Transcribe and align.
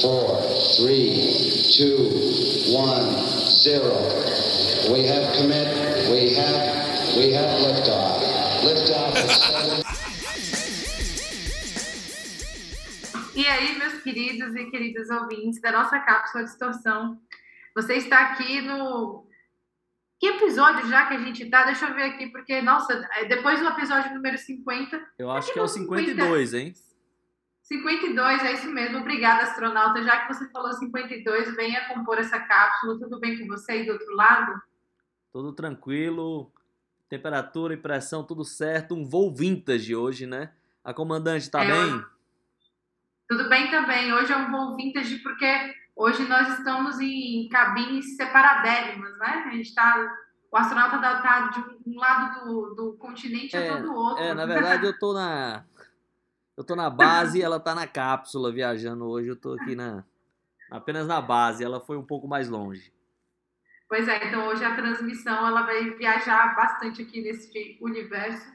four, 0.00 0.40
three, 0.76 1.36
two, 1.76 2.08
one, 2.72 3.22
zero. 3.62 3.94
We 4.90 5.04
have 5.06 5.36
commit. 5.36 5.68
We 6.10 6.34
have. 6.34 7.16
We 7.16 7.32
have 7.34 7.60
liftoff. 7.60 8.22
Liftoff. 8.64 9.14
E 13.34 13.46
aí, 13.46 13.78
meus 13.78 14.02
queridos 14.02 14.54
e 14.54 14.70
queridas 14.70 15.10
ouvintes 15.10 15.60
da 15.60 15.72
nossa 15.72 15.98
cápsula 16.00 16.44
de 16.44 16.50
distorção, 16.50 17.18
você 17.74 17.94
está 17.94 18.32
aqui 18.32 18.60
no. 18.60 19.28
Que 20.18 20.26
episódio 20.26 20.86
já 20.88 21.06
que 21.06 21.14
a 21.14 21.18
gente 21.18 21.48
tá? 21.48 21.64
Deixa 21.64 21.86
eu 21.86 21.94
ver 21.94 22.02
aqui, 22.02 22.26
porque, 22.26 22.60
nossa, 22.60 23.08
é 23.16 23.24
depois 23.24 23.58
do 23.58 23.68
episódio 23.68 24.12
número 24.14 24.36
50. 24.36 25.00
Eu 25.18 25.30
acho 25.30 25.52
que 25.52 25.58
é 25.58 25.62
o 25.62 25.68
52, 25.68 26.52
hein? 26.52 26.74
52, 27.70 28.42
é 28.42 28.52
isso 28.54 28.68
mesmo. 28.68 28.98
Obrigada, 28.98 29.44
astronauta. 29.44 30.02
Já 30.02 30.22
que 30.26 30.34
você 30.34 30.50
falou 30.50 30.72
52, 30.72 31.54
venha 31.54 31.86
compor 31.86 32.18
essa 32.18 32.40
cápsula. 32.40 32.98
Tudo 32.98 33.20
bem 33.20 33.38
com 33.38 33.46
você 33.46 33.72
aí 33.72 33.86
do 33.86 33.92
outro 33.92 34.12
lado? 34.16 34.60
Tudo 35.32 35.52
tranquilo, 35.52 36.50
temperatura 37.08 37.72
e 37.74 37.76
pressão, 37.76 38.24
tudo 38.24 38.44
certo. 38.44 38.96
Um 38.96 39.08
voo 39.08 39.32
vintage 39.32 39.94
hoje, 39.94 40.26
né? 40.26 40.50
A 40.82 40.92
comandante 40.92 41.48
tá 41.48 41.62
É, 41.62 41.70
bem? 41.70 42.04
Tudo 43.28 43.48
bem 43.48 43.70
também. 43.70 44.12
Hoje 44.12 44.32
é 44.32 44.36
um 44.36 44.50
voo 44.50 44.74
vintage 44.74 45.18
porque 45.18 45.72
hoje 45.94 46.26
nós 46.26 46.58
estamos 46.58 46.98
em 46.98 47.48
cabines 47.50 48.16
separadérrimas, 48.16 49.16
né? 49.16 49.44
A 49.46 49.50
gente 49.50 49.72
tá. 49.72 50.12
O 50.50 50.56
astronauta 50.56 50.96
está 50.96 51.46
de 51.50 51.60
um 51.86 51.96
lado 52.00 52.44
do, 52.44 52.74
do 52.74 52.92
continente 52.94 53.56
É, 53.56 53.70
até 53.70 53.80
do 53.80 53.94
outro. 53.94 54.24
É, 54.24 54.34
na 54.34 54.44
verdade 54.44 54.86
eu 54.86 54.98
tô 54.98 55.12
na. 55.12 55.64
Eu 56.60 56.64
tô 56.64 56.76
na 56.76 56.90
base 56.90 57.38
e 57.38 57.42
ela 57.42 57.58
tá 57.58 57.74
na 57.74 57.86
cápsula 57.86 58.52
viajando 58.52 59.06
hoje. 59.08 59.28
Eu 59.30 59.36
tô 59.36 59.54
aqui 59.54 59.74
na. 59.74 60.04
Apenas 60.70 61.06
na 61.06 61.18
base, 61.18 61.64
ela 61.64 61.80
foi 61.80 61.96
um 61.96 62.04
pouco 62.04 62.28
mais 62.28 62.50
longe. 62.50 62.92
Pois 63.88 64.06
é, 64.06 64.28
então 64.28 64.46
hoje 64.46 64.62
a 64.62 64.76
transmissão 64.76 65.46
ela 65.46 65.62
vai 65.62 65.88
viajar 65.94 66.54
bastante 66.54 67.00
aqui 67.00 67.22
nesse 67.22 67.78
universo. 67.80 68.46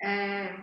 É, 0.00 0.62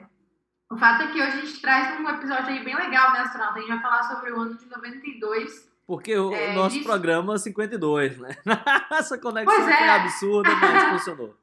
O 0.71 0.77
fato 0.77 1.03
é 1.03 1.07
que 1.11 1.21
hoje 1.21 1.37
a 1.39 1.45
gente 1.45 1.59
traz 1.61 1.99
um 1.99 2.07
episódio 2.09 2.47
aí 2.47 2.63
bem 2.63 2.75
legal, 2.75 3.11
né, 3.11 3.19
astronauta? 3.19 3.57
A 3.57 3.61
gente 3.61 3.69
vai 3.69 3.81
falar 3.81 4.03
sobre 4.03 4.31
o 4.31 4.39
ano 4.39 4.57
de 4.57 4.65
92. 4.65 5.69
Porque 5.85 6.17
o 6.17 6.33
É, 6.33 6.53
nosso 6.53 6.75
disso- 6.77 6.87
programa 6.87 7.35
é 7.35 7.37
52, 7.37 8.17
né? 8.17 8.29
Essa 8.91 9.17
conexão 9.17 9.53
Pois 9.53 9.67
é. 9.67 9.89
absurda, 9.89 10.55
mas 10.55 10.83
funcionou. 11.03 11.35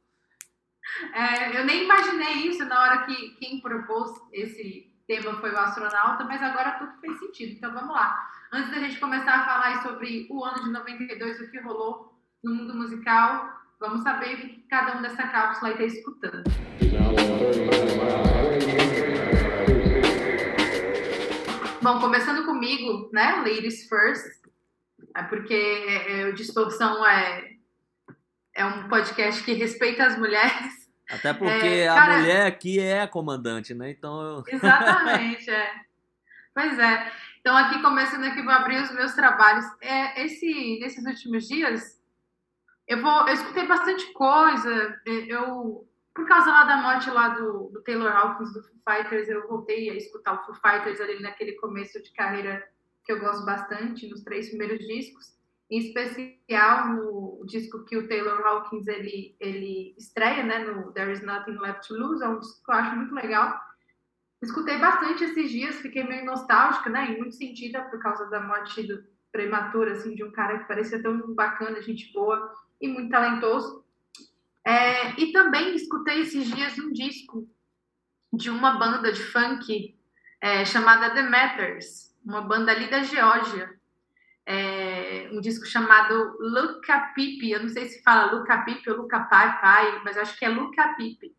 É, 1.13 1.59
eu 1.61 1.67
nem 1.67 1.85
imaginei 1.85 2.49
isso 2.49 2.65
na 2.65 2.81
hora 2.81 3.05
que 3.07 3.31
quem 3.37 3.61
propôs 3.61 4.11
esse 4.33 4.91
tema 5.07 5.35
foi 5.41 5.51
o 5.53 5.59
astronauta, 5.59 6.25
mas 6.25 6.43
agora 6.43 6.73
tudo 6.73 6.93
fez 7.01 7.19
sentido. 7.19 7.53
Então 7.53 7.73
vamos 7.73 7.95
lá. 7.95 8.31
Antes 8.53 8.71
da 8.71 8.79
gente 8.79 8.99
começar 8.99 9.35
a 9.35 9.45
falar 9.45 9.83
sobre 9.83 10.27
o 10.31 10.45
ano 10.45 10.65
de 10.65 10.71
92, 10.71 11.41
o 11.41 11.51
que 11.51 11.61
rolou 11.61 12.15
no 12.43 12.55
mundo 12.55 12.75
musical, 12.75 13.51
vamos 13.79 14.03
saber 14.03 14.35
o 14.35 14.37
que 14.39 14.67
cada 14.69 14.97
um 14.97 15.03
dessa 15.03 15.27
cápsula 15.29 15.73
está 15.73 15.85
escutando. 15.85 16.45
Bom, 21.83 22.01
começando 22.01 22.47
comigo, 22.47 23.11
né? 23.13 23.37
Ladies 23.37 23.87
first. 23.89 24.43
É 25.15 25.23
porque 25.23 26.27
o 26.31 26.33
Distorção 26.33 27.07
é, 27.07 27.53
é 28.55 28.65
um 28.65 28.89
podcast 28.89 29.43
que 29.45 29.53
respeita 29.53 30.07
as 30.07 30.19
mulheres. 30.19 30.84
Até 31.15 31.33
porque 31.33 31.53
É, 31.67 31.89
a 31.89 31.95
cara- 31.95 32.19
mulher 32.19 32.47
aqui 32.47 32.79
é 32.81 33.03
a 33.03 33.09
comandante, 33.09 33.75
né? 33.75 33.91
Então 33.91 34.21
eu. 34.23 34.45
Exatamente, 34.49 35.51
é. 35.51 35.73
Pois 36.55 36.79
é. 36.79 37.13
Então, 37.41 37.57
aqui 37.57 37.81
começando 37.83 38.25
aqui, 38.25 38.41
vou 38.43 38.53
abrir 38.53 38.83
os 38.83 38.91
meus 38.93 39.13
trabalhos. 39.15 39.65
É, 39.81 40.23
esse, 40.25 40.79
nesses 40.81 41.05
últimos 41.05 41.47
dias, 41.47 42.01
eu 42.89 43.03
vou, 43.03 43.29
eu 43.29 43.35
escutei 43.35 43.67
bastante 43.67 44.13
coisa. 44.15 44.99
Eu, 45.07 45.87
por 46.15 46.27
causa 46.27 46.51
lá 46.51 46.65
da 46.65 46.77
morte 46.79 47.11
lá 47.11 47.29
do, 47.31 47.71
do 47.73 47.83
Taylor 47.83 48.11
Hawkins 48.11 48.53
do 48.55 48.63
Foo 48.63 48.77
Fighters, 48.89 49.29
eu 49.29 49.47
voltei 49.47 49.91
a 49.91 49.95
escutar 49.95 50.35
o 50.35 50.45
Foo 50.47 50.55
Fighters 50.55 51.01
ali 51.01 51.21
naquele 51.21 51.53
começo 51.57 52.03
de 52.03 52.11
carreira 52.13 52.67
que 53.05 53.13
eu 53.13 53.21
gosto 53.21 53.45
bastante, 53.45 54.09
nos 54.09 54.23
três 54.23 54.49
primeiros 54.49 54.79
discos. 54.79 55.35
Em 55.75 55.79
especial 55.79 56.89
no 56.89 57.45
disco 57.47 57.85
que 57.85 57.97
o 57.97 58.07
Taylor 58.07 58.41
Hawkins 58.47 58.87
ele, 58.87 59.37
ele 59.41 59.95
estreia, 59.99 60.45
né, 60.45 60.59
no 60.59 60.93
There 60.93 61.13
Is 61.13 61.21
Nothing 61.21 61.59
Left 61.59 61.89
to 61.89 61.95
Lose, 61.95 62.23
é 62.23 62.29
um 62.29 62.39
disco 62.39 62.65
que 62.65 62.71
eu 62.71 62.77
acho 62.77 62.97
muito 62.97 63.15
legal. 63.15 63.61
Escutei 64.41 64.79
bastante 64.79 65.25
esses 65.25 65.51
dias, 65.51 65.77
fiquei 65.77 66.05
meio 66.05 66.25
nostálgica, 66.25 66.89
né? 66.91 67.11
Em 67.11 67.19
muito 67.19 67.35
sentido, 67.35 67.83
por 67.91 67.99
causa 67.99 68.27
da 68.27 68.41
morte 68.41 68.83
do, 68.85 69.03
prematura, 69.35 69.95
assim, 69.95 70.15
de 70.15 70.23
um 70.23 70.31
cara 70.31 70.61
que 70.61 70.69
parecia 70.69 71.03
tão 71.03 71.35
bacana, 71.35 71.83
gente 71.83 72.13
boa 72.13 72.55
e 72.81 72.87
muito 72.87 73.11
talentoso. 73.11 73.85
É, 74.65 75.21
e 75.21 75.33
também 75.33 75.75
escutei 75.75 76.21
esses 76.21 76.47
dias 76.55 76.79
um 76.79 76.93
disco 76.93 77.45
de 78.33 78.49
uma 78.49 78.79
banda 78.79 79.13
de 79.13 79.21
funk 79.21 79.99
é, 80.41 80.65
chamada 80.65 81.13
The 81.13 81.23
Matters, 81.23 82.15
uma 82.25 82.43
banda 82.43 82.71
ali 82.71 82.89
da 82.89 83.03
Geórgia. 83.03 83.75
É, 84.47 85.31
um 85.33 85.41
disco 85.41 85.65
chamado 85.65 86.37
Luca 86.39 87.13
Pipi, 87.15 87.51
eu 87.51 87.63
não 87.63 87.69
sei 87.69 87.89
se 87.89 88.03
fala 88.03 88.33
Luca 88.33 88.59
Pipi 88.63 88.91
ou 88.91 88.99
Luca 88.99 89.21
Pai 89.21 89.61
Pai, 89.61 90.03
mas 90.05 90.19
acho 90.19 90.39
que 90.39 90.45
é 90.45 90.49
Luca 90.49 90.95
Pipi. 90.95 91.35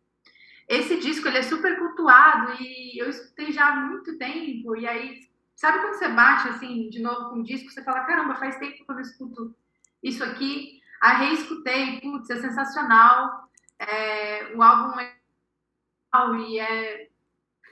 Esse 0.68 0.98
disco 0.98 1.28
ele 1.28 1.38
é 1.38 1.42
super 1.42 1.78
cultuado 1.78 2.54
e 2.60 3.00
eu 3.00 3.08
escutei 3.08 3.52
já 3.52 3.68
há 3.68 3.76
muito 3.76 4.18
tempo. 4.18 4.76
E 4.76 4.86
aí, 4.86 5.20
sabe 5.54 5.78
quando 5.78 5.94
você 5.94 6.08
bate 6.08 6.48
assim 6.48 6.88
de 6.88 7.00
novo 7.00 7.30
com 7.30 7.36
um 7.36 7.42
disco, 7.42 7.70
você 7.70 7.84
fala: 7.84 8.04
caramba, 8.04 8.34
faz 8.34 8.58
tempo 8.58 8.84
que 8.84 8.90
eu 8.90 8.94
não 8.94 9.02
escuto 9.02 9.54
isso 10.02 10.24
aqui. 10.24 10.80
Aí 11.00 11.28
reescutei, 11.28 12.00
putz, 12.00 12.30
é 12.30 12.36
sensacional. 12.40 13.48
É, 13.78 14.52
o 14.56 14.62
álbum 14.62 14.98
é 14.98 15.14
e 16.48 16.58
é 16.58 17.10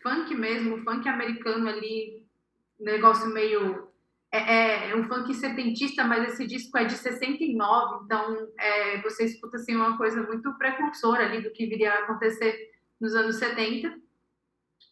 funk 0.02 0.34
mesmo, 0.34 0.84
funk 0.84 1.08
americano 1.08 1.68
ali, 1.68 2.26
negócio 2.78 3.26
meio. 3.28 3.88
É, 4.34 4.38
é, 4.38 4.90
é 4.90 4.96
um 4.96 5.04
funk 5.04 5.32
setentista, 5.32 6.02
mas 6.02 6.32
esse 6.32 6.44
disco 6.44 6.76
é 6.76 6.84
de 6.84 6.94
69, 6.94 8.04
então 8.04 8.48
é, 8.58 9.00
você 9.00 9.26
escuta 9.26 9.58
assim, 9.58 9.76
uma 9.76 9.96
coisa 9.96 10.20
muito 10.24 10.52
precursora 10.58 11.24
ali 11.24 11.40
do 11.40 11.52
que 11.52 11.66
viria 11.66 11.92
a 11.92 11.98
acontecer 12.00 12.72
nos 13.00 13.14
anos 13.14 13.36
70. 13.36 13.94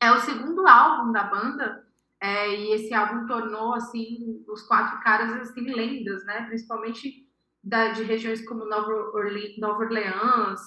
É 0.00 0.12
o 0.12 0.20
segundo 0.20 0.64
álbum 0.64 1.10
da 1.10 1.24
banda, 1.24 1.84
é, 2.20 2.54
e 2.54 2.72
esse 2.74 2.94
álbum 2.94 3.26
tornou 3.26 3.74
assim 3.74 4.44
os 4.46 4.62
quatro 4.62 5.00
caras 5.00 5.32
assim 5.32 5.74
lendas, 5.74 6.24
né? 6.24 6.42
Principalmente 6.42 7.28
da, 7.64 7.88
de 7.88 8.04
regiões 8.04 8.46
como 8.46 8.64
Nova, 8.64 8.92
Orle 9.12 9.56
Nova 9.58 9.80
Orleans. 9.80 10.60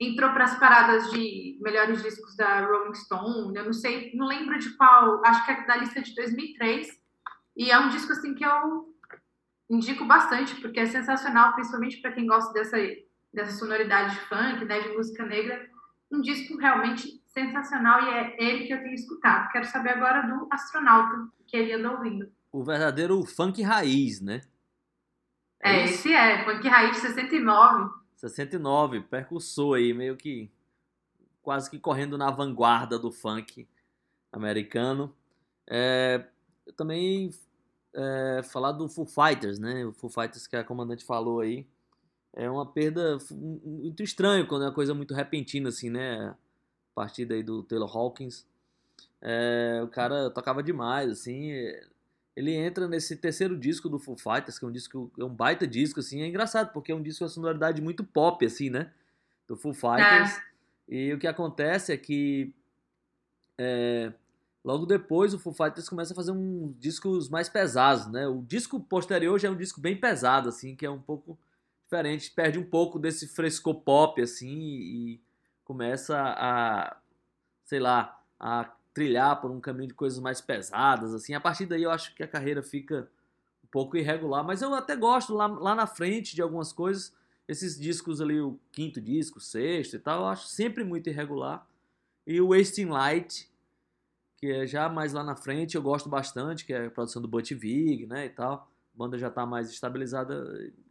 Entrou 0.00 0.32
para 0.32 0.44
as 0.44 0.58
paradas 0.58 1.10
de 1.10 1.58
melhores 1.60 2.02
discos 2.02 2.34
da 2.36 2.64
Rolling 2.64 2.94
Stone. 2.94 3.54
Eu 3.54 3.66
não 3.66 3.72
sei, 3.74 4.12
não 4.14 4.26
lembro 4.26 4.58
de 4.58 4.70
qual. 4.78 5.22
Acho 5.26 5.44
que 5.44 5.52
é 5.52 5.66
da 5.66 5.76
lista 5.76 6.00
de 6.00 6.14
2003. 6.14 7.03
E 7.56 7.70
é 7.70 7.78
um 7.78 7.88
disco 7.88 8.12
assim 8.12 8.34
que 8.34 8.44
eu 8.44 8.94
indico 9.70 10.04
bastante 10.04 10.54
porque 10.60 10.80
é 10.80 10.86
sensacional, 10.86 11.54
principalmente 11.54 12.00
para 12.00 12.12
quem 12.12 12.26
gosta 12.26 12.52
dessa 12.52 12.76
dessa 13.32 13.52
sonoridade 13.52 14.14
de 14.14 14.20
funk, 14.20 14.64
né? 14.64 14.80
De 14.80 14.90
música 14.90 15.26
negra 15.26 15.68
um 16.14 16.20
disco 16.20 16.56
realmente 16.56 17.20
sensacional 17.26 18.02
e 18.02 18.10
é 18.10 18.42
ele 18.42 18.66
que 18.66 18.72
eu 18.72 18.80
tenho 18.80 18.94
escutado. 18.94 19.50
Quero 19.50 19.64
saber 19.66 19.90
agora 19.90 20.22
do 20.22 20.46
astronauta 20.50 21.28
que 21.46 21.56
ele 21.56 21.72
anda 21.72 21.90
ouvindo. 21.90 22.30
O 22.52 22.62
verdadeiro 22.62 23.24
funk 23.24 23.60
raiz, 23.62 24.20
né? 24.20 24.42
É, 25.60 25.84
isso? 25.84 25.94
esse 25.94 26.12
é, 26.12 26.44
Funk 26.44 26.68
Raiz 26.68 26.96
69. 26.98 27.90
69, 28.16 29.00
percussor 29.00 29.76
aí, 29.76 29.92
meio 29.92 30.16
que 30.16 30.50
quase 31.42 31.70
que 31.70 31.78
correndo 31.78 32.16
na 32.16 32.30
vanguarda 32.30 32.98
do 32.98 33.10
funk 33.10 33.66
americano. 34.30 35.14
É, 35.66 36.26
eu 36.66 36.72
também 36.74 37.30
é, 37.94 38.42
falar 38.42 38.72
do 38.72 38.88
Foo 38.88 39.06
Fighters, 39.06 39.58
né? 39.58 39.84
O 39.84 39.92
Foo 39.92 40.10
Fighters 40.10 40.46
que 40.46 40.56
a 40.56 40.64
comandante 40.64 41.04
falou 41.04 41.40
aí. 41.40 41.66
É 42.32 42.50
uma 42.50 42.66
perda 42.66 43.18
muito 43.30 44.02
estranha 44.02 44.44
quando 44.44 44.62
é 44.62 44.66
uma 44.66 44.74
coisa 44.74 44.92
muito 44.92 45.14
repentina, 45.14 45.68
assim, 45.68 45.88
né? 45.88 46.28
A 46.28 46.36
partida 46.94 47.34
aí 47.34 47.42
do 47.42 47.62
Taylor 47.62 47.96
Hawkins. 47.96 48.44
É, 49.22 49.80
o 49.82 49.88
cara 49.88 50.30
tocava 50.30 50.62
demais, 50.62 51.10
assim. 51.10 51.52
Ele 52.34 52.52
entra 52.52 52.88
nesse 52.88 53.16
terceiro 53.16 53.56
disco 53.56 53.88
do 53.88 54.00
Foo 54.00 54.16
Fighters, 54.16 54.58
que 54.58 54.64
é 54.64 54.68
um 54.68 54.72
disco, 54.72 55.12
é 55.16 55.24
um 55.24 55.34
baita 55.34 55.66
disco, 55.66 56.00
assim. 56.00 56.22
É 56.22 56.26
engraçado, 56.26 56.72
porque 56.72 56.90
é 56.90 56.94
um 56.94 57.02
disco 57.02 57.20
com 57.20 57.24
uma 57.24 57.30
sonoridade 57.30 57.80
muito 57.80 58.02
pop, 58.02 58.44
assim, 58.44 58.68
né? 58.68 58.90
Do 59.46 59.56
Foo 59.56 59.72
Fighters. 59.72 60.40
E 60.88 61.12
o 61.12 61.18
que 61.18 61.28
acontece 61.28 61.92
é 61.92 61.96
que 61.96 62.52
é, 63.56 64.12
logo 64.64 64.86
depois 64.86 65.34
o 65.34 65.38
Foo 65.38 65.52
Fighters 65.52 65.88
começa 65.88 66.12
a 66.12 66.16
fazer 66.16 66.32
uns 66.32 66.74
discos 66.78 67.28
mais 67.28 67.48
pesados, 67.48 68.06
né? 68.06 68.26
O 68.26 68.42
disco 68.42 68.80
posterior 68.80 69.38
já 69.38 69.48
é 69.48 69.50
um 69.50 69.56
disco 69.56 69.80
bem 69.80 69.96
pesado, 69.96 70.48
assim, 70.48 70.74
que 70.74 70.86
é 70.86 70.90
um 70.90 71.00
pouco 71.00 71.38
diferente, 71.82 72.30
perde 72.30 72.58
um 72.58 72.64
pouco 72.64 72.98
desse 72.98 73.28
frescor 73.28 73.74
pop, 73.82 74.20
assim, 74.20 74.48
e 74.48 75.20
começa 75.64 76.16
a, 76.18 76.96
sei 77.64 77.78
lá, 77.78 78.18
a 78.40 78.72
trilhar 78.94 79.40
por 79.40 79.50
um 79.50 79.60
caminho 79.60 79.88
de 79.88 79.94
coisas 79.94 80.18
mais 80.18 80.40
pesadas, 80.40 81.12
assim. 81.12 81.34
A 81.34 81.40
partir 81.40 81.66
daí 81.66 81.82
eu 81.82 81.90
acho 81.90 82.14
que 82.14 82.22
a 82.22 82.28
carreira 82.28 82.62
fica 82.62 83.08
pouco 83.74 83.96
irregular, 83.96 84.44
mas 84.44 84.62
eu 84.62 84.72
até 84.72 84.94
gosto 84.94 85.34
lá, 85.34 85.48
lá 85.48 85.74
na 85.74 85.84
frente 85.84 86.36
de 86.36 86.40
algumas 86.40 86.72
coisas. 86.72 87.12
Esses 87.48 87.76
discos 87.76 88.20
ali, 88.20 88.40
o 88.40 88.56
quinto 88.70 89.00
disco, 89.00 89.38
o 89.38 89.40
sexto 89.40 89.96
e 89.96 89.98
tal, 89.98 90.20
eu 90.20 90.26
acho 90.28 90.46
sempre 90.46 90.84
muito 90.84 91.10
irregular. 91.10 91.66
E 92.24 92.40
o 92.40 92.50
Wasting 92.50 92.86
Light, 92.86 93.50
que 94.36 94.50
é 94.50 94.66
já 94.66 94.88
mais 94.88 95.12
lá 95.12 95.22
na 95.22 95.36
frente, 95.36 95.74
eu 95.74 95.82
gosto 95.82 96.08
bastante, 96.08 96.64
que 96.64 96.72
é 96.72 96.86
a 96.86 96.90
produção 96.90 97.20
do 97.20 97.28
Butch 97.28 97.52
Vig, 97.52 98.06
né, 98.06 98.26
e 98.26 98.30
tal. 98.30 98.68
A 98.94 98.98
banda 98.98 99.18
já 99.18 99.30
tá 99.30 99.44
mais 99.46 99.70
estabilizada. 99.70 100.44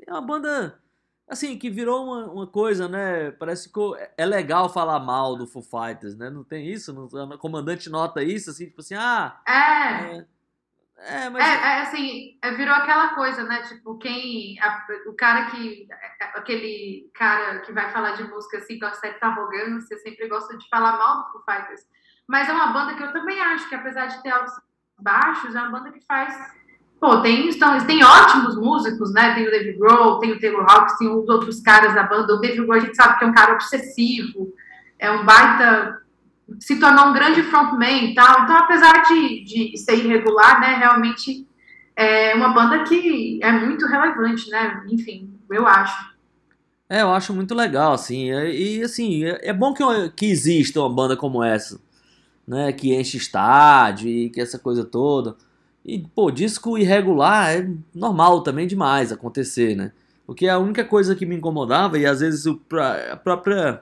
É 0.06 0.12
uma 0.12 0.22
banda, 0.22 0.80
assim, 1.28 1.58
que 1.58 1.70
virou 1.70 2.06
uma, 2.06 2.32
uma 2.32 2.48
coisa, 2.48 2.88
né, 2.88 3.32
parece 3.32 3.72
que 3.72 3.80
é 4.18 4.26
legal 4.26 4.70
falar 4.70 5.00
mal 5.00 5.36
do 5.36 5.48
Foo 5.48 5.62
Fighters, 5.62 6.16
né, 6.16 6.30
não 6.30 6.44
tem 6.44 6.68
isso? 6.68 6.94
o 6.94 7.38
comandante 7.38 7.90
nota 7.90 8.24
isso, 8.24 8.50
assim, 8.50 8.66
tipo 8.66 8.82
assim, 8.82 8.96
ah... 8.96 9.42
É... 9.48 10.18
é 10.18 10.26
é, 11.06 11.30
mas... 11.30 11.44
é, 11.44 11.52
é 11.52 11.82
assim, 11.82 12.38
é, 12.42 12.52
virou 12.52 12.74
aquela 12.74 13.14
coisa, 13.14 13.44
né? 13.44 13.62
Tipo, 13.64 13.98
quem. 13.98 14.58
A, 14.62 14.86
o 15.08 15.14
cara 15.14 15.50
que. 15.52 15.88
Aquele 16.34 17.12
cara 17.14 17.60
que 17.60 17.74
vai 17.74 17.92
falar 17.92 18.14
de 18.14 18.24
música 18.24 18.58
assim, 18.58 18.80
com 18.80 18.92
certa 18.94 19.28
arrogância, 19.28 19.98
sempre 19.98 20.28
gosta 20.30 20.58
de 20.58 20.68
falar 20.70 20.98
mal 20.98 21.24
do 21.24 21.32
Foo 21.32 21.44
Fighters. 21.44 21.82
Mas 22.28 22.48
é 22.48 22.54
uma 22.54 22.68
banda 22.68 22.94
que 22.94 23.04
eu 23.04 23.12
também 23.12 23.40
acho 23.40 23.68
que, 23.68 23.76
apesar 23.76 24.08
de 24.08 24.22
ter 24.22 24.30
altos 24.30 24.54
baixos, 25.00 25.56
é 25.56 25.60
uma 25.62 25.80
banda 25.80 25.92
que 25.92 26.00
faz. 26.08 26.36
Pô, 27.00 27.22
tem, 27.22 27.50
então, 27.50 27.86
tem 27.86 28.04
ótimos 28.04 28.56
músicos, 28.56 29.14
né? 29.14 29.34
Tem 29.36 29.48
o 29.48 29.52
David 29.52 29.78
Grohl, 29.78 30.20
tem 30.20 30.32
o 30.32 30.40
Taylor 30.40 30.66
Hawkins, 30.70 30.98
tem 30.98 31.10
os 31.10 31.28
outros 31.28 31.62
caras 31.62 31.94
da 31.94 32.04
banda. 32.04 32.34
O 32.34 32.40
David 32.40 32.62
Grohl 32.66 32.78
a 32.78 32.80
gente 32.80 32.96
sabe 32.96 33.20
que 33.20 33.26
é 33.26 33.28
um 33.28 33.34
cara 33.34 33.54
obsessivo, 33.54 34.54
é 34.98 35.12
um 35.12 35.26
baita 35.26 36.02
se 36.60 36.80
tornou 36.80 37.08
um 37.08 37.14
grande 37.14 37.44
frontman 37.44 38.12
e 38.12 38.14
tal. 38.14 38.44
Então, 38.44 38.58
apesar 38.58 39.04
de, 39.04 39.44
de 39.44 39.78
ser 39.78 39.96
irregular, 39.96 40.60
né, 40.60 40.76
realmente 40.76 41.48
é 41.96 42.34
uma 42.36 42.50
banda 42.50 42.84
que 42.84 43.40
é 43.42 43.52
muito 43.52 43.86
relevante, 43.86 44.50
né? 44.50 44.84
Enfim, 44.90 45.34
eu 45.50 45.68
acho. 45.68 46.14
É, 46.90 47.02
eu 47.02 47.12
acho 47.12 47.34
muito 47.34 47.56
legal, 47.56 47.94
assim. 47.94 48.32
E, 48.32 48.82
assim, 48.82 49.26
é, 49.26 49.50
é 49.50 49.54
bom 49.54 49.74
que, 49.74 49.84
que 50.16 50.26
exista 50.26 50.80
uma 50.80 50.94
banda 50.94 51.16
como 51.16 51.44
essa, 51.44 51.80
né? 52.48 52.72
Que 52.72 52.96
enche 52.96 53.18
estádio 53.18 54.08
e 54.10 54.30
que 54.30 54.42
essa 54.42 54.60
coisa 54.60 54.84
toda. 54.84 55.36
E, 55.86 56.00
pô, 56.00 56.32
disco 56.32 56.78
irregular 56.78 57.56
é 57.56 57.70
normal 57.94 58.42
também 58.42 58.68
demais 58.68 59.12
acontecer, 59.12 59.76
né? 59.76 59.92
Porque 60.26 60.48
a 60.48 60.58
única 60.58 60.86
coisa 60.86 61.16
que 61.16 61.26
me 61.26 61.36
incomodava, 61.36 62.00
e 62.00 62.06
às 62.06 62.22
vezes 62.22 62.46
a 62.48 63.18
própria 63.18 63.82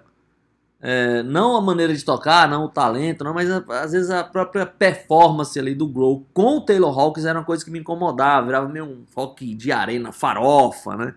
é, 0.82 1.22
não 1.22 1.56
a 1.56 1.62
maneira 1.62 1.94
de 1.94 2.04
tocar, 2.04 2.50
não 2.50 2.66
o 2.66 2.70
talento, 2.70 3.24
não, 3.24 3.36
mas 3.36 3.48
às 3.52 3.92
vezes 3.92 4.10
a 4.10 4.24
própria 4.24 4.66
performance 4.66 5.58
ali 5.60 5.76
do 5.76 5.88
Grow 5.88 6.26
com 6.34 6.58
o 6.58 6.62
Taylor 6.62 6.98
Hawkins 6.98 7.26
era 7.26 7.38
uma 7.38 7.46
coisa 7.46 7.64
que 7.64 7.70
me 7.70 7.78
incomodava, 7.78 8.48
virava 8.48 8.68
meio 8.68 8.86
um 8.86 9.06
rock 9.16 9.54
de 9.54 9.72
arena 9.72 10.12
farofa, 10.12 10.98
né? 10.98 11.14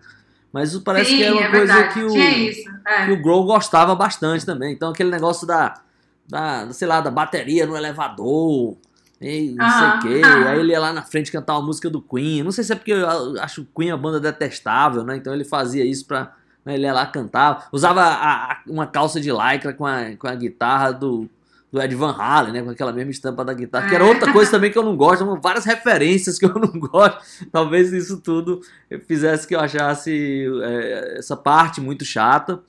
Mas 0.53 0.69
isso 0.69 0.83
parece 0.83 1.09
Sim, 1.09 1.17
que 1.17 1.23
era 1.23 1.35
uma 1.35 1.43
é 1.43 1.51
coisa 1.51 1.87
que 1.87 2.03
o, 2.03 2.17
é. 2.17 3.05
que 3.07 3.11
o 3.11 3.21
Grow 3.21 3.43
gostava 3.43 3.95
bastante 3.95 4.45
também. 4.45 4.71
Então 4.71 4.91
aquele 4.91 5.09
negócio 5.09 5.47
da, 5.47 5.81
da, 6.27 6.71
sei 6.71 6.87
lá, 6.87 7.01
da 7.01 7.11
bateria 7.11 7.65
no 7.65 7.75
elevador, 7.75 8.77
e 9.21 9.55
não 9.55 9.69
sei 9.69 9.87
o 9.87 9.99
quê. 9.99 10.21
Aí 10.47 10.59
ele 10.59 10.71
ia 10.71 10.79
lá 10.79 10.91
na 10.91 11.01
frente 11.01 11.31
cantar 11.31 11.53
uma 11.53 11.65
música 11.65 11.89
do 11.89 12.01
Queen. 12.01 12.43
Não 12.43 12.51
sei 12.51 12.63
se 12.63 12.73
é 12.73 12.75
porque 12.75 12.91
eu 12.91 13.39
acho 13.41 13.61
o 13.61 13.65
Queen 13.65 13.91
a 13.91 13.97
banda 13.97 14.19
detestável, 14.19 15.03
né? 15.03 15.15
Então 15.15 15.33
ele 15.33 15.45
fazia 15.45 15.85
isso 15.85 16.05
pra 16.05 16.33
né? 16.65 16.73
Ele 16.73 16.83
ia 16.83 16.93
lá 16.93 17.05
cantar, 17.05 17.69
usava 17.71 18.01
a, 18.01 18.53
a, 18.53 18.57
uma 18.67 18.87
calça 18.87 19.21
de 19.21 19.31
lycra 19.31 19.71
com 19.71 19.85
a, 19.85 20.15
com 20.17 20.27
a 20.27 20.33
guitarra 20.33 20.91
do, 20.91 21.29
do 21.71 21.79
Ed 21.79 21.93
Van 21.95 22.15
Halen, 22.17 22.51
né? 22.51 22.63
Com 22.63 22.71
aquela 22.71 22.91
mesma 22.91 23.11
estampa 23.11 23.45
da 23.45 23.53
guitarra, 23.53 23.87
que 23.87 23.93
era 23.93 24.03
outra 24.03 24.33
coisa 24.33 24.49
também 24.49 24.71
que 24.71 24.77
eu 24.77 24.83
não 24.83 24.97
gosto, 24.97 25.39
várias 25.39 25.63
referências 25.63 26.39
que 26.39 26.45
eu 26.45 26.55
não 26.55 26.71
gosto. 26.79 27.19
Talvez 27.51 27.93
isso 27.93 28.19
tudo 28.19 28.61
fizesse 29.07 29.47
que 29.47 29.55
eu 29.55 29.59
achasse 29.59 30.47
é, 30.63 31.19
essa 31.19 31.37
parte 31.37 31.79
muito 31.79 32.03
chata. 32.03 32.59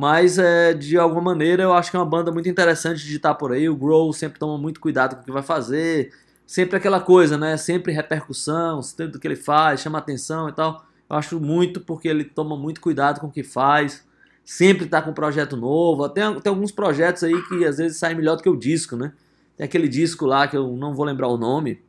Mas 0.00 0.38
é, 0.38 0.72
de 0.72 0.96
alguma 0.96 1.20
maneira 1.20 1.62
eu 1.62 1.74
acho 1.74 1.90
que 1.90 1.96
é 1.98 2.00
uma 2.00 2.06
banda 2.06 2.32
muito 2.32 2.48
interessante 2.48 3.04
de 3.04 3.16
estar 3.16 3.34
por 3.34 3.52
aí. 3.52 3.68
O 3.68 3.76
Grow 3.76 4.10
sempre 4.14 4.38
toma 4.38 4.56
muito 4.56 4.80
cuidado 4.80 5.14
com 5.14 5.20
o 5.20 5.24
que 5.26 5.30
vai 5.30 5.42
fazer. 5.42 6.10
Sempre 6.46 6.78
aquela 6.78 7.00
coisa, 7.00 7.36
né? 7.36 7.54
Sempre 7.58 7.92
repercussão, 7.92 8.80
tudo 8.96 9.20
que 9.20 9.28
ele 9.28 9.36
faz, 9.36 9.80
chama 9.80 9.98
atenção 9.98 10.48
e 10.48 10.52
tal. 10.52 10.86
Eu 11.10 11.16
acho 11.16 11.38
muito 11.38 11.82
porque 11.82 12.08
ele 12.08 12.24
toma 12.24 12.56
muito 12.56 12.80
cuidado 12.80 13.20
com 13.20 13.26
o 13.26 13.30
que 13.30 13.42
faz. 13.42 14.02
Sempre 14.42 14.86
está 14.86 15.02
com 15.02 15.10
um 15.10 15.12
projeto 15.12 15.54
novo. 15.54 16.08
Tem, 16.08 16.24
tem 16.40 16.50
alguns 16.50 16.72
projetos 16.72 17.22
aí 17.22 17.38
que 17.42 17.66
às 17.66 17.76
vezes 17.76 17.98
saem 17.98 18.16
melhor 18.16 18.36
do 18.36 18.42
que 18.42 18.48
o 18.48 18.56
disco, 18.56 18.96
né? 18.96 19.12
Tem 19.54 19.66
aquele 19.66 19.86
disco 19.86 20.24
lá 20.24 20.48
que 20.48 20.56
eu 20.56 20.78
não 20.78 20.94
vou 20.94 21.04
lembrar 21.04 21.28
o 21.28 21.36
nome. 21.36 21.82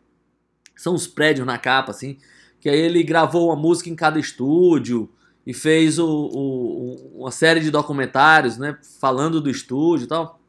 São 0.76 0.94
os 0.94 1.08
prédios 1.08 1.48
na 1.48 1.58
capa, 1.58 1.92
assim. 1.92 2.18
Que 2.60 2.68
aí 2.68 2.78
ele 2.78 3.04
gravou 3.04 3.48
uma 3.48 3.56
música 3.56 3.90
em 3.90 3.96
cada 3.96 4.20
estúdio 4.20 5.10
e 5.46 5.54
fez 5.54 5.98
o, 5.98 6.08
o, 6.08 7.22
uma 7.22 7.32
série 7.32 7.60
de 7.60 7.72
documentários, 7.72 8.58
né? 8.58 8.78
Falando 9.00 9.42
do 9.42 9.50
estúdio 9.50 10.06
e 10.06 10.08
tal. 10.08 10.40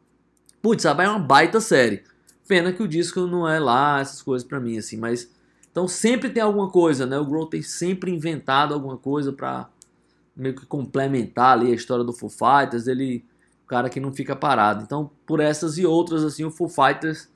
Putz, 0.60 0.82
sabe, 0.82 1.04
é 1.04 1.08
uma 1.08 1.18
baita 1.18 1.60
série. 1.60 2.04
Pena 2.46 2.72
que 2.72 2.82
o 2.82 2.88
disco 2.88 3.26
não 3.26 3.48
é 3.48 3.58
lá, 3.58 4.00
essas 4.00 4.20
coisas 4.22 4.46
para 4.46 4.60
mim, 4.60 4.76
assim, 4.78 4.96
mas 4.96 5.30
então 5.70 5.88
sempre 5.88 6.28
tem 6.28 6.42
alguma 6.42 6.70
coisa, 6.70 7.06
né? 7.06 7.18
O 7.18 7.24
Grohl 7.24 7.46
tem 7.46 7.62
sempre 7.62 8.10
inventado 8.10 8.74
alguma 8.74 8.98
coisa 8.98 9.32
para 9.32 9.70
meio 10.36 10.54
que 10.54 10.66
complementar 10.66 11.58
ali 11.58 11.72
a 11.72 11.74
história 11.74 12.04
do 12.04 12.12
Foo 12.12 12.28
Fighters, 12.28 12.86
ele 12.86 13.24
o 13.64 13.66
cara 13.66 13.88
que 13.88 14.00
não 14.00 14.12
fica 14.12 14.36
parado. 14.36 14.82
Então, 14.84 15.10
por 15.26 15.40
essas 15.40 15.78
e 15.78 15.86
outras 15.86 16.24
assim, 16.24 16.44
o 16.44 16.50
Foo 16.50 16.68
Fighters 16.68 17.28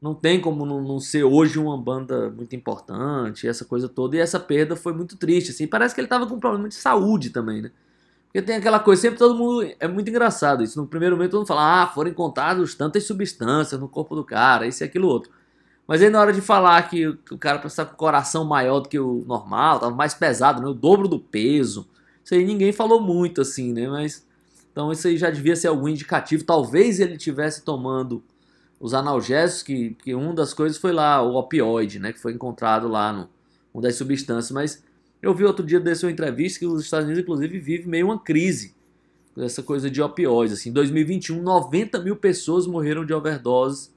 não 0.00 0.14
tem 0.14 0.40
como 0.40 0.64
não, 0.64 0.80
não 0.80 1.00
ser 1.00 1.24
hoje 1.24 1.58
uma 1.58 1.76
banda 1.76 2.30
muito 2.30 2.54
importante, 2.54 3.48
essa 3.48 3.64
coisa 3.64 3.88
toda. 3.88 4.16
E 4.16 4.20
essa 4.20 4.38
perda 4.38 4.76
foi 4.76 4.92
muito 4.92 5.16
triste, 5.16 5.50
assim. 5.50 5.66
Parece 5.66 5.94
que 5.94 6.00
ele 6.00 6.08
tava 6.08 6.26
com 6.26 6.38
problema 6.38 6.68
de 6.68 6.76
saúde 6.76 7.30
também, 7.30 7.62
né? 7.62 7.70
Porque 8.26 8.42
tem 8.42 8.56
aquela 8.56 8.78
coisa, 8.78 9.02
sempre 9.02 9.18
todo 9.18 9.34
mundo. 9.34 9.68
É 9.80 9.88
muito 9.88 10.08
engraçado 10.08 10.62
isso. 10.62 10.80
No 10.80 10.86
primeiro 10.86 11.16
momento 11.16 11.32
todo 11.32 11.40
mundo 11.40 11.48
fala, 11.48 11.82
ah, 11.82 11.86
foram 11.88 12.10
encontrados 12.10 12.74
tantas 12.74 13.04
substâncias 13.04 13.80
no 13.80 13.88
corpo 13.88 14.14
do 14.14 14.22
cara, 14.24 14.66
isso 14.66 14.82
e 14.82 14.86
aquilo 14.86 15.08
outro. 15.08 15.32
Mas 15.86 16.02
aí 16.02 16.10
na 16.10 16.20
hora 16.20 16.32
de 16.32 16.42
falar 16.42 16.82
que, 16.88 17.06
o 17.06 17.38
cara 17.38 17.58
precisa 17.58 17.86
com 17.86 17.94
o 17.94 17.96
coração 17.96 18.44
maior 18.44 18.80
do 18.80 18.88
que 18.88 18.98
o 18.98 19.24
normal, 19.26 19.80
tava 19.80 19.94
mais 19.94 20.14
pesado, 20.14 20.60
né? 20.62 20.68
O 20.68 20.74
dobro 20.74 21.08
do 21.08 21.18
peso. 21.18 21.88
Isso 22.22 22.34
aí 22.34 22.44
ninguém 22.44 22.72
falou 22.72 23.00
muito 23.00 23.40
assim, 23.40 23.72
né? 23.72 23.88
Mas 23.88 24.24
então 24.70 24.92
isso 24.92 25.08
aí 25.08 25.16
já 25.16 25.30
devia 25.30 25.56
ser 25.56 25.68
algum 25.68 25.88
indicativo. 25.88 26.44
Talvez 26.44 27.00
ele 27.00 27.16
tivesse 27.16 27.64
tomando 27.64 28.22
os 28.80 28.94
analgésicos, 28.94 29.62
que, 29.62 29.96
que 30.02 30.14
uma 30.14 30.32
das 30.32 30.54
coisas 30.54 30.78
foi 30.78 30.92
lá 30.92 31.22
o 31.22 31.36
opioide, 31.36 31.98
né? 31.98 32.12
Que 32.12 32.20
foi 32.20 32.32
encontrado 32.32 32.88
lá 32.88 33.12
no 33.12 33.28
uma 33.72 33.82
das 33.82 33.96
substâncias. 33.96 34.50
Mas 34.50 34.84
eu 35.20 35.34
vi 35.34 35.44
outro 35.44 35.64
dia 35.64 35.80
desse 35.80 36.04
uma 36.04 36.12
entrevista 36.12 36.60
que 36.60 36.66
os 36.66 36.84
Estados 36.84 37.06
Unidos, 37.06 37.22
inclusive, 37.22 37.58
vive 37.58 37.88
meio 37.88 38.06
uma 38.06 38.18
crise 38.18 38.76
essa 39.44 39.62
coisa 39.62 39.90
de 39.90 40.02
opioides. 40.02 40.58
Assim, 40.58 40.70
em 40.70 40.72
2021, 40.72 41.40
90 41.40 42.00
mil 42.00 42.16
pessoas 42.16 42.66
morreram 42.66 43.04
de 43.04 43.12
overdose 43.12 43.90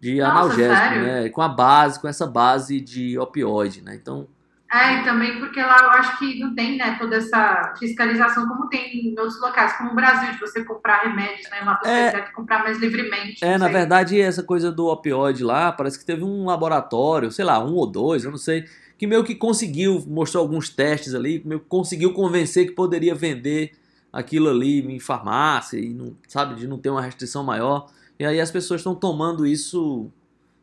de 0.00 0.18
Nossa, 0.18 0.30
analgésico, 0.32 0.76
sério? 0.76 1.02
né? 1.02 1.28
Com 1.28 1.42
a 1.42 1.48
base, 1.48 2.00
com 2.00 2.08
essa 2.08 2.26
base 2.26 2.80
de 2.80 3.18
opioide, 3.18 3.82
né? 3.82 3.94
Então. 3.94 4.26
É, 4.72 5.00
e 5.00 5.04
também 5.04 5.38
porque 5.38 5.60
lá 5.60 5.76
eu 5.82 5.90
acho 5.90 6.18
que 6.18 6.38
não 6.38 6.54
tem, 6.54 6.78
né, 6.78 6.96
toda 6.98 7.16
essa 7.16 7.74
fiscalização 7.78 8.48
como 8.48 8.70
tem 8.70 9.06
em 9.06 9.18
outros 9.18 9.38
locais, 9.38 9.76
como 9.76 9.90
o 9.90 9.94
Brasil, 9.94 10.32
de 10.32 10.40
você 10.40 10.64
comprar 10.64 11.02
remédios, 11.02 11.50
né? 11.50 11.60
Uma 11.60 11.74
possibilidade 11.74 12.16
é, 12.16 12.26
de 12.28 12.32
comprar 12.32 12.62
mais 12.62 12.78
livremente. 12.78 13.44
É, 13.44 13.58
na 13.58 13.68
verdade, 13.68 14.18
essa 14.18 14.42
coisa 14.42 14.72
do 14.72 14.86
opioide 14.86 15.44
lá, 15.44 15.70
parece 15.70 15.98
que 15.98 16.06
teve 16.06 16.24
um 16.24 16.46
laboratório, 16.46 17.30
sei 17.30 17.44
lá, 17.44 17.62
um 17.62 17.74
ou 17.74 17.86
dois, 17.86 18.24
eu 18.24 18.30
não 18.30 18.38
sei, 18.38 18.64
que 18.96 19.06
meio 19.06 19.22
que 19.24 19.34
conseguiu, 19.34 20.02
mostrou 20.06 20.42
alguns 20.42 20.70
testes 20.70 21.14
ali, 21.14 21.42
meio 21.44 21.60
que 21.60 21.66
conseguiu 21.66 22.14
convencer 22.14 22.66
que 22.66 22.72
poderia 22.72 23.14
vender 23.14 23.72
aquilo 24.10 24.48
ali 24.48 24.80
em 24.80 24.98
farmácia 24.98 25.78
e 25.78 25.92
não, 25.92 26.16
sabe, 26.28 26.54
de 26.54 26.66
não 26.66 26.78
ter 26.78 26.88
uma 26.88 27.02
restrição 27.02 27.44
maior. 27.44 27.90
E 28.18 28.24
aí 28.24 28.40
as 28.40 28.50
pessoas 28.50 28.80
estão 28.80 28.94
tomando 28.94 29.46
isso 29.46 30.10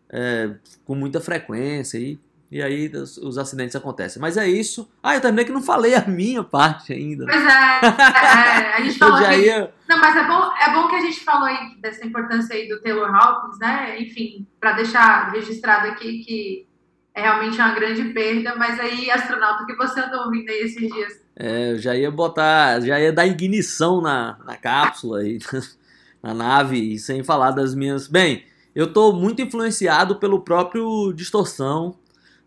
é, 0.10 0.56
com 0.86 0.96
muita 0.96 1.22
frequência 1.22 2.00
e, 2.00 2.18
e 2.52 2.62
aí 2.62 2.88
os, 2.88 3.18
os, 3.18 3.38
acidentes 3.38 3.76
acontecem. 3.76 4.22
Mas 4.22 4.38
é 4.38 4.48
isso. 4.48 4.90
Ah, 5.04 5.16
eu 5.16 5.22
também 5.22 5.46
que 5.46 5.52
não 5.52 5.62
falei 5.62 5.94
a 5.96 6.06
minha 6.08 6.44
parte 6.44 6.92
ainda. 6.92 7.26
Pois 7.26 7.44
é, 7.44 7.48
é 7.48 8.76
a 8.76 8.82
gente 8.82 8.98
falou 9.00 9.18
que... 9.18 9.36
ia... 9.36 9.72
Não, 9.88 10.00
mas 10.00 10.16
é 10.16 10.28
bom, 10.28 10.52
é 10.60 10.74
bom 10.74 10.88
que 10.88 10.96
a 10.96 11.02
gente 11.02 11.20
falou 11.20 11.46
aí 11.46 11.76
dessa 11.80 12.06
importância 12.06 12.56
aí 12.56 12.68
do 12.68 12.82
Taylor 12.82 13.14
Hawkins, 13.14 13.60
né? 13.60 14.02
Enfim, 14.02 14.48
para 14.60 14.74
deixar 14.74 15.32
registrado 15.32 15.88
aqui 15.88 16.24
que 16.24 16.68
é 17.14 17.22
realmente 17.22 17.58
uma 17.58 17.74
grande 17.74 18.04
perda, 18.14 18.56
mas 18.56 18.80
aí, 18.80 19.12
astronauta, 19.12 19.64
o 19.64 19.66
que 19.66 19.76
você 19.76 20.00
andou 20.00 20.26
ouvindo 20.26 20.50
aí 20.50 20.62
esses 20.62 20.92
dias? 20.92 21.14
É, 21.36 21.72
eu 21.74 21.80
já 21.80 21.96
ia 21.96 22.10
botar, 22.10 22.80
já 22.82 23.00
ia 23.00 23.14
dar 23.14 23.28
ignição 23.28 24.02
na, 24.02 24.38
na 24.46 24.56
cápsula 24.56 25.20
aí. 25.20 25.40
na 26.22 26.34
nave, 26.34 26.78
e 26.78 27.00
sem 27.00 27.24
falar 27.24 27.52
das 27.52 27.74
minhas. 27.74 28.08
Bem, 28.08 28.44
eu 28.76 28.86
estou 28.86 29.14
muito 29.14 29.42
influenciado 29.42 30.18
pelo 30.18 30.42
próprio 30.42 31.14
Distorção. 31.14 31.96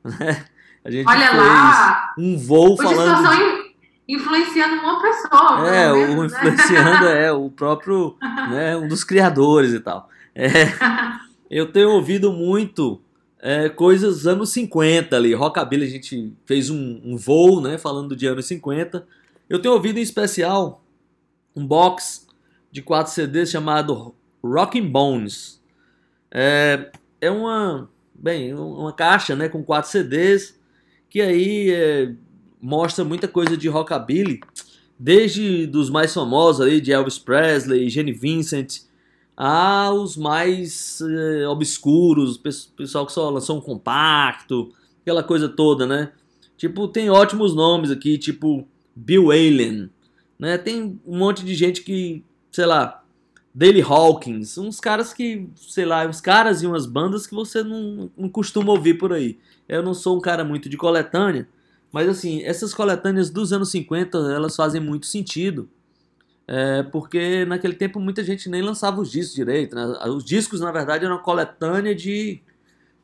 Né? 0.04 0.44
A 0.84 0.90
gente 0.90 1.08
Olha 1.08 1.28
fez 1.28 1.36
lá! 1.36 2.14
um 2.18 2.36
voo 2.36 2.76
falando. 2.76 3.30
De... 3.30 4.14
influenciando 4.14 4.82
uma 4.82 5.00
pessoa. 5.00 5.68
É, 5.68 5.92
o 5.92 6.22
né? 6.22 6.26
influenciando 6.26 7.06
é 7.08 7.32
o 7.32 7.48
próprio, 7.50 8.16
né, 8.20 8.76
um 8.76 8.88
dos 8.88 9.04
criadores 9.04 9.72
e 9.72 9.78
tal. 9.78 10.08
É, 10.34 10.48
eu 11.48 11.70
tenho 11.70 11.90
ouvido 11.90 12.32
muito 12.32 13.00
é, 13.42 13.68
coisas 13.68 14.26
anos 14.26 14.50
50 14.50 15.14
ali. 15.14 15.34
Rockabilly 15.34 15.84
a 15.84 15.90
gente 15.90 16.32
fez 16.44 16.68
um, 16.68 17.00
um 17.04 17.16
voo, 17.16 17.60
né? 17.60 17.78
Falando 17.78 18.16
de 18.16 18.26
anos 18.26 18.46
50. 18.46 19.06
Eu 19.48 19.60
tenho 19.60 19.74
ouvido 19.74 19.98
em 19.98 20.02
especial 20.02 20.82
um 21.54 21.66
box 21.66 22.26
de 22.70 22.80
quatro 22.80 23.12
CDs 23.12 23.50
chamado 23.50 24.14
Rockin' 24.42 24.88
Bones. 24.88 25.60
É, 26.30 26.90
é 27.20 27.30
uma, 27.30 27.90
bem, 28.22 28.54
uma 28.54 28.92
caixa 28.92 29.34
né, 29.34 29.48
com 29.48 29.64
quatro 29.64 29.90
CDs 29.90 30.58
que 31.10 31.20
aí 31.20 31.70
é, 31.70 32.14
mostra 32.58 33.04
muita 33.04 33.28
coisa 33.28 33.54
de 33.54 33.68
rockabilly, 33.68 34.40
desde 34.98 35.66
dos 35.66 35.90
mais 35.90 36.14
famosos 36.14 36.62
ali, 36.62 36.80
de 36.80 36.90
Elvis 36.90 37.18
Presley, 37.18 37.90
Jenny 37.90 38.12
Vincent, 38.12 38.84
aos 39.36 40.16
mais 40.16 41.02
é, 41.02 41.46
obscuros, 41.48 42.38
pessoal 42.38 43.04
que 43.04 43.12
só 43.12 43.28
lançou 43.28 43.58
um 43.58 43.60
compacto, 43.60 44.72
aquela 45.02 45.22
coisa 45.22 45.50
toda, 45.50 45.86
né? 45.86 46.12
Tipo, 46.56 46.88
tem 46.88 47.10
ótimos 47.10 47.54
nomes 47.54 47.90
aqui, 47.90 48.16
tipo 48.16 48.66
Bill 48.96 49.30
Allen, 49.32 49.90
né? 50.38 50.56
Tem 50.56 50.98
um 51.04 51.18
monte 51.18 51.44
de 51.44 51.54
gente 51.54 51.82
que, 51.82 52.24
sei 52.50 52.64
lá, 52.64 53.01
Daily 53.54 53.82
Hawkins, 53.82 54.56
uns 54.56 54.80
caras 54.80 55.12
que, 55.12 55.48
sei 55.56 55.84
lá, 55.84 56.06
uns 56.06 56.20
caras 56.20 56.62
e 56.62 56.66
umas 56.66 56.86
bandas 56.86 57.26
que 57.26 57.34
você 57.34 57.62
não, 57.62 58.10
não 58.16 58.28
costuma 58.28 58.72
ouvir 58.72 58.94
por 58.94 59.12
aí. 59.12 59.38
Eu 59.68 59.82
não 59.82 59.92
sou 59.92 60.16
um 60.16 60.20
cara 60.20 60.42
muito 60.42 60.68
de 60.68 60.76
coletânea, 60.76 61.46
mas 61.92 62.08
assim, 62.08 62.42
essas 62.42 62.72
coletâneas 62.72 63.28
dos 63.28 63.52
anos 63.52 63.70
50, 63.70 64.16
elas 64.18 64.56
fazem 64.56 64.80
muito 64.80 65.06
sentido. 65.06 65.68
É, 66.48 66.82
porque 66.82 67.44
naquele 67.44 67.74
tempo 67.74 68.00
muita 68.00 68.24
gente 68.24 68.48
nem 68.48 68.62
lançava 68.62 69.00
os 69.00 69.10
discos 69.10 69.34
direito. 69.34 69.76
Né? 69.76 69.84
Os 70.08 70.24
discos, 70.24 70.60
na 70.60 70.72
verdade, 70.72 71.04
eram 71.04 71.16
uma 71.16 71.22
coletânea 71.22 71.94
de, 71.94 72.40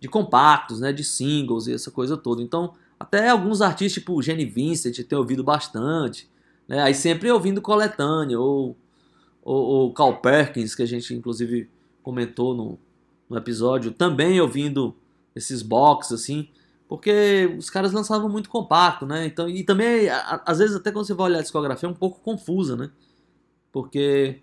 de 0.00 0.09
compactos, 0.09 0.81
né? 0.81 0.93
de 0.93 1.05
singles 1.05 1.67
e 1.67 1.75
essa 1.75 1.90
coisa 1.90 2.17
toda. 2.17 2.43
Então, 2.43 2.73
até 2.99 3.28
alguns 3.28 3.61
artistas, 3.61 4.02
tipo 4.02 4.21
Jenny 4.23 4.47
Vincent, 4.47 4.99
tem 5.07 5.19
ouvido 5.19 5.45
bastante. 5.45 6.28
Né? 6.67 6.81
Aí 6.83 6.95
sempre 6.95 7.31
ouvindo 7.31 7.61
coletânea, 7.61 8.40
ou 8.40 8.76
o, 9.50 9.93
Carl 9.93 10.17
Perkins, 10.17 10.75
que 10.75 10.83
a 10.83 10.87
gente 10.87 11.14
inclusive 11.14 11.71
comentou 12.02 12.55
no, 12.55 12.78
no 13.28 13.37
episódio, 13.37 13.93
também 13.93 14.40
ouvindo 14.40 14.95
esses 15.35 15.62
box 15.62 16.12
assim, 16.12 16.49
porque 16.88 17.55
os 17.59 17.71
caras 17.71 17.93
lançavam 17.93 18.28
muito 18.28 18.49
compacto, 18.49 19.07
né? 19.07 19.26
Então, 19.26 19.49
e 19.49 19.62
também, 19.62 20.09
a, 20.09 20.43
às 20.47 20.59
vezes, 20.59 20.76
até 20.76 20.90
quando 20.90 21.07
você 21.07 21.14
vai 21.14 21.26
olhar 21.26 21.38
a 21.38 21.43
discografia, 21.43 21.88
é 21.88 21.93
um 21.93 21.95
pouco 21.95 22.21
confusa, 22.21 22.76
né? 22.76 22.90
Porque 23.71 24.40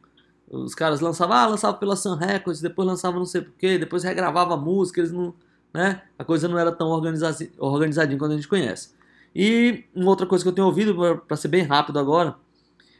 os 0.49 0.75
caras 0.75 0.99
lançavam, 0.99 1.35
ah, 1.35 1.47
lançava 1.47 1.75
pela 1.77 1.95
Sun 1.95 2.15
Records, 2.15 2.61
depois 2.61 2.87
lançava 2.87 3.17
não 3.17 3.25
sei 3.25 3.41
porquê, 3.41 3.77
depois 3.77 4.03
regravava 4.03 4.53
a 4.53 4.57
música, 4.57 5.01
eles 5.01 5.11
não, 5.11 5.33
né? 5.73 6.03
A 6.17 6.23
coisa 6.23 6.47
não 6.47 6.57
era 6.57 6.71
tão 6.71 6.87
organizadinha 6.87 8.19
quanto 8.19 8.31
a 8.31 8.35
gente 8.35 8.47
conhece. 8.47 8.93
E 9.35 9.83
uma 9.93 10.09
outra 10.09 10.25
coisa 10.25 10.43
que 10.43 10.47
eu 10.47 10.53
tenho 10.53 10.67
ouvido, 10.67 10.95
para 11.27 11.35
ser 11.35 11.47
bem 11.47 11.63
rápido 11.63 11.99
agora, 11.99 12.35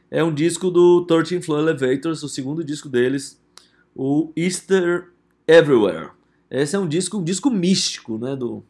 é 0.09 0.23
um 0.23 0.33
disco 0.33 0.69
do 0.69 1.05
13 1.05 1.41
Floor 1.41 1.61
Elevators, 1.61 2.23
o 2.23 2.29
segundo 2.29 2.63
disco 2.63 2.87
deles, 2.87 3.41
o 3.95 4.31
Easter 4.35 5.11
Everywhere. 5.47 6.11
Esse 6.49 6.75
é 6.75 6.79
um 6.79 6.87
disco, 6.87 7.17
um 7.17 7.23
disco 7.23 7.49
místico, 7.49 8.17
né, 8.17 8.35
do, 8.35 8.63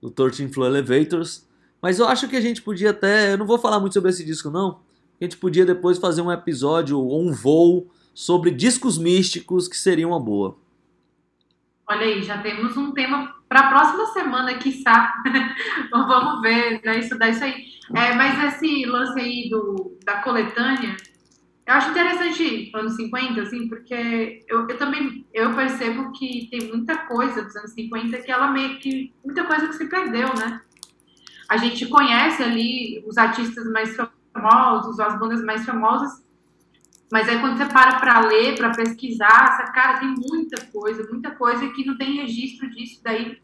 do 0.00 0.10
13 0.10 0.48
Floor 0.48 0.70
Elevators. 0.70 1.46
Mas 1.82 1.98
eu 1.98 2.06
acho 2.06 2.28
que 2.28 2.36
a 2.36 2.40
gente 2.40 2.62
podia 2.62 2.90
até, 2.90 3.32
eu 3.32 3.38
não 3.38 3.46
vou 3.46 3.58
falar 3.58 3.80
muito 3.80 3.94
sobre 3.94 4.10
esse 4.10 4.24
disco 4.24 4.50
não, 4.50 4.80
a 5.20 5.24
gente 5.24 5.36
podia 5.36 5.64
depois 5.64 5.98
fazer 5.98 6.22
um 6.22 6.30
episódio 6.32 6.98
ou 6.98 7.22
um 7.22 7.32
voo 7.32 7.88
sobre 8.14 8.50
discos 8.50 8.98
místicos 8.98 9.68
que 9.68 9.76
seria 9.76 10.06
uma 10.06 10.20
boa. 10.20 10.56
Olha 11.88 12.02
aí, 12.02 12.22
já 12.22 12.38
temos 12.38 12.76
um 12.76 12.90
tema 12.90 13.32
para 13.48 13.60
a 13.60 13.68
próxima 13.68 14.06
semana, 14.06 14.54
quiçá. 14.54 15.14
Vamos 15.90 16.42
ver, 16.42 16.80
né, 16.84 16.98
estudar 16.98 17.28
isso 17.28 17.44
aí. 17.44 17.64
É, 17.94 18.12
mas 18.14 18.54
esse 18.54 18.84
lance 18.86 19.20
aí 19.20 19.48
do, 19.48 19.96
da 20.04 20.20
coletânea, 20.20 20.96
eu 21.64 21.74
acho 21.74 21.90
interessante 21.90 22.72
anos 22.74 22.96
50, 22.96 23.40
assim, 23.40 23.68
porque 23.68 24.44
eu, 24.48 24.68
eu 24.68 24.78
também 24.78 25.24
eu 25.32 25.54
percebo 25.54 26.10
que 26.12 26.48
tem 26.50 26.68
muita 26.68 26.96
coisa 27.06 27.42
dos 27.42 27.54
anos 27.54 27.72
50 27.72 28.18
que 28.18 28.32
ela 28.32 28.50
meio 28.50 28.80
que. 28.80 29.12
muita 29.24 29.44
coisa 29.44 29.68
que 29.68 29.74
se 29.74 29.88
perdeu, 29.88 30.28
né? 30.34 30.60
A 31.48 31.56
gente 31.56 31.86
conhece 31.86 32.42
ali 32.42 33.04
os 33.06 33.16
artistas 33.16 33.64
mais 33.70 33.96
famosos, 34.34 34.98
as 34.98 35.18
bandas 35.20 35.44
mais 35.44 35.64
famosas, 35.64 36.25
mas 37.10 37.28
aí 37.28 37.38
quando 37.40 37.56
você 37.56 37.66
para 37.66 38.00
para 38.00 38.20
ler, 38.20 38.56
para 38.56 38.70
pesquisar, 38.70 39.52
essa 39.52 39.72
cara 39.72 39.98
tem 39.98 40.14
muita 40.16 40.64
coisa, 40.66 41.06
muita 41.10 41.30
coisa 41.32 41.68
que 41.68 41.84
não 41.84 41.96
tem 41.96 42.16
registro 42.16 42.68
disso, 42.70 43.00
daí 43.02 43.38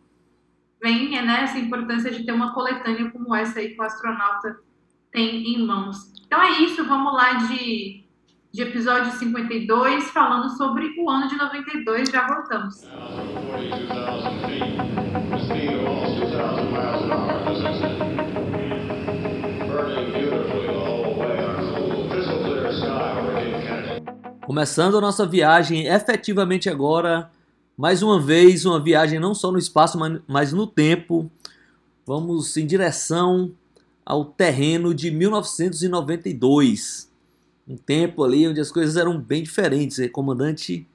vem 0.82 1.10
né, 1.10 1.44
essa 1.44 1.58
importância 1.58 2.10
de 2.10 2.24
ter 2.24 2.32
uma 2.32 2.52
coletânea 2.52 3.10
como 3.10 3.34
essa 3.34 3.60
aí 3.60 3.70
que 3.70 3.80
o 3.80 3.84
astronauta 3.84 4.58
tem 5.12 5.54
em 5.54 5.64
mãos. 5.64 6.12
Então 6.26 6.42
é 6.42 6.58
isso, 6.62 6.84
vamos 6.84 7.12
lá 7.12 7.34
de, 7.34 8.02
de 8.50 8.62
episódio 8.62 9.12
52, 9.12 10.10
falando 10.10 10.48
sobre 10.56 10.92
o 10.98 11.08
ano 11.08 11.28
de 11.28 11.36
92, 11.36 12.08
já 12.08 12.26
voltamos. 12.26 12.82
Começando 24.52 24.98
a 24.98 25.00
nossa 25.00 25.24
viagem 25.24 25.86
efetivamente 25.86 26.68
agora 26.68 27.30
mais 27.74 28.02
uma 28.02 28.20
vez, 28.20 28.66
uma 28.66 28.78
viagem 28.78 29.18
não 29.18 29.34
só 29.34 29.50
no 29.50 29.56
espaço, 29.56 29.98
mas 30.28 30.52
no 30.52 30.66
tempo. 30.66 31.30
Vamos 32.06 32.54
em 32.58 32.66
direção 32.66 33.50
ao 34.04 34.26
terreno 34.26 34.92
de 34.92 35.10
1992. 35.10 37.10
Um 37.66 37.78
tempo 37.78 38.22
ali 38.22 38.46
onde 38.46 38.60
as 38.60 38.70
coisas 38.70 38.98
eram 38.98 39.18
bem 39.18 39.42
diferentes. 39.42 39.96
O 39.96 40.10
comandante 40.10 40.86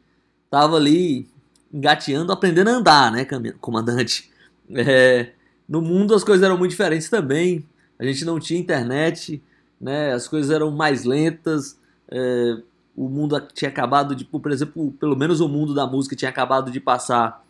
estava 0.45 0.75
ali 0.75 1.27
engateando, 1.73 2.31
aprendendo 2.31 2.69
a 2.69 2.73
andar, 2.73 3.11
né, 3.11 3.25
comandante? 3.59 4.31
É, 4.69 5.31
no 5.67 5.81
mundo 5.81 6.13
as 6.13 6.23
coisas 6.23 6.43
eram 6.43 6.59
muito 6.59 6.69
diferentes 6.71 7.09
também. 7.09 7.65
A 7.97 8.05
gente 8.05 8.23
não 8.23 8.39
tinha 8.39 8.59
internet, 8.59 9.41
né? 9.81 10.13
As 10.13 10.27
coisas 10.27 10.51
eram 10.51 10.69
mais 10.69 11.05
lentas. 11.05 11.75
É, 12.11 12.57
o 12.97 13.07
mundo 13.07 13.39
tinha 13.53 13.69
acabado 13.69 14.15
de, 14.15 14.25
por 14.25 14.51
exemplo, 14.51 14.91
pelo 14.99 15.15
menos 15.15 15.39
o 15.39 15.47
mundo 15.47 15.75
da 15.75 15.85
música 15.85 16.15
tinha 16.15 16.29
acabado 16.29 16.71
de 16.71 16.79
passar 16.79 17.45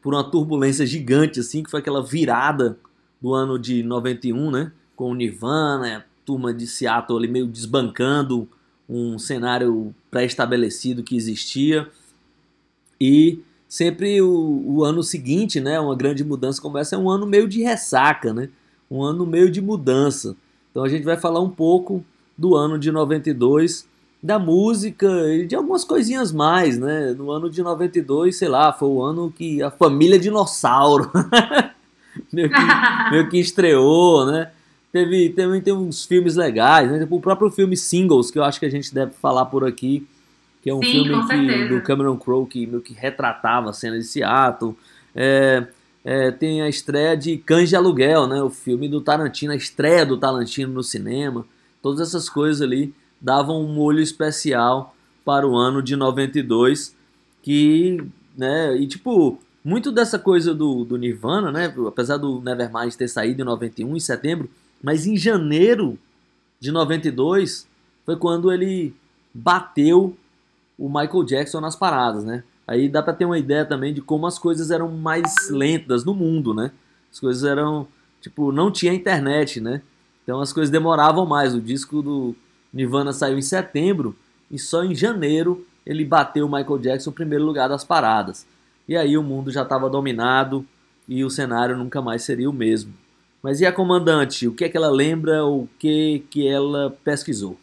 por 0.00 0.14
uma 0.14 0.22
turbulência 0.22 0.86
gigante, 0.86 1.40
assim, 1.40 1.64
que 1.64 1.70
foi 1.70 1.80
aquela 1.80 2.02
virada 2.04 2.78
do 3.20 3.34
ano 3.34 3.58
de 3.58 3.82
91, 3.82 4.50
né? 4.50 4.72
Com 4.94 5.10
o 5.10 5.14
Nirvana, 5.14 5.98
a 5.98 6.02
turma 6.24 6.54
de 6.54 6.68
Seattle 6.68 7.18
ali 7.18 7.26
meio 7.26 7.48
desbancando 7.48 8.48
um 8.88 9.18
cenário 9.18 9.92
pré-estabelecido 10.08 11.02
que 11.02 11.16
existia. 11.16 11.88
E 13.00 13.40
sempre 13.68 14.22
o, 14.22 14.62
o, 14.66 14.84
ano 14.84 15.02
seguinte, 15.02 15.60
né? 15.60 15.80
Uma 15.80 15.96
grande 15.96 16.22
mudança 16.22 16.62
como 16.62 16.78
essa 16.78 16.94
é 16.94 16.98
um 16.98 17.10
ano 17.10 17.26
meio 17.26 17.48
de 17.48 17.60
ressaca, 17.60 18.32
né? 18.32 18.48
Um 18.88 19.02
ano 19.02 19.26
meio 19.26 19.50
de 19.50 19.60
mudança. 19.60 20.36
Então 20.70 20.84
a 20.84 20.88
gente 20.88 21.02
vai 21.02 21.16
falar 21.16 21.40
um 21.40 21.50
pouco 21.50 22.04
do 22.38 22.54
ano 22.54 22.78
de 22.78 22.92
92 22.92 23.90
da 24.22 24.38
música 24.38 25.06
e 25.34 25.46
de 25.46 25.56
algumas 25.56 25.84
coisinhas 25.84 26.30
mais, 26.30 26.78
né? 26.78 27.12
No 27.18 27.30
ano 27.32 27.50
de 27.50 27.60
92, 27.60 28.36
sei 28.36 28.48
lá, 28.48 28.72
foi 28.72 28.88
o 28.88 29.02
ano 29.02 29.32
que 29.36 29.60
a 29.60 29.70
família 29.70 30.18
dinossauro 30.18 31.10
meio, 32.32 32.48
que, 32.48 33.10
meio 33.10 33.28
que 33.28 33.38
estreou, 33.38 34.24
né? 34.26 34.50
Teve, 34.92 35.30
também 35.30 35.60
tem 35.60 35.72
uns 35.72 36.04
filmes 36.04 36.36
legais, 36.36 36.90
né? 36.90 37.00
Tipo, 37.00 37.16
o 37.16 37.20
próprio 37.20 37.50
filme 37.50 37.76
Singles, 37.76 38.30
que 38.30 38.38
eu 38.38 38.44
acho 38.44 38.60
que 38.60 38.66
a 38.66 38.70
gente 38.70 38.94
deve 38.94 39.12
falar 39.12 39.46
por 39.46 39.66
aqui, 39.66 40.06
que 40.62 40.70
é 40.70 40.74
um 40.74 40.82
Sim, 40.82 41.04
filme 41.04 41.26
que, 41.26 41.68
do 41.68 41.80
Cameron 41.80 42.16
Crowe 42.16 42.46
que 42.46 42.66
meio 42.66 42.80
que 42.80 42.94
retratava 42.94 43.70
a 43.70 43.72
cena 43.72 43.98
de 43.98 44.04
Seattle. 44.04 44.76
É, 45.16 45.66
é, 46.04 46.30
tem 46.30 46.62
a 46.62 46.68
estreia 46.68 47.16
de 47.16 47.38
Cães 47.38 47.70
de 47.70 47.74
Aluguel, 47.74 48.28
né? 48.28 48.40
O 48.40 48.50
filme 48.50 48.88
do 48.88 49.00
Tarantino, 49.00 49.52
a 49.52 49.56
estreia 49.56 50.06
do 50.06 50.16
Tarantino 50.16 50.72
no 50.72 50.82
cinema. 50.82 51.44
Todas 51.80 52.00
essas 52.00 52.28
coisas 52.28 52.62
ali 52.62 52.94
davam 53.22 53.62
um 53.62 53.72
molho 53.72 54.00
especial 54.00 54.94
para 55.24 55.46
o 55.46 55.56
ano 55.56 55.80
de 55.80 55.94
92, 55.94 56.94
que, 57.40 58.04
né, 58.36 58.76
e 58.76 58.86
tipo, 58.86 59.38
muito 59.64 59.92
dessa 59.92 60.18
coisa 60.18 60.52
do, 60.52 60.84
do 60.84 60.96
Nirvana, 60.96 61.52
né, 61.52 61.72
apesar 61.86 62.16
do 62.16 62.40
Nevermind 62.40 62.92
ter 62.94 63.08
saído 63.08 63.42
em 63.42 63.44
91, 63.44 63.96
em 63.96 64.00
setembro, 64.00 64.50
mas 64.82 65.06
em 65.06 65.16
janeiro 65.16 65.96
de 66.58 66.72
92 66.72 67.68
foi 68.04 68.16
quando 68.16 68.52
ele 68.52 68.92
bateu 69.32 70.16
o 70.76 70.88
Michael 70.88 71.24
Jackson 71.24 71.60
nas 71.60 71.76
paradas, 71.76 72.24
né? 72.24 72.42
Aí 72.66 72.88
dá 72.88 73.02
para 73.02 73.12
ter 73.12 73.24
uma 73.24 73.38
ideia 73.38 73.64
também 73.64 73.92
de 73.94 74.00
como 74.00 74.26
as 74.26 74.38
coisas 74.38 74.70
eram 74.70 74.90
mais 74.90 75.50
lentas 75.50 76.04
no 76.04 76.14
mundo, 76.14 76.52
né? 76.54 76.72
As 77.12 77.20
coisas 77.20 77.44
eram, 77.44 77.86
tipo, 78.20 78.50
não 78.50 78.70
tinha 78.70 78.92
internet, 78.92 79.60
né? 79.60 79.82
Então 80.22 80.40
as 80.40 80.52
coisas 80.52 80.70
demoravam 80.70 81.26
mais. 81.26 81.54
O 81.54 81.60
disco 81.60 82.02
do 82.02 82.34
Nirvana 82.72 83.12
saiu 83.12 83.38
em 83.38 83.42
setembro 83.42 84.16
e 84.50 84.58
só 84.58 84.84
em 84.84 84.94
janeiro 84.94 85.66
ele 85.84 86.04
bateu 86.04 86.46
o 86.46 86.50
Michael 86.50 86.78
Jackson 86.78 87.10
em 87.10 87.14
primeiro 87.14 87.44
lugar 87.44 87.68
das 87.68 87.84
paradas. 87.84 88.46
E 88.88 88.96
aí 88.96 89.16
o 89.16 89.22
mundo 89.22 89.50
já 89.50 89.62
estava 89.62 89.90
dominado 89.90 90.66
e 91.08 91.24
o 91.24 91.30
cenário 91.30 91.76
nunca 91.76 92.00
mais 92.00 92.22
seria 92.22 92.48
o 92.48 92.52
mesmo. 92.52 92.94
Mas 93.42 93.60
e 93.60 93.66
a 93.66 93.72
comandante? 93.72 94.46
O 94.46 94.54
que 94.54 94.64
é 94.64 94.68
que 94.68 94.76
ela 94.76 94.90
lembra? 94.90 95.44
O 95.44 95.68
que 95.78 96.24
que 96.30 96.46
ela 96.46 96.96
pesquisou? 97.04 97.58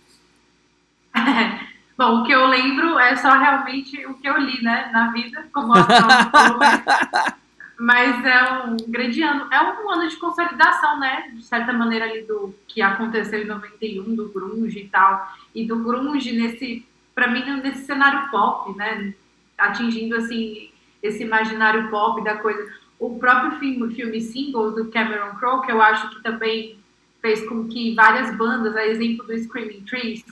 Bom, 1.98 2.22
o 2.22 2.24
que 2.24 2.32
eu 2.32 2.46
lembro 2.48 2.98
é 3.00 3.16
só 3.16 3.32
realmente 3.38 4.06
o 4.06 4.14
que 4.14 4.28
eu 4.28 4.38
li, 4.38 4.62
né, 4.64 4.90
na 4.94 5.12
vida, 5.12 5.46
como 5.52 5.74
a 5.74 7.36
mas, 7.80 8.26
é 8.26 8.64
um 8.66 8.76
grande 8.88 9.22
ano, 9.24 9.48
é 9.52 9.62
um 9.62 9.90
ano 9.90 10.10
de 10.10 10.18
consolidação, 10.18 11.00
né, 11.00 11.32
de 11.34 11.44
certa 11.44 11.72
maneira 11.72 12.06
ali 12.06 12.24
do 12.24 12.54
que 12.68 12.82
aconteceu 12.82 13.42
em 13.42 13.46
91, 13.46 14.16
do 14.16 14.28
grunge 14.28 14.80
e 14.80 14.90
tal, 14.90 15.32
e 15.56 15.66
do 15.66 15.78
grunge 15.78 16.34
nesse, 16.34 16.86
para 17.16 17.30
mim, 17.30 17.44
nesse 17.62 17.86
cenário 17.86 18.30
pop, 18.30 18.76
né, 18.78 19.14
atingindo, 19.58 20.16
assim, 20.16 20.70
esse 21.02 21.24
imaginário 21.24 21.90
pop 21.90 22.22
da 22.22 22.36
coisa. 22.38 22.70
O 23.00 23.18
próprio 23.18 23.58
filme, 23.60 23.96
filme 23.96 24.20
Singles, 24.20 24.76
do 24.76 24.92
Cameron 24.92 25.36
Crowe, 25.36 25.66
que 25.66 25.72
eu 25.72 25.82
acho 25.82 26.10
que 26.10 26.22
também 26.22 26.78
fez 27.22 27.48
com 27.48 27.66
que 27.68 27.96
várias 27.96 28.36
bandas, 28.36 28.76
a 28.76 28.86
exemplo 28.86 29.26
do 29.26 29.38
Screaming 29.38 29.86
Trees, 29.86 30.26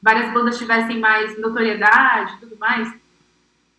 várias 0.00 0.32
bandas 0.32 0.56
tivessem 0.56 1.00
mais 1.00 1.36
notoriedade 1.38 2.38
tudo 2.38 2.56
mais, 2.58 2.92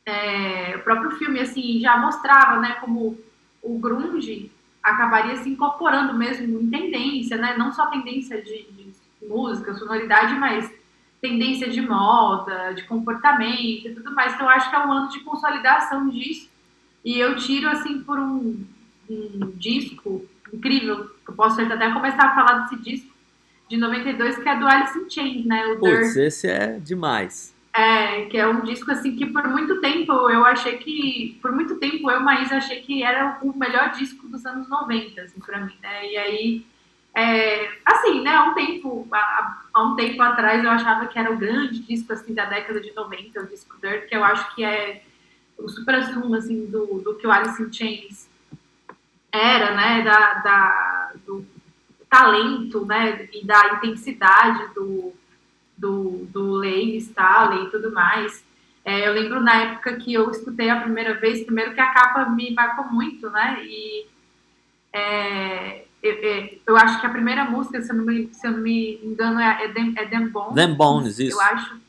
é, 0.06 0.76
o 0.78 0.84
próprio 0.84 1.12
filme 1.12 1.40
assim 1.40 1.80
já 1.80 1.98
mostrava, 1.98 2.60
né, 2.60 2.74
como 2.82 3.18
o 3.62 3.80
grunge 3.80 4.52
acabaria 4.82 5.38
se 5.38 5.50
incorporando 5.50 6.14
mesmo 6.14 6.60
em 6.60 6.70
tendência, 6.70 7.38
né, 7.38 7.56
não 7.58 7.72
só 7.72 7.88
tendência 7.88 8.42
de, 8.42 8.64
de 8.64 9.28
música, 9.28 9.74
sonoridade, 9.76 10.34
mas 10.36 10.72
tendência 11.22 11.70
de 11.70 11.82
moda, 11.82 12.74
de 12.74 12.84
comportamento 12.84 13.88
e 13.88 13.94
tudo 13.94 14.14
mais. 14.14 14.34
Então, 14.34 14.48
eu 14.48 14.52
acho 14.52 14.70
que 14.70 14.76
é 14.76 14.80
um 14.80 14.92
ano 14.92 15.10
de 15.10 15.20
consolidação 15.20 16.10
disso. 16.10 16.50
E 17.06 17.20
eu 17.20 17.36
tiro, 17.36 17.70
assim, 17.70 18.02
por 18.02 18.20
um, 18.20 18.66
um 19.08 19.52
disco 19.56 20.26
incrível, 20.52 21.10
eu 21.28 21.34
posso 21.34 21.62
até 21.62 21.92
começar 21.92 22.26
a 22.26 22.36
falar 22.36 22.60
desse 22.62 22.84
disco, 22.84 23.12
de 23.70 23.78
92, 23.78 24.38
que 24.38 24.50
é 24.50 24.60
do 24.60 24.68
Alice 24.68 24.98
in 24.98 25.10
Chains, 25.10 25.46
né? 25.46 25.66
O 25.68 25.80
Putz, 25.80 26.18
esse 26.18 26.48
é 26.48 26.78
demais. 26.80 27.56
É, 27.74 28.26
que 28.26 28.38
é 28.38 28.46
um 28.46 28.62
disco 28.62 28.92
assim 28.92 29.16
que 29.16 29.26
por 29.28 29.48
muito 29.48 29.80
tempo 29.80 30.12
eu 30.30 30.44
achei 30.46 30.78
que, 30.78 31.40
por 31.42 31.54
muito 31.54 31.80
tempo 31.80 32.12
eu, 32.12 32.20
Maísa, 32.20 32.58
achei 32.58 32.82
que 32.82 33.02
era 33.02 33.40
o 33.42 33.58
melhor 33.58 33.92
disco 33.92 34.28
dos 34.28 34.46
anos 34.46 34.68
90, 34.68 35.22
assim, 35.22 35.40
pra 35.40 35.62
mim, 35.62 35.74
né? 35.82 36.12
E 36.12 36.18
aí, 36.18 36.66
é, 37.16 37.70
assim, 37.86 38.22
né, 38.22 38.36
há 38.36 38.44
um 38.44 38.54
tempo, 38.54 39.08
há, 39.12 39.64
há, 39.74 39.84
um 39.84 39.96
tempo 39.96 40.22
atrás 40.22 40.62
eu 40.62 40.70
achava 40.70 41.08
que 41.08 41.18
era 41.18 41.32
o 41.32 41.38
grande 41.38 41.80
disco, 41.80 42.12
assim, 42.12 42.34
da 42.34 42.44
década 42.44 42.82
de 42.82 42.94
90, 42.94 43.40
o 43.40 43.48
disco 43.48 43.78
Dirt, 43.82 44.10
que 44.10 44.16
eu 44.18 44.24
acho 44.24 44.54
que 44.54 44.66
é 44.66 45.04
o 45.58 45.70
supra-sumo, 45.70 46.36
assim, 46.36 46.66
do, 46.66 47.00
do 47.00 47.16
que 47.16 47.26
o 47.26 47.32
Alice 47.32 47.62
in 47.62 47.72
Chains 47.72 48.30
era, 49.32 49.76
né, 49.76 50.02
da, 50.02 50.34
da, 50.36 51.12
do, 51.26 51.46
talento, 52.10 52.86
né, 52.86 53.30
e 53.32 53.46
da 53.46 53.76
intensidade 53.76 54.74
do, 54.74 55.14
do, 55.82 56.28
do 56.32 56.52
Lane 56.54 56.98
Staley 56.98 57.66
e 57.66 57.70
tudo 57.72 57.92
mais. 57.92 58.44
É, 58.86 59.08
eu 59.08 59.14
lembro 59.14 59.42
na 59.42 59.56
época 59.56 59.96
que 59.98 60.14
eu 60.14 60.30
escutei 60.30 60.70
a 60.70 60.80
primeira 60.80 61.16
vez, 61.16 61.44
primeiro 61.44 61.74
que 61.74 61.82
a 61.82 61.92
capa 61.92 62.30
me 62.30 62.52
marcou 62.54 62.86
muito, 62.86 63.30
né, 63.30 63.60
e 63.64 64.08
é, 64.94 65.86
eu, 66.02 66.60
eu, 66.68 66.78
acho 66.78 67.00
que 67.00 67.06
a 67.06 67.12
primeira 67.12 67.46
música, 67.46 67.82
se 67.82 67.92
eu 67.92 67.96
não 67.96 68.06
me, 68.06 68.30
se 68.34 68.48
eu 68.48 68.52
não 68.52 68.60
me 68.60 69.00
engano, 69.04 69.40
é, 69.40 69.66
é, 69.66 69.68
é 69.68 70.06
Them 70.08 70.30
Bones. 70.30 70.56
Them 70.56 70.76
Bones, 70.76 71.20
isso. 71.20 71.38
Eu 71.38 71.42
acho. 71.42 71.80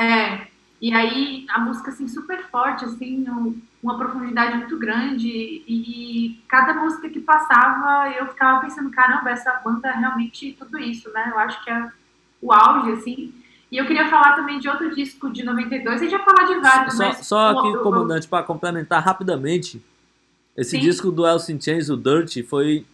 É, 0.00 0.48
e 0.80 0.92
aí 0.92 1.46
a 1.48 1.60
música, 1.60 1.90
assim, 1.90 2.08
super 2.08 2.44
forte, 2.48 2.84
assim, 2.84 3.28
um, 3.30 3.60
uma 3.80 3.96
profundidade 3.96 4.56
muito 4.56 4.76
grande 4.76 5.28
e 5.28 6.42
cada 6.48 6.74
música 6.74 7.08
que 7.08 7.20
passava 7.20 8.10
eu 8.10 8.26
ficava 8.26 8.60
pensando, 8.60 8.90
caramba, 8.90 9.30
essa 9.30 9.52
banda 9.64 9.88
é 9.88 9.92
realmente 9.92 10.56
tudo 10.58 10.76
isso, 10.78 11.08
né? 11.12 11.28
Eu 11.32 11.38
acho 11.38 11.62
que 11.62 11.70
é 11.70 11.88
o 12.42 12.52
auge, 12.52 12.92
assim. 12.92 13.32
E 13.70 13.78
eu 13.78 13.86
queria 13.86 14.10
falar 14.10 14.34
também 14.36 14.58
de 14.58 14.68
outro 14.68 14.94
disco 14.94 15.30
de 15.30 15.42
92, 15.42 15.96
a 15.96 16.04
gente 16.04 16.12
ia 16.12 16.18
falar 16.18 16.44
de 16.44 16.60
vários, 16.60 16.94
Só, 16.94 17.04
mas... 17.04 17.26
só 17.26 17.48
aqui, 17.50 17.78
comandante, 17.78 18.28
para 18.28 18.44
complementar 18.44 19.02
rapidamente, 19.02 19.82
esse 20.54 20.72
Sim. 20.72 20.80
disco 20.80 21.10
do 21.10 21.24
Alice 21.24 21.50
in 21.50 21.58
Chains, 21.58 21.88
o 21.88 21.96
Dirt, 21.96 22.44
foi, 22.46 22.84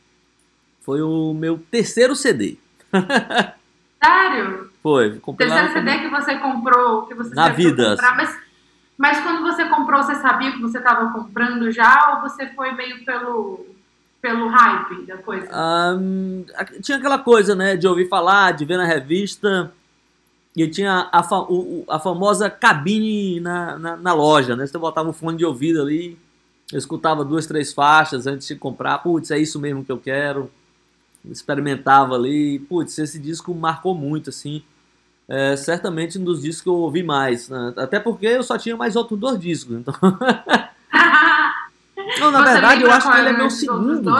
foi 0.83 1.03
o 1.03 1.35
meu 1.35 1.59
terceiro 1.71 2.15
CD. 2.15 2.57
Sério? 4.05 4.71
Foi. 4.81 5.21
Terceiro 5.37 5.73
CD 5.73 5.99
que 5.99 6.09
você 6.09 6.37
comprou, 6.37 7.07
que 7.07 7.15
você 7.15 7.35
Na 7.35 7.49
vida. 7.49 7.91
Comprar, 7.91 8.17
mas 8.17 8.49
mas 8.99 9.21
quando 9.21 9.43
você 9.43 9.65
comprou, 9.67 10.03
você 10.03 10.17
sabia 10.17 10.51
que 10.51 10.61
você 10.61 10.79
estava 10.79 11.13
comprando 11.13 11.71
já 11.71 12.15
ou 12.15 12.29
você 12.29 12.49
foi 12.49 12.73
meio 12.73 13.05
pelo, 13.05 13.65
pelo 14.21 14.49
hype 14.49 15.07
da 15.07 15.17
coisa? 15.19 15.49
Um, 15.97 16.45
tinha 16.83 16.99
aquela 16.99 17.19
coisa, 17.19 17.55
né, 17.55 17.77
de 17.77 17.87
ouvir 17.87 18.09
falar, 18.09 18.53
de 18.53 18.65
ver 18.65 18.77
na 18.77 18.85
revista. 18.85 19.73
E 20.57 20.67
tinha 20.67 21.09
a, 21.13 21.23
fa 21.23 21.41
o, 21.41 21.85
a 21.89 22.01
famosa 22.01 22.51
cabine 22.51 23.39
na, 23.39 23.79
na, 23.79 23.97
na, 23.97 24.13
loja, 24.13 24.57
né? 24.57 24.67
Você 24.67 24.77
botava 24.77 25.09
um 25.09 25.13
fone 25.13 25.39
de 25.39 25.45
ouvido 25.45 25.81
ali, 25.81 26.19
escutava 26.73 27.25
duas, 27.25 27.47
três 27.47 27.73
faixas 27.73 28.27
antes 28.27 28.49
de 28.49 28.57
comprar. 28.57 28.99
Putz, 28.99 29.31
é 29.31 29.39
isso 29.39 29.61
mesmo 29.61 29.85
que 29.85 29.93
eu 29.93 29.99
quero. 29.99 30.51
Experimentava 31.25 32.17
ali. 32.17 32.59
Putz, 32.59 32.99
esse 32.99 33.21
disco 33.21 33.55
marcou 33.55 33.95
muito, 33.95 34.31
assim 34.31 34.65
é, 35.29 35.55
certamente 35.57 36.19
um 36.19 36.25
dos 36.25 36.41
discos 36.41 36.63
que 36.63 36.69
eu 36.69 36.77
ouvi 36.77 37.03
mais. 37.03 37.51
Né? 37.51 37.75
Até 37.77 38.01
porque 38.01 38.27
eu 38.27 38.43
só 38.43 38.57
tinha 38.57 38.77
mais 38.77 38.97
outros 38.97 39.21
dois 39.21 39.39
discos. 39.39 39.77
Então... 39.77 39.95
não, 42.21 42.31
na 42.31 42.43
Você 42.43 42.53
verdade, 42.53 42.83
eu 42.83 42.91
acho 42.91 43.11
que 43.11 43.19
ele 43.19 43.29
é 43.29 43.33
meu 43.33 43.51
segundo. 43.51 44.11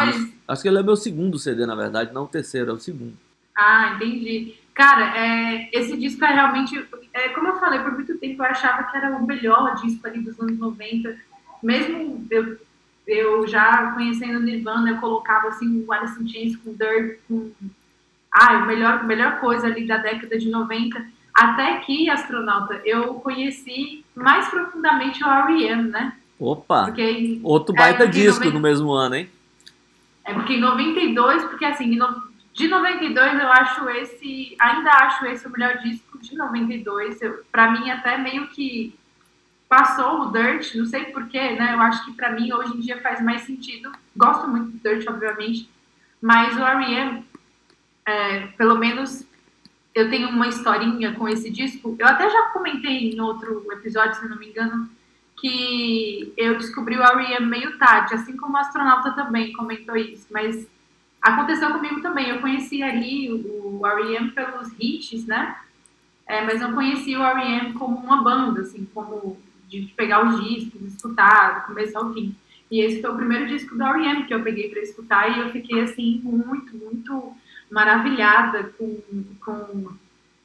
Acho 0.47 0.63
que 0.63 0.69
ele 0.69 0.79
é 0.79 0.83
meu 0.83 0.97
segundo 0.97 1.39
CD, 1.39 1.67
na 1.67 1.75
verdade, 1.75 2.13
não 2.13 2.25
o 2.25 2.29
terceiro, 2.29 2.71
é 2.71 2.75
o 2.75 2.79
segundo. 2.79 3.17
Ah, 3.57 3.95
entendi. 3.95 4.55
Cara, 4.75 5.19
é, 5.19 5.69
esse 5.73 5.97
disco 5.97 6.25
é 6.25 6.33
realmente. 6.33 6.87
É, 7.13 7.31
como 7.31 7.49
eu 7.49 7.59
falei, 7.59 7.81
por 7.81 7.93
muito 7.93 8.17
tempo 8.19 8.43
eu 8.43 8.47
achava 8.47 8.85
que 8.85 8.97
era 8.97 9.17
o 9.17 9.27
melhor 9.27 9.75
disco 9.77 10.07
ali 10.07 10.21
dos 10.21 10.39
anos 10.41 10.57
90. 10.59 11.17
Mesmo 11.63 12.25
eu, 12.31 12.57
eu 13.07 13.47
já 13.49 13.93
conhecendo 13.93 14.39
Nirvana, 14.41 14.91
eu 14.91 14.99
colocava 14.99 15.49
assim 15.49 15.85
o 15.85 15.93
Alice 15.93 16.23
in 16.23 16.29
Chains 16.29 16.57
com 16.57 16.75
Dirt, 16.75 17.19
com 17.27 17.51
ah, 18.33 18.59
a 18.59 18.67
melhor, 18.67 19.05
melhor 19.05 19.41
coisa 19.41 19.67
ali 19.67 19.87
da 19.87 19.97
década 19.97 20.39
de 20.39 20.49
90, 20.49 21.05
até 21.35 21.79
que, 21.79 22.09
astronauta, 22.09 22.81
eu 22.85 23.15
conheci 23.15 24.05
mais 24.15 24.49
profundamente 24.49 25.23
o 25.25 25.29
R.E.M., 25.29 25.89
né? 25.89 26.13
Opa! 26.39 26.85
Porque, 26.85 27.41
Outro 27.43 27.75
baita 27.75 28.05
é, 28.05 28.07
disco 28.07 28.45
90... 28.45 28.55
no 28.55 28.61
mesmo 28.61 28.93
ano, 28.93 29.17
hein? 29.17 29.31
É 30.25 30.35
porque 30.35 30.55
em 30.55 30.61
92, 30.61 31.45
porque 31.45 31.65
assim, 31.65 31.99
de 32.53 32.69
92 32.69 33.41
eu 33.41 33.53
acho 33.53 33.89
esse, 33.91 34.57
ainda 34.59 34.91
acho 34.91 35.27
esse 35.27 35.47
o 35.47 35.51
melhor 35.51 35.79
disco 35.79 36.19
de 36.19 36.37
92. 36.37 37.21
Eu, 37.23 37.45
pra 37.51 37.71
mim, 37.71 37.91
até 37.91 38.19
meio 38.19 38.49
que 38.49 38.95
passou 39.69 40.23
o 40.23 40.33
Dirt, 40.33 40.75
não 40.75 40.87
sei 40.87 41.07
porquê, 41.07 41.51
né? 41.57 41.75
Eu 41.75 41.81
acho 41.81 42.05
que 42.05 42.13
pra 42.13 42.31
mim 42.31 42.53
hoje 42.53 42.77
em 42.77 42.81
dia 42.81 43.01
faz 43.01 43.23
mais 43.23 43.43
sentido. 43.43 43.91
Gosto 44.17 44.49
muito 44.49 44.71
do 44.71 44.79
Dirt, 44.79 45.07
obviamente, 45.09 45.69
mas 46.21 46.57
o 46.57 46.63
R.E.M 46.63 47.29
é, 48.09 48.47
pelo 48.57 48.77
menos 48.79 49.23
eu 49.95 50.09
tenho 50.09 50.31
uma 50.31 50.49
historinha 50.49 51.13
com 51.15 51.29
esse 51.29 51.51
disco. 51.51 51.95
Eu 51.99 52.07
até 52.07 52.31
já 52.31 52.51
comentei 52.51 53.11
em 53.11 53.21
outro 53.21 53.67
episódio, 53.73 54.19
se 54.19 54.29
não 54.29 54.39
me 54.39 54.49
engano, 54.49 54.89
que 55.41 56.33
eu 56.37 56.59
descobri 56.59 56.97
o 56.97 57.03
R.E.M. 57.03 57.47
meio 57.47 57.79
tarde, 57.79 58.15
assim 58.15 58.37
como 58.37 58.55
o 58.55 58.57
astronauta 58.57 59.13
também 59.13 59.53
comentou 59.53 59.97
isso, 59.97 60.27
mas 60.31 60.67
aconteceu 61.23 61.73
comigo 61.73 62.01
também. 62.01 62.29
Eu 62.29 62.41
conheci 62.41 62.83
ali 62.83 63.33
o, 63.33 63.87
R.E.M. 63.87 64.31
pelos 64.33 64.69
hits, 64.79 65.27
né? 65.27 65.57
É, 66.27 66.45
mas 66.45 66.61
não 66.61 66.75
conheci 66.75 67.17
o 67.17 67.23
R.E.M. 67.23 67.73
como 67.75 67.97
uma 67.97 68.23
banda, 68.23 68.63
assim, 68.63 68.87
como 68.93 69.39
de 69.69 69.93
pegar 69.97 70.27
os 70.27 70.43
discos, 70.43 70.83
escutar 70.83 71.61
do 71.61 71.67
começo 71.67 71.97
ao 71.97 72.13
fim. 72.13 72.35
E 72.71 72.81
esse 72.81 73.01
foi 73.01 73.11
o 73.11 73.17
primeiro 73.17 73.47
disco 73.47 73.77
do 73.77 73.85
R.E.M. 73.85 74.25
que 74.25 74.35
eu 74.35 74.43
peguei 74.43 74.69
para 74.69 74.83
escutar 74.83 75.37
e 75.37 75.41
eu 75.41 75.51
fiquei, 75.51 75.81
assim, 75.81 76.21
muito, 76.23 76.77
muito 76.77 77.33
maravilhada 77.71 78.73
com, 78.79 78.99
com, 79.45 79.93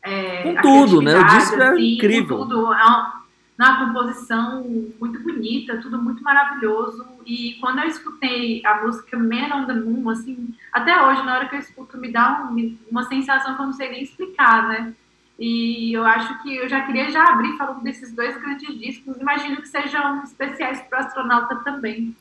é, 0.01 0.53
com 0.55 0.61
tudo, 0.61 1.01
né? 1.01 1.19
O 1.19 1.23
disco 1.25 1.55
é 1.55 1.69
assim, 1.69 1.95
incrível. 1.95 2.37
Com 2.37 2.47
tudo. 2.47 2.73
É 2.73 2.83
uma, 2.83 3.22
uma 3.71 3.85
composição 3.85 4.63
muito 4.99 5.21
bonita, 5.21 5.77
tudo 5.81 6.01
muito 6.01 6.23
maravilhoso. 6.23 7.05
E 7.25 7.57
quando 7.61 7.79
eu 7.79 7.87
escutei 7.87 8.61
a 8.65 8.81
música 8.81 9.17
Man 9.17 9.55
on 9.55 9.65
the 9.65 9.73
Moon, 9.73 10.09
assim, 10.09 10.53
até 10.71 11.05
hoje, 11.05 11.23
na 11.23 11.35
hora 11.35 11.49
que 11.49 11.55
eu 11.55 11.59
escuto, 11.59 11.97
me 11.97 12.11
dá 12.11 12.49
um, 12.51 12.77
uma 12.89 13.03
sensação 13.03 13.55
que 13.55 13.61
eu 13.61 13.65
não 13.65 13.73
sei 13.73 13.89
nem 13.89 14.03
explicar, 14.03 14.67
né? 14.67 14.93
E 15.37 15.91
eu 15.93 16.05
acho 16.05 16.41
que 16.43 16.55
eu 16.55 16.69
já 16.69 16.81
queria 16.85 17.09
já 17.09 17.23
abrir 17.23 17.57
falando 17.57 17.81
desses 17.81 18.13
dois 18.13 18.39
grandes 18.39 18.79
discos. 18.79 19.17
Imagino 19.17 19.57
que 19.57 19.67
sejam 19.67 20.23
especiais 20.23 20.81
para 20.81 20.99
o 20.99 21.05
astronauta 21.05 21.55
também. 21.57 22.15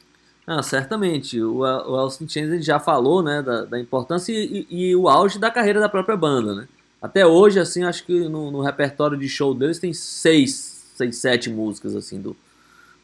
Ah, 0.47 0.63
certamente. 0.63 1.41
O, 1.41 1.59
o 1.59 1.65
Austin 1.97 2.29
Chains 2.29 2.65
já 2.65 2.81
falou 2.81 3.23
né, 3.23 3.43
da, 3.43 3.65
da 3.65 3.79
importância 3.79 4.33
e, 4.33 4.67
e, 4.69 4.89
e, 4.89 4.97
o 4.97 5.09
auge 5.09 5.39
da 5.39 5.51
carreira 5.51 5.79
da 5.79 5.89
própria 5.89 6.17
banda. 6.17 6.55
Né? 6.55 6.69
Até 7.01 7.27
hoje, 7.27 7.61
assim, 7.61 7.85
acho 7.85 8.05
que 8.05 8.29
no, 8.29 8.51
no, 8.51 8.61
repertório 8.61 9.17
de 9.17 9.29
show 9.29 9.55
deles 9.55 9.79
tem 9.79 9.93
seis, 9.93 10.72
seis, 11.03 11.17
sete 11.19 11.51
músicas 11.51 11.95
assim 11.97 12.21
do, 12.21 12.37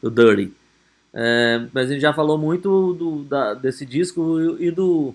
do 0.01 0.09
Dirty. 0.09 0.53
É, 1.13 1.65
mas 1.73 1.89
a 1.89 1.93
gente 1.93 2.01
já 2.01 2.13
falou 2.13 2.37
muito 2.37 2.93
do, 2.93 3.23
da, 3.23 3.53
desse 3.53 3.85
disco 3.85 4.57
e 4.59 4.69
do, 4.69 5.13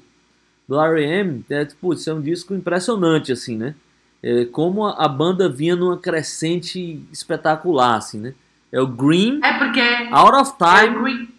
do 0.68 0.80
R.E.M. 0.80 1.44
É, 1.48 1.64
putz, 1.80 2.06
é 2.06 2.14
um 2.14 2.20
disco 2.20 2.54
impressionante, 2.54 3.32
assim, 3.32 3.56
né? 3.56 3.74
É, 4.22 4.44
como 4.46 4.84
a, 4.84 5.04
a, 5.04 5.08
banda 5.08 5.48
vinha 5.48 5.76
numa 5.76 5.98
crescente 5.98 7.00
espetacular, 7.12 7.96
assim, 7.96 8.18
né? 8.18 8.34
É 8.72 8.80
o 8.80 8.86
Green, 8.86 9.40
é 9.44 9.58
porque 9.58 9.80
Out 10.10 10.36
of 10.36 10.52
Time 10.58 11.30
é 11.30 11.34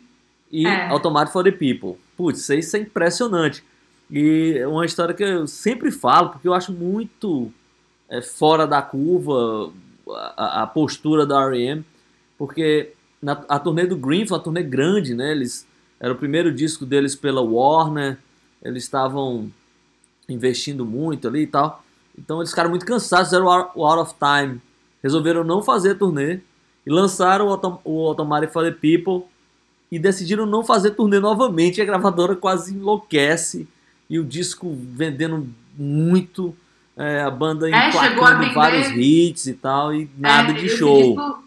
e 0.51 0.65
é. 0.65 0.87
Automatic 0.87 1.33
for 1.33 1.43
the 1.43 1.51
People. 1.51 1.99
Putz, 2.15 2.47
isso 2.49 2.77
é 2.77 2.79
impressionante. 2.79 3.61
E 4.09 4.55
é 4.57 4.67
uma 4.67 4.85
história 4.85 5.13
que 5.13 5.23
eu 5.23 5.47
sempre 5.47 5.91
falo, 5.91 6.29
porque 6.29 6.47
eu 6.47 6.53
acho 6.53 6.71
muito 6.71 7.51
é, 8.07 8.21
fora 8.21 8.65
da 8.65 8.81
curva 8.81 9.73
a, 10.09 10.63
a 10.63 10.67
postura 10.67 11.25
da 11.25 11.41
R.E.M., 11.47 11.83
porque 12.37 12.93
na, 13.21 13.43
a 13.47 13.59
turnê 13.59 13.85
do 13.85 13.95
Green 13.95 14.25
foi 14.25 14.37
uma 14.37 14.43
turnê 14.43 14.63
grande, 14.63 15.13
né? 15.13 15.31
Eles, 15.31 15.65
era 15.99 16.13
o 16.13 16.17
primeiro 16.17 16.53
disco 16.53 16.85
deles 16.85 17.15
pela 17.15 17.41
Warner, 17.41 18.17
eles 18.61 18.83
estavam 18.83 19.51
investindo 20.27 20.85
muito 20.85 21.27
ali 21.27 21.43
e 21.43 21.47
tal. 21.47 21.83
Então 22.17 22.39
eles 22.39 22.49
ficaram 22.49 22.69
muito 22.69 22.85
cansados, 22.85 23.27
fizeram 23.27 23.45
o 23.45 23.85
Out 23.85 24.01
of 24.01 24.15
Time, 24.19 24.61
resolveram 25.01 25.43
não 25.43 25.61
fazer 25.61 25.91
a 25.91 25.95
turnê 25.95 26.39
e 26.85 26.89
lançaram 26.89 27.47
o, 27.47 27.49
Autom 27.49 27.79
o 27.83 28.07
Automatic 28.07 28.51
for 28.51 28.63
the 28.63 28.71
People 28.71 29.27
e 29.91 29.99
decidiram 29.99 30.45
não 30.45 30.63
fazer 30.63 30.91
turnê 30.91 31.19
novamente. 31.19 31.81
A 31.81 31.85
gravadora 31.85 32.35
quase 32.35 32.73
enlouquece 32.73 33.67
e 34.09 34.19
o 34.19 34.23
disco 34.23 34.75
vendendo 34.91 35.47
muito, 35.77 36.55
é, 36.97 37.21
a 37.21 37.29
banda 37.29 37.69
é, 37.69 37.89
emplacando 37.89 38.53
vários 38.53 38.89
hits 38.89 39.47
e 39.47 39.53
tal 39.53 39.93
e 39.93 40.09
nada 40.17 40.51
é, 40.51 40.53
de 40.53 40.69
show. 40.69 41.15
Disco, 41.15 41.43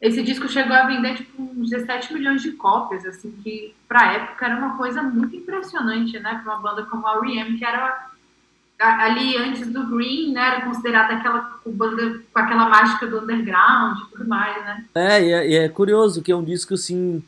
esse 0.00 0.22
disco 0.22 0.48
chegou 0.48 0.74
a 0.74 0.86
vender 0.86 1.16
tipo 1.16 1.42
uns 1.42 1.70
17 1.70 2.12
milhões 2.12 2.42
de 2.42 2.52
cópias, 2.52 3.04
assim 3.04 3.30
que 3.42 3.74
para 3.88 4.14
época 4.14 4.46
era 4.46 4.56
uma 4.56 4.76
coisa 4.76 5.02
muito 5.02 5.36
impressionante, 5.36 6.18
né, 6.18 6.40
para 6.42 6.54
uma 6.54 6.62
banda 6.62 6.84
como 6.84 7.06
a 7.06 7.16
R.E.M. 7.16 7.58
que 7.58 7.64
era 7.64 8.08
ali 8.78 9.36
antes 9.36 9.66
do 9.68 9.86
Green, 9.88 10.32
né, 10.32 10.40
era 10.40 10.60
considerada 10.62 11.14
aquela 11.14 11.58
banda 11.66 12.20
com 12.32 12.38
aquela 12.38 12.68
mágica 12.68 13.06
do 13.06 13.18
underground 13.18 13.98
e 13.98 14.10
tudo 14.10 14.26
mais, 14.26 14.56
né? 14.64 14.84
É, 14.94 15.22
e 15.22 15.32
é, 15.32 15.50
e 15.50 15.54
é 15.56 15.68
curioso 15.68 16.22
que 16.22 16.32
é 16.32 16.36
um 16.36 16.44
disco 16.44 16.74
assim 16.74 17.22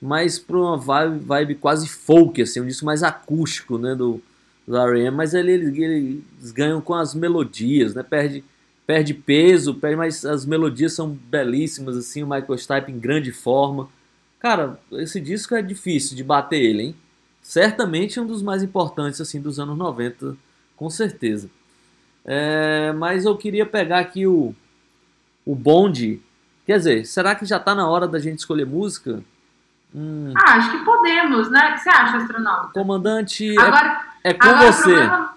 mais 0.00 0.36
para 0.36 0.56
uma 0.56 0.76
vibe, 0.76 1.24
vibe, 1.24 1.54
quase 1.54 1.88
folk, 1.88 2.42
assim, 2.42 2.60
um 2.60 2.66
disco 2.66 2.84
mais 2.84 3.04
acústico, 3.04 3.78
né, 3.78 3.94
do, 3.94 4.20
do 4.66 4.76
R.E.M., 4.76 5.16
mas 5.16 5.34
ele, 5.34 5.52
ele, 5.52 6.24
eles 6.38 6.52
ganham 6.52 6.80
com 6.80 6.94
as 6.94 7.14
melodias, 7.14 7.94
né, 7.94 8.02
perde, 8.02 8.44
perde 8.86 9.14
peso, 9.14 9.74
perde, 9.74 9.96
mas 9.96 10.24
as 10.24 10.46
melodias 10.46 10.92
são 10.92 11.10
belíssimas, 11.10 11.96
assim, 11.96 12.22
o 12.22 12.26
Michael 12.26 12.58
Stipe 12.58 12.92
em 12.92 12.98
grande 12.98 13.32
forma. 13.32 13.88
Cara, 14.38 14.78
esse 14.92 15.20
disco 15.20 15.54
é 15.54 15.62
difícil 15.62 16.16
de 16.16 16.24
bater 16.24 16.60
ele, 16.60 16.82
hein? 16.82 16.96
Certamente 17.40 18.18
é 18.18 18.22
um 18.22 18.26
dos 18.26 18.42
mais 18.42 18.62
importantes, 18.62 19.20
assim, 19.20 19.40
dos 19.40 19.58
anos 19.58 19.76
90, 19.76 20.36
com 20.76 20.88
certeza. 20.88 21.50
É, 22.24 22.92
mas 22.92 23.24
eu 23.24 23.36
queria 23.36 23.66
pegar 23.66 23.98
aqui 23.98 24.26
o, 24.26 24.54
o 25.44 25.54
bonde. 25.54 26.20
Quer 26.64 26.78
dizer, 26.78 27.04
será 27.04 27.34
que 27.34 27.44
já 27.44 27.56
está 27.56 27.74
na 27.74 27.88
hora 27.88 28.06
da 28.06 28.20
gente 28.20 28.38
escolher 28.38 28.64
música? 28.64 29.22
Hum. 29.94 30.32
Ah, 30.36 30.54
acho 30.54 30.70
que 30.70 30.84
podemos, 30.84 31.50
né? 31.50 31.70
O 31.70 31.74
que 31.74 31.80
você 31.80 31.90
acha, 31.90 32.16
astronauta? 32.18 32.72
Comandante, 32.72 33.58
agora, 33.58 34.11
é, 34.24 34.34
com 34.34 34.48
agora 34.48 34.72
você. 34.72 34.90
O 34.90 34.94
problema, 34.94 35.34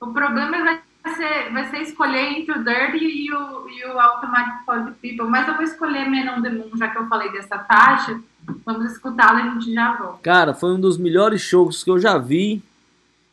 o 0.00 0.06
problema 0.08 0.64
vai, 0.64 1.14
ser, 1.14 1.52
vai 1.52 1.70
ser 1.70 1.78
escolher 1.82 2.38
entre 2.38 2.52
o 2.52 2.64
Dirty 2.64 3.04
e 3.04 3.32
o, 3.32 3.68
e 3.68 3.84
o 3.86 3.98
Automatic 3.98 4.64
for 4.64 4.84
the 4.84 4.92
People. 5.00 5.30
Mas 5.30 5.48
eu 5.48 5.54
vou 5.54 5.64
escolher 5.64 6.08
Men 6.08 6.28
on 6.30 6.42
the 6.42 6.50
Moon, 6.50 6.76
já 6.76 6.88
que 6.88 6.98
eu 6.98 7.06
falei 7.08 7.30
dessa 7.32 7.58
faixa. 7.58 8.20
Vamos 8.64 8.92
escutá-la 8.92 9.40
e 9.40 9.48
a 9.48 9.50
gente 9.52 9.72
já 9.72 9.96
volta. 9.96 10.18
Cara, 10.22 10.54
foi 10.54 10.72
um 10.72 10.80
dos 10.80 10.98
melhores 10.98 11.40
shows 11.40 11.84
que 11.84 11.90
eu 11.90 11.98
já 11.98 12.18
vi. 12.18 12.62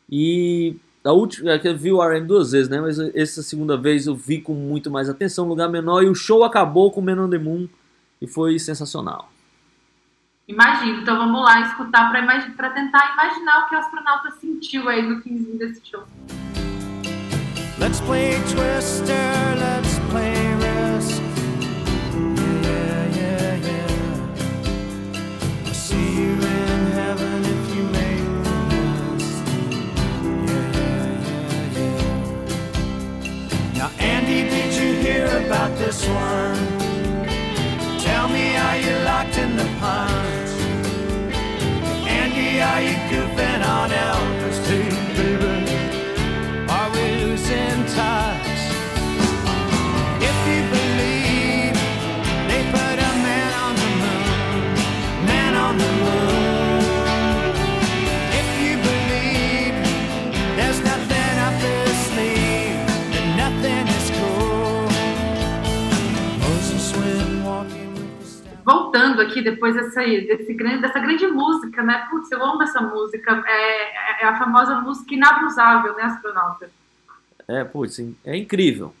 E 0.08 0.76
a 1.04 1.12
última, 1.12 1.52
é 1.52 1.60
eu 1.62 1.76
vi 1.76 1.92
o 1.92 2.02
RM 2.02 2.26
duas 2.26 2.52
vezes, 2.52 2.68
né? 2.68 2.80
Mas 2.80 2.98
essa 2.98 3.42
segunda 3.42 3.76
vez 3.76 4.06
eu 4.06 4.14
vi 4.14 4.40
com 4.40 4.54
muito 4.54 4.90
mais 4.90 5.08
atenção, 5.08 5.48
lugar 5.48 5.68
menor, 5.68 6.02
e 6.02 6.08
o 6.08 6.14
show 6.14 6.44
acabou 6.44 6.90
com 6.90 7.00
Men 7.00 7.20
on 7.20 7.30
the 7.30 7.38
Moon 7.38 7.68
e 8.20 8.26
foi 8.26 8.58
sensacional. 8.58 9.30
Imagino, 10.48 11.02
então 11.02 11.16
vamos 11.16 11.44
lá 11.44 11.60
escutar 11.60 12.10
para 12.10 12.70
tentar 12.70 13.12
imaginar 13.12 13.64
o 13.64 13.68
que 13.68 13.76
o 13.76 13.78
astronauta 13.78 14.32
sentiu 14.40 14.88
aí 14.88 15.00
no 15.00 15.22
finzinho 15.22 15.56
desse 15.58 15.80
show. 15.84 16.02
Let's 17.78 18.00
play 18.00 18.32
Twister, 18.52 19.14
let's 19.58 19.96
play 20.10 20.34
Risk. 20.60 21.22
Yeah, 22.62 23.06
yeah, 23.16 23.56
yeah. 23.56 23.88
I'll 25.66 25.72
see 25.72 25.96
you 25.96 26.32
in 26.32 26.92
heaven 26.92 27.42
if 27.42 27.74
you 27.74 27.84
make 27.84 28.26
the 28.44 28.56
list. 29.16 29.44
Yeah, 30.44 30.72
yeah, 31.24 31.78
yeah. 31.78 33.78
Now, 33.78 33.90
Andy, 33.98 34.42
did 34.50 34.74
you 34.74 34.92
hear 35.00 35.26
about 35.46 35.72
this 35.78 36.04
one? 36.06 36.58
Tell 37.98 38.28
me, 38.28 38.56
are 38.56 38.76
you 38.76 38.98
locked 39.04 39.38
in 39.38 39.56
the 39.56 39.64
pond? 39.80 40.09
Are 42.62 42.82
you 42.82 42.94
goofing 43.10 43.64
on 43.66 43.90
Elvis 43.90 44.19
voltando 68.90 69.22
aqui 69.22 69.40
depois 69.40 69.74
dessa, 69.74 70.02
desse 70.02 70.52
grande, 70.52 70.82
dessa 70.82 70.98
grande 70.98 71.26
música, 71.28 71.82
né? 71.82 72.06
Putz, 72.10 72.30
eu 72.30 72.44
amo 72.44 72.62
essa 72.62 72.80
música. 72.80 73.42
É, 73.46 74.24
é 74.24 74.26
a 74.26 74.36
famosa 74.36 74.80
música 74.80 75.14
inabusável, 75.14 75.94
né, 75.94 76.02
astronauta? 76.02 76.70
É, 77.46 77.64
putz, 77.64 78.00
é 78.24 78.36
incrível. 78.36 78.92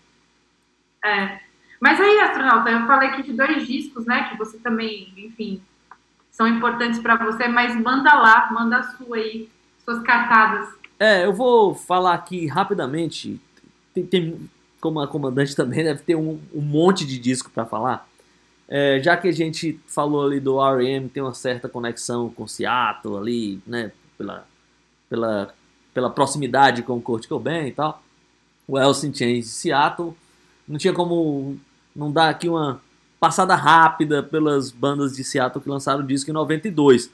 É. 1.04 1.40
Mas 1.80 2.00
aí, 2.00 2.20
astronauta, 2.20 2.70
eu 2.70 2.86
falei 2.86 3.08
aqui 3.08 3.22
de 3.22 3.32
dois 3.32 3.66
discos, 3.66 4.06
né? 4.06 4.28
Que 4.30 4.38
você 4.38 4.58
também, 4.58 5.12
enfim, 5.16 5.60
são 6.30 6.46
importantes 6.46 7.00
para 7.00 7.16
você, 7.16 7.48
mas 7.48 7.74
manda 7.74 8.14
lá, 8.14 8.48
manda 8.52 8.78
a 8.78 8.82
sua 8.82 9.16
aí, 9.16 9.48
suas 9.84 10.00
cartadas. 10.02 10.68
É, 10.98 11.24
eu 11.24 11.32
vou 11.32 11.74
falar 11.74 12.14
aqui 12.14 12.46
rapidamente. 12.46 13.40
Tem, 13.92 14.06
tem 14.06 14.50
como 14.80 15.00
a 15.00 15.08
comandante 15.08 15.56
também 15.56 15.82
deve 15.82 16.02
ter 16.02 16.14
um, 16.14 16.38
um 16.54 16.60
monte 16.60 17.04
de 17.04 17.18
disco 17.18 17.50
para 17.50 17.66
falar. 17.66 18.09
É, 18.72 19.02
já 19.02 19.16
que 19.16 19.26
a 19.26 19.32
gente 19.32 19.80
falou 19.84 20.24
ali 20.24 20.38
do 20.38 20.60
R.E.M., 20.60 21.08
tem 21.08 21.20
uma 21.20 21.34
certa 21.34 21.68
conexão 21.68 22.30
com 22.30 22.46
Seattle 22.46 23.16
ali, 23.16 23.60
né, 23.66 23.90
pela, 24.16 24.46
pela, 25.08 25.54
pela 25.92 26.08
proximidade 26.08 26.84
com 26.84 26.96
o 26.96 27.02
Kurt 27.02 27.26
Cobain 27.26 27.66
e 27.66 27.72
tal, 27.72 28.00
o 28.68 28.76
Alice 28.76 29.04
in 29.04 29.12
Chains 29.12 29.46
de 29.46 29.50
Seattle, 29.50 30.16
não 30.68 30.78
tinha 30.78 30.92
como 30.92 31.58
não 31.96 32.12
dar 32.12 32.28
aqui 32.28 32.48
uma 32.48 32.80
passada 33.18 33.56
rápida 33.56 34.22
pelas 34.22 34.70
bandas 34.70 35.16
de 35.16 35.24
Seattle 35.24 35.60
que 35.60 35.68
lançaram 35.68 36.04
o 36.04 36.06
disco 36.06 36.30
em 36.30 36.34
92. 36.34 37.10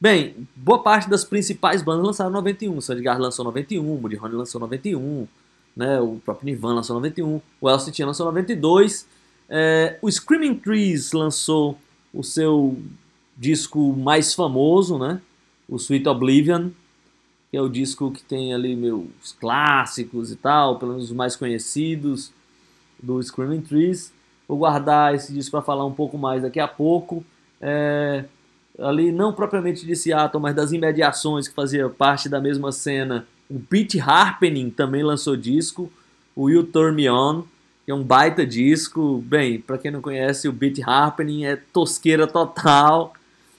Bem, 0.00 0.48
boa 0.56 0.82
parte 0.82 1.10
das 1.10 1.24
principais 1.24 1.82
bandas 1.82 2.06
lançaram 2.06 2.30
em 2.30 2.34
91. 2.34 2.74
O 2.74 2.92
Edgar 2.92 3.20
lançou 3.20 3.44
em 3.44 3.48
91, 3.48 3.94
o 3.94 4.00
Mudhoney 4.00 4.34
lançou 4.34 4.58
em 4.58 4.62
91, 4.62 5.28
né, 5.76 6.00
o 6.00 6.18
próprio 6.24 6.46
Nirvana 6.46 6.76
lançou 6.76 6.96
em 6.96 7.00
91, 7.00 7.40
o 7.60 7.68
Alice 7.68 7.90
in 7.90 7.92
Chains 7.92 8.06
lançou 8.06 8.26
em 8.26 8.32
92 8.32 9.06
é, 9.48 9.98
o 10.02 10.10
Screaming 10.10 10.56
Trees 10.56 11.12
lançou 11.12 11.78
o 12.12 12.22
seu 12.22 12.76
disco 13.36 13.92
mais 13.94 14.34
famoso, 14.34 14.98
né? 14.98 15.20
O 15.68 15.76
Sweet 15.76 16.08
Oblivion, 16.08 16.70
que 17.50 17.56
é 17.56 17.60
o 17.60 17.68
disco 17.68 18.10
que 18.10 18.22
tem 18.22 18.54
ali 18.54 18.74
meus 18.74 19.32
clássicos 19.38 20.30
e 20.30 20.36
tal, 20.36 20.78
pelo 20.78 20.92
menos 20.92 21.10
os 21.10 21.16
mais 21.16 21.36
conhecidos 21.36 22.32
do 23.02 23.22
Screaming 23.22 23.60
Trees. 23.60 24.12
Vou 24.48 24.58
guardar 24.58 25.14
esse 25.14 25.32
disco 25.32 25.50
para 25.50 25.62
falar 25.62 25.84
um 25.84 25.92
pouco 25.92 26.16
mais 26.16 26.42
daqui 26.42 26.60
a 26.60 26.68
pouco. 26.68 27.24
É, 27.60 28.24
ali, 28.78 29.12
não 29.12 29.32
propriamente 29.32 29.84
de 29.84 29.96
Seattle, 29.96 30.42
mas 30.42 30.54
das 30.54 30.72
imediações 30.72 31.48
que 31.48 31.54
fazia 31.54 31.88
parte 31.88 32.28
da 32.28 32.40
mesma 32.40 32.72
cena. 32.72 33.26
O 33.48 33.58
Pete 33.58 34.00
Harpening 34.00 34.70
também 34.70 35.02
lançou 35.02 35.36
disco, 35.36 35.90
o 36.34 36.48
You 36.50 36.64
Turn 36.64 36.96
Me 36.96 37.08
On, 37.08 37.44
é 37.90 37.94
um 37.94 38.02
baita 38.02 38.44
disco. 38.44 39.22
Bem, 39.26 39.60
para 39.60 39.78
quem 39.78 39.90
não 39.90 40.00
conhece, 40.00 40.48
o 40.48 40.52
Beat 40.52 40.80
Happening 40.84 41.44
é 41.44 41.56
tosqueira 41.56 42.26
total. 42.26 43.12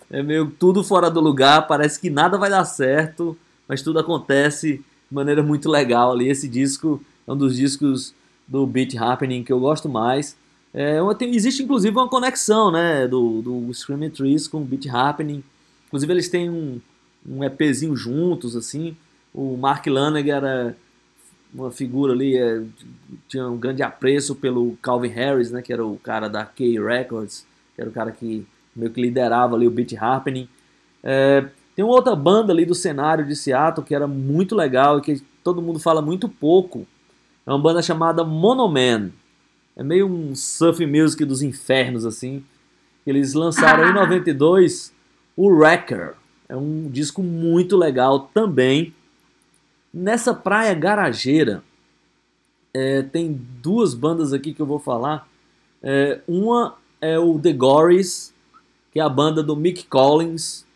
É 0.10 0.22
meio 0.22 0.50
tudo 0.50 0.84
fora 0.84 1.10
do 1.10 1.20
lugar, 1.20 1.68
parece 1.68 2.00
que 2.00 2.10
nada 2.10 2.38
vai 2.38 2.50
dar 2.50 2.64
certo, 2.66 3.38
mas 3.68 3.82
tudo 3.82 4.00
acontece 4.00 4.78
de 4.78 5.16
maneira 5.16 5.44
muito 5.44 5.70
legal 5.70 6.12
ali. 6.12 6.30
Esse 6.30 6.48
disco 6.48 7.02
é 7.28 7.32
um 7.32 7.38
dos 7.38 7.56
discos 7.56 8.14
do 8.48 8.66
Beat 8.66 8.96
Happening 8.96 9.44
que 9.44 9.52
eu 9.52 9.60
gosto 9.60 9.90
mais. 9.90 10.38
É, 10.74 11.00
tem, 11.18 11.36
existe 11.36 11.64
inclusive 11.64 11.96
uma 11.96 12.08
conexão 12.08 12.72
né, 12.72 13.08
do, 13.08 13.42
do 13.42 13.74
Screaming 13.74 14.10
Trees 14.10 14.48
com 14.48 14.60
o 14.60 14.66
Beat 14.66 14.88
Happening. 14.88 15.44
Inclusive 15.88 16.14
eles 16.14 16.30
têm 16.30 16.50
um, 16.50 16.80
um 17.28 17.44
EPzinho 17.44 17.96
juntos, 17.96 18.56
assim. 18.56 18.96
O 19.34 19.58
Mark 19.58 19.86
Lanegan 19.88 20.38
era 20.38 20.78
uma 21.54 21.72
figura 21.72 22.14
ali, 22.14 22.38
é, 22.38 22.64
tinha 23.28 23.48
um 23.48 23.58
grande 23.58 23.82
apreço 23.82 24.36
pelo 24.36 24.78
Calvin 24.82 25.10
Harris, 25.10 25.52
né, 25.52 25.62
que 25.62 25.72
era 25.74 25.86
o 25.86 25.98
cara 25.98 26.28
da 26.28 26.46
K 26.46 26.80
Records, 26.80 27.46
que 27.76 27.82
era 27.82 27.90
o 27.90 27.94
cara 27.94 28.12
que 28.12 28.46
meio 28.76 28.92
que 28.92 29.02
liderava 29.02 29.56
ali 29.56 29.68
o 29.68 29.72
Beat 29.72 29.94
Happening. 29.94 30.48
É, 31.04 31.46
tem 31.76 31.84
uma 31.84 31.94
outra 31.94 32.16
banda 32.16 32.52
ali 32.52 32.66
do 32.66 32.76
cenário 32.76 33.26
de 33.26 33.36
Seattle 33.36 33.86
que 33.86 33.96
era 33.96 34.08
muito 34.08 34.56
legal 34.56 35.00
e 35.00 35.02
que 35.02 35.24
todo 35.44 35.62
mundo 35.62 35.80
fala 35.80 36.02
muito 36.02 36.28
pouco. 36.28 36.88
É 37.46 37.50
uma 37.52 37.60
banda 37.60 37.82
chamada 37.82 38.24
Monoman. 38.24 39.12
É 39.76 39.84
meio 39.84 40.08
um 40.08 40.36
surf 40.36 40.86
music 40.86 41.24
dos 41.24 41.42
infernos, 41.42 42.06
assim. 42.06 42.44
Eles 43.06 43.34
lançaram 43.34 43.88
em 43.90 43.94
92 43.96 44.94
o 45.36 45.50
Wrecker. 45.50 46.14
É 46.50 46.56
um 46.56 46.90
disco 46.90 47.22
muito 47.22 47.78
legal 47.78 48.30
também. 48.34 48.94
Nessa 50.00 50.32
praia 50.32 50.76
garageira, 50.76 51.64
é, 52.72 53.02
tem 53.02 53.34
duas 53.34 53.96
bandas 53.96 54.32
aqui 54.32 54.54
que 54.54 54.62
eu 54.62 54.66
vou 54.68 54.78
falar. 54.78 55.28
É, 55.82 56.22
uma 56.28 56.76
é 57.02 57.18
o 57.18 57.40
The 57.40 57.52
Gories, 57.52 58.32
que 58.92 59.00
é 59.00 59.02
a 59.02 59.10
banda 59.10 59.42
do 59.42 59.56
Mick 59.56 59.88
Collins, 59.88 60.68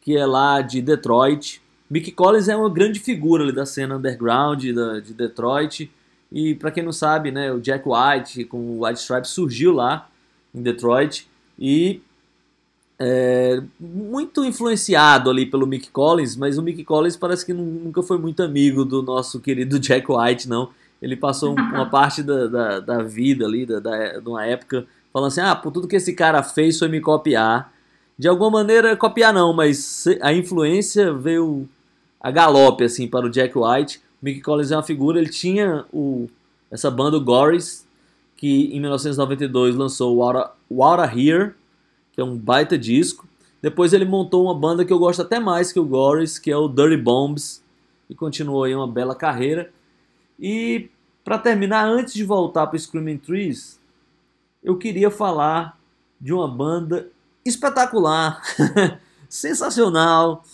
que 0.00 0.16
é 0.16 0.24
lá 0.24 0.62
de 0.62 0.80
Detroit. 0.80 1.60
Mick 1.90 2.10
Collins 2.12 2.48
é 2.48 2.56
uma 2.56 2.70
grande 2.70 3.00
figura 3.00 3.44
ali 3.44 3.52
da 3.52 3.66
cena 3.66 3.98
underground 3.98 4.64
da, 4.72 4.98
de 4.98 5.12
Detroit. 5.12 5.92
E 6.32 6.54
para 6.54 6.70
quem 6.70 6.82
não 6.82 6.92
sabe, 6.92 7.30
né, 7.30 7.52
o 7.52 7.60
Jack 7.60 7.84
White 7.86 8.46
com 8.46 8.56
o 8.56 8.86
White 8.86 9.00
Stripes 9.00 9.28
surgiu 9.28 9.74
lá 9.74 10.08
em 10.54 10.62
Detroit 10.62 11.28
e 11.58 12.00
é, 12.98 13.62
muito 13.78 14.44
influenciado 14.44 15.28
ali 15.28 15.46
pelo 15.46 15.66
Mick 15.66 15.90
Collins, 15.90 16.36
mas 16.36 16.58
o 16.58 16.62
Mick 16.62 16.84
Collins 16.84 17.16
parece 17.16 17.44
que 17.44 17.52
nunca 17.52 18.02
foi 18.02 18.18
muito 18.18 18.42
amigo 18.42 18.84
do 18.84 19.02
nosso 19.02 19.40
querido 19.40 19.78
Jack 19.80 20.06
White, 20.10 20.48
não. 20.48 20.70
Ele 21.02 21.16
passou 21.16 21.54
uma 21.54 21.86
parte 21.90 22.22
da, 22.22 22.46
da, 22.46 22.80
da 22.80 23.02
vida 23.02 23.44
ali, 23.44 23.66
da, 23.66 23.78
da, 23.78 24.18
de 24.18 24.28
uma 24.28 24.46
época, 24.46 24.86
falando 25.12 25.28
assim: 25.28 25.40
ah, 25.40 25.54
por 25.54 25.70
tudo 25.70 25.88
que 25.88 25.96
esse 25.96 26.14
cara 26.14 26.42
fez 26.42 26.78
foi 26.78 26.88
me 26.88 27.00
copiar. 27.00 27.72
De 28.16 28.28
alguma 28.28 28.50
maneira, 28.50 28.96
copiar 28.96 29.32
não, 29.32 29.52
mas 29.52 30.06
a 30.22 30.32
influência 30.32 31.12
veio 31.12 31.68
a 32.20 32.30
galope 32.30 32.84
assim 32.84 33.06
para 33.08 33.26
o 33.26 33.30
Jack 33.30 33.52
White. 33.58 33.98
O 34.22 34.24
Mick 34.24 34.40
Collins 34.40 34.70
é 34.70 34.76
uma 34.76 34.82
figura, 34.82 35.18
ele 35.18 35.28
tinha 35.28 35.84
o, 35.92 36.26
essa 36.70 36.90
banda, 36.90 37.16
o 37.18 37.20
Goris, 37.20 37.86
que 38.36 38.70
em 38.74 38.80
1992 38.80 39.74
lançou 39.74 40.16
Water, 40.16 40.50
Water 40.70 41.18
Here, 41.18 41.52
que 42.14 42.20
é 42.20 42.24
um 42.24 42.38
baita 42.38 42.78
disco. 42.78 43.26
Depois 43.60 43.92
ele 43.92 44.04
montou 44.04 44.44
uma 44.44 44.54
banda 44.54 44.84
que 44.84 44.92
eu 44.92 44.98
gosto 44.98 45.22
até 45.22 45.40
mais 45.40 45.72
que 45.72 45.80
o 45.80 45.84
Goris, 45.84 46.38
que 46.38 46.50
é 46.50 46.56
o 46.56 46.68
Dirty 46.68 46.96
Bombs, 46.96 47.62
e 48.08 48.14
continuou 48.14 48.64
aí 48.64 48.74
uma 48.74 48.86
bela 48.86 49.14
carreira. 49.14 49.72
E 50.38 50.90
para 51.24 51.38
terminar, 51.38 51.86
antes 51.86 52.14
de 52.14 52.22
voltar 52.22 52.66
para 52.66 52.78
Screaming 52.78 53.18
Trees, 53.18 53.80
eu 54.62 54.76
queria 54.76 55.10
falar 55.10 55.78
de 56.20 56.32
uma 56.32 56.46
banda 56.46 57.10
espetacular, 57.44 58.42
sensacional, 59.28 60.44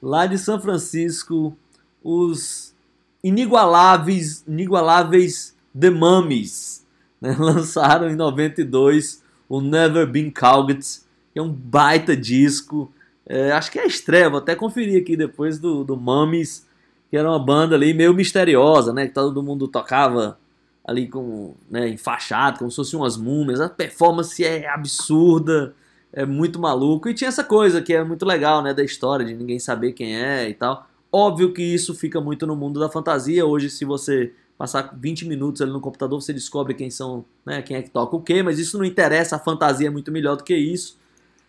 lá 0.00 0.26
de 0.26 0.38
São 0.38 0.60
Francisco, 0.60 1.56
os 2.02 2.74
inigualáveis, 3.22 4.44
inigualáveis 4.46 5.56
The 5.78 5.90
Mummies, 5.90 6.86
né? 7.20 7.34
lançaram 7.40 8.08
em 8.08 8.16
92 8.16 9.23
o 9.48 9.60
Never 9.60 10.06
Been 10.06 10.30
Caught, 10.30 11.02
que 11.32 11.38
é 11.38 11.42
um 11.42 11.50
baita 11.50 12.16
disco. 12.16 12.92
É, 13.26 13.52
acho 13.52 13.70
que 13.70 13.78
é 13.78 13.82
a 13.82 13.86
estreia, 13.86 14.28
vou 14.28 14.38
até 14.38 14.54
conferir 14.54 15.00
aqui 15.00 15.16
depois 15.16 15.58
do, 15.58 15.82
do 15.82 15.96
Mummies, 15.96 16.66
que 17.10 17.16
era 17.16 17.28
uma 17.28 17.38
banda 17.38 17.74
ali 17.74 17.94
meio 17.94 18.12
misteriosa, 18.12 18.92
né? 18.92 19.06
Que 19.06 19.14
todo 19.14 19.42
mundo 19.42 19.66
tocava 19.68 20.38
ali 20.84 21.08
com, 21.08 21.54
né, 21.70 21.88
enfaixado, 21.88 22.58
como 22.58 22.70
se 22.70 22.76
fossem 22.76 22.98
umas 22.98 23.16
múmias. 23.16 23.60
A 23.60 23.68
performance 23.68 24.44
é 24.44 24.68
absurda, 24.68 25.74
é 26.12 26.26
muito 26.26 26.58
maluco. 26.58 27.08
E 27.08 27.14
tinha 27.14 27.28
essa 27.28 27.42
coisa 27.42 27.80
que 27.80 27.94
é 27.94 28.04
muito 28.04 28.26
legal, 28.26 28.62
né? 28.62 28.74
Da 28.74 28.84
história, 28.84 29.24
de 29.24 29.34
ninguém 29.34 29.58
saber 29.58 29.92
quem 29.92 30.16
é 30.16 30.48
e 30.48 30.54
tal. 30.54 30.86
Óbvio 31.10 31.52
que 31.52 31.62
isso 31.62 31.94
fica 31.94 32.20
muito 32.20 32.46
no 32.46 32.54
mundo 32.54 32.78
da 32.78 32.88
fantasia. 32.90 33.46
Hoje, 33.46 33.70
se 33.70 33.84
você 33.84 34.32
passar 34.56 34.94
20 34.96 35.26
minutos 35.26 35.60
ali 35.60 35.72
no 35.72 35.80
computador, 35.80 36.20
você 36.20 36.32
descobre 36.32 36.74
quem 36.74 36.90
são, 36.90 37.24
né, 37.44 37.60
quem 37.62 37.76
é 37.76 37.82
que 37.82 37.90
toca 37.90 38.16
o 38.16 38.22
quê, 38.22 38.42
mas 38.42 38.58
isso 38.58 38.78
não 38.78 38.84
interessa, 38.84 39.36
a 39.36 39.38
fantasia 39.38 39.88
é 39.88 39.90
muito 39.90 40.12
melhor 40.12 40.36
do 40.36 40.44
que 40.44 40.54
isso. 40.54 40.96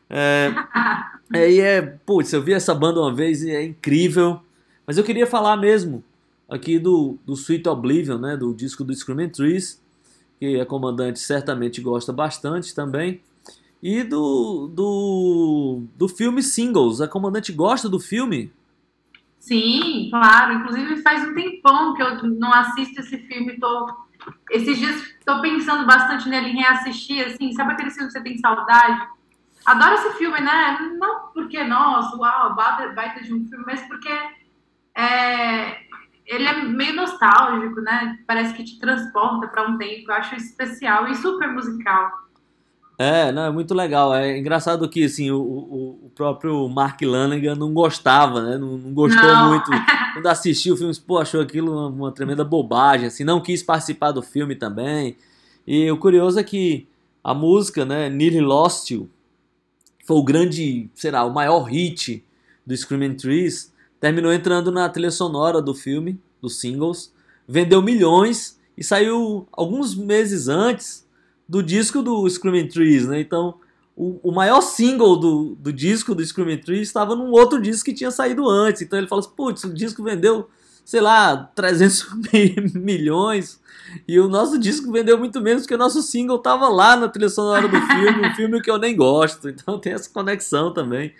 É, 0.10 0.52
é, 1.34 1.52
e 1.52 1.60
é, 1.60 1.82
putz, 1.82 2.34
eu 2.34 2.42
vi 2.42 2.54
essa 2.54 2.74
banda 2.74 3.00
uma 3.00 3.14
vez 3.14 3.44
e 3.44 3.52
é 3.52 3.64
incrível. 3.64 4.40
Mas 4.86 4.98
eu 4.98 5.04
queria 5.04 5.26
falar 5.26 5.58
mesmo 5.58 6.04
aqui 6.50 6.78
do, 6.78 7.18
do 7.26 7.34
Sweet 7.34 7.68
Oblivion, 7.68 8.18
né, 8.18 8.38
do 8.38 8.54
disco 8.54 8.84
do 8.84 8.94
Screaming 8.94 9.30
Trees, 9.30 9.82
que 10.40 10.60
a 10.60 10.66
comandante 10.66 11.20
certamente 11.20 11.82
gosta 11.82 12.12
bastante 12.12 12.74
também. 12.74 13.22
E 13.82 14.04
do, 14.04 14.68
do, 14.68 15.84
do 15.96 16.08
filme 16.08 16.42
Singles. 16.42 17.02
A 17.02 17.08
comandante 17.08 17.52
gosta 17.52 17.88
do 17.88 18.00
filme? 18.00 18.52
Sim, 19.46 20.10
claro. 20.10 20.54
Inclusive 20.54 21.04
faz 21.04 21.24
um 21.24 21.36
tempão 21.36 21.94
que 21.94 22.02
eu 22.02 22.24
não 22.24 22.52
assisto 22.52 23.00
esse 23.00 23.18
filme. 23.20 23.60
Tô, 23.60 23.96
esses 24.50 24.78
dias 24.78 24.96
estou 25.20 25.40
pensando 25.40 25.86
bastante 25.86 26.28
nele 26.28 26.50
em 26.50 26.62
reassistir, 26.62 27.28
assim, 27.28 27.54
sabe 27.54 27.74
aquele 27.74 27.92
filme 27.92 28.08
que 28.08 28.14
você 28.14 28.24
tem 28.24 28.38
saudade? 28.40 29.08
Adoro 29.64 29.94
esse 29.94 30.14
filme, 30.18 30.42
né? 30.42 30.80
Não 30.98 31.28
porque, 31.32 31.64
nossa, 31.64 32.18
uau, 32.18 32.56
baita, 32.56 32.94
baita 32.94 33.24
de 33.24 33.34
um 33.36 33.48
filme, 33.48 33.64
mas 33.68 33.82
porque 33.84 34.10
é, 34.96 35.78
ele 36.26 36.48
é 36.48 36.64
meio 36.64 36.96
nostálgico, 36.96 37.82
né? 37.82 38.18
Parece 38.26 38.52
que 38.56 38.64
te 38.64 38.80
transporta 38.80 39.48
para 39.48 39.68
um 39.68 39.78
tempo. 39.78 40.10
Eu 40.10 40.16
acho 40.16 40.36
especial 40.36 41.08
e 41.08 41.16
super 41.16 41.52
musical. 41.52 42.25
É, 42.98 43.32
não, 43.32 43.44
é 43.44 43.52
muito 43.52 43.74
legal. 43.74 44.14
É 44.14 44.38
engraçado 44.38 44.88
que 44.88 45.04
assim, 45.04 45.30
o, 45.30 45.40
o, 45.40 46.06
o 46.06 46.12
próprio 46.16 46.68
Mark 46.70 47.02
Lanigan 47.02 47.56
não 47.56 47.74
gostava, 47.74 48.42
né? 48.42 48.58
Não, 48.58 48.78
não 48.78 48.94
gostou 48.94 49.24
não. 49.24 49.50
muito. 49.50 49.70
Quando 50.14 50.28
assistiu 50.28 50.74
o 50.74 50.78
filme, 50.78 50.96
pô, 51.06 51.18
achou 51.18 51.42
aquilo 51.42 51.72
uma, 51.72 51.88
uma, 51.88 52.12
tremenda 52.12 52.44
bobagem, 52.44 53.08
assim, 53.08 53.26
não 53.26 53.42
quis 53.42 53.62
participar 53.62 54.12
do 54.12 54.22
filme 54.22 54.56
também. 54.56 55.18
E 55.68 55.92
o 55.92 55.98
curioso 55.98 56.40
é 56.40 56.44
que 56.44 56.88
a 57.24 57.34
música, 57.34 57.84
né, 57.84 58.10
Nearly 58.10 58.40
Lost 58.40 58.92
You, 58.92 59.10
foi 60.06 60.18
o 60.18 60.24
grande, 60.24 60.90
sei 60.96 61.12
lá, 61.12 61.26
o 61.26 61.34
maior 61.34 61.64
hit 61.64 62.24
do 62.66 62.76
Screaming 62.76 63.16
Trees, 63.16 63.74
terminou 64.00 64.32
entrando 64.32 64.72
na 64.72 64.88
trilha 64.88 65.12
sonora 65.12 65.62
do 65.62 65.74
filme, 65.74 66.20
dos 66.42 66.60
singles, 66.60 67.12
vendeu 67.48 67.82
milhões 67.82 68.58
e 68.78 68.84
saiu 68.84 69.48
alguns 69.52 69.96
meses 69.96 70.48
antes 70.48 71.05
do 71.48 71.62
disco 71.62 72.02
do 72.02 72.28
Screaming 72.30 72.68
Trees, 72.68 73.08
né? 73.08 73.20
Então, 73.20 73.60
o, 73.96 74.20
o 74.30 74.32
maior 74.32 74.62
single 74.62 75.18
do, 75.18 75.56
do 75.56 75.72
disco 75.72 76.14
do 76.14 76.26
Screaming 76.26 76.58
Trees 76.58 76.88
estava 76.88 77.16
num 77.16 77.32
outro 77.32 77.62
disco 77.62 77.86
que 77.86 77.94
tinha 77.94 78.12
saído 78.12 78.48
antes. 78.50 78.82
Então 78.82 79.00
ele 79.00 79.08
fala 79.08 79.22
assim, 79.22 79.32
putz, 79.36 79.64
o 79.64 79.74
disco 79.74 80.04
vendeu, 80.04 80.50
sei 80.84 81.00
lá, 81.00 81.38
300 81.56 82.08
milhões 82.76 83.60
e 84.08 84.20
o 84.20 84.28
nosso 84.28 84.60
disco 84.60 84.92
vendeu 84.92 85.18
muito 85.18 85.40
menos 85.40 85.64
porque 85.64 85.76
o 85.76 85.78
nosso 85.78 86.02
single 86.02 86.38
estava 86.38 86.68
lá 86.68 86.98
na 86.98 87.08
trilha 87.08 87.30
sonora 87.30 87.68
do 87.68 87.80
filme, 87.80 88.28
um 88.28 88.36
filme 88.36 88.62
que 88.62 88.70
eu 88.70 88.78
nem 88.78 88.96
gosto. 88.96 89.48
Então 89.50 89.80
tem 89.80 89.94
essa 89.94 90.10
conexão 90.10 90.74
também. 90.74 91.14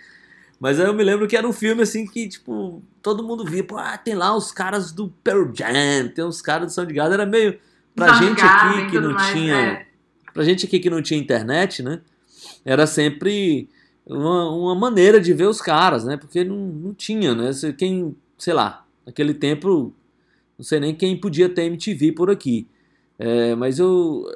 Mas 0.60 0.80
aí 0.80 0.86
eu 0.86 0.94
me 0.94 1.04
lembro 1.04 1.26
que 1.26 1.36
era 1.36 1.46
um 1.46 1.52
filme 1.52 1.82
assim 1.82 2.06
que, 2.06 2.28
tipo, 2.28 2.82
todo 3.02 3.22
mundo 3.22 3.44
via, 3.44 3.62
pô, 3.62 3.76
ah, 3.76 3.96
tem 3.98 4.14
lá 4.14 4.34
os 4.34 4.50
caras 4.50 4.90
do 4.90 5.08
Pearl 5.22 5.50
Jam, 5.52 6.08
tem 6.14 6.24
uns 6.24 6.40
caras 6.40 6.68
do 6.68 6.74
Soundgarden, 6.74 7.12
era 7.12 7.26
meio 7.26 7.58
pra 7.94 8.14
gente 8.14 8.40
aqui 8.42 8.90
que 8.90 9.00
não 9.00 9.12
mais, 9.12 9.32
tinha... 9.32 9.54
É 9.54 9.86
Pra 10.36 10.44
gente 10.44 10.66
aqui 10.66 10.78
que 10.78 10.90
não 10.90 11.00
tinha 11.00 11.18
internet, 11.18 11.82
né? 11.82 12.02
Era 12.62 12.86
sempre 12.86 13.70
uma, 14.06 14.50
uma 14.50 14.74
maneira 14.74 15.18
de 15.18 15.32
ver 15.32 15.46
os 15.46 15.62
caras, 15.62 16.04
né? 16.04 16.18
Porque 16.18 16.44
não, 16.44 16.58
não 16.58 16.92
tinha, 16.92 17.34
né? 17.34 17.50
Quem, 17.78 18.14
sei 18.36 18.52
lá, 18.52 18.84
naquele 19.06 19.32
tempo, 19.32 19.94
não 20.58 20.62
sei 20.62 20.78
nem 20.78 20.94
quem 20.94 21.18
podia 21.18 21.48
ter 21.48 21.62
MTV 21.62 22.12
por 22.12 22.30
aqui. 22.30 22.68
É, 23.18 23.54
mas 23.54 23.78
eu, 23.78 24.26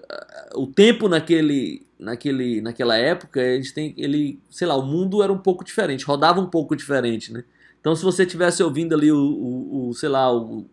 o 0.54 0.66
tempo 0.66 1.06
naquele, 1.06 1.86
naquele, 1.98 2.62
naquela 2.62 2.96
época, 2.96 3.38
a 3.38 3.56
gente 3.56 3.74
tem, 3.74 3.92
ele, 3.98 4.40
sei 4.48 4.66
lá, 4.66 4.76
o 4.76 4.86
mundo 4.86 5.22
era 5.22 5.30
um 5.30 5.36
pouco 5.36 5.62
diferente, 5.62 6.06
rodava 6.06 6.40
um 6.40 6.46
pouco 6.46 6.74
diferente, 6.74 7.30
né? 7.30 7.44
Então, 7.78 7.94
se 7.94 8.02
você 8.02 8.24
tivesse 8.24 8.62
ouvindo 8.62 8.94
ali 8.94 9.12
o, 9.12 9.18
o, 9.18 9.88
o 9.90 9.92
sei 9.92 10.08
lá, 10.08 10.34
o, 10.34 10.64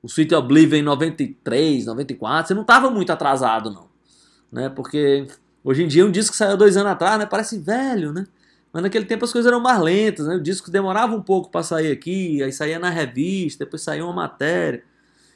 o 0.00 0.06
Sweet 0.06 0.32
Oblivion 0.36 0.78
em 0.78 0.82
93, 0.82 1.86
94, 1.86 2.46
você 2.46 2.54
não 2.54 2.62
estava 2.62 2.88
muito 2.88 3.10
atrasado, 3.10 3.68
não 3.68 3.91
né? 4.52 4.68
Porque 4.68 5.26
hoje 5.64 5.82
em 5.82 5.88
dia 5.88 6.04
um 6.06 6.10
disco 6.10 6.32
que 6.32 6.36
saiu 6.36 6.56
dois 6.56 6.76
anos 6.76 6.92
atrás, 6.92 7.18
né? 7.18 7.26
Parece 7.26 7.58
velho, 7.58 8.12
né? 8.12 8.26
Mas 8.72 8.82
naquele 8.82 9.04
tempo 9.04 9.24
as 9.24 9.32
coisas 9.32 9.50
eram 9.50 9.60
mais 9.60 9.80
lentas, 9.80 10.26
né? 10.26 10.36
O 10.36 10.40
disco 10.40 10.70
demorava 10.70 11.14
um 11.14 11.22
pouco 11.22 11.50
para 11.50 11.62
sair 11.62 11.90
aqui, 11.90 12.42
aí 12.42 12.52
saía 12.52 12.78
na 12.78 12.90
revista, 12.90 13.64
depois 13.64 13.82
saía 13.82 14.04
uma 14.04 14.12
matéria. 14.12 14.84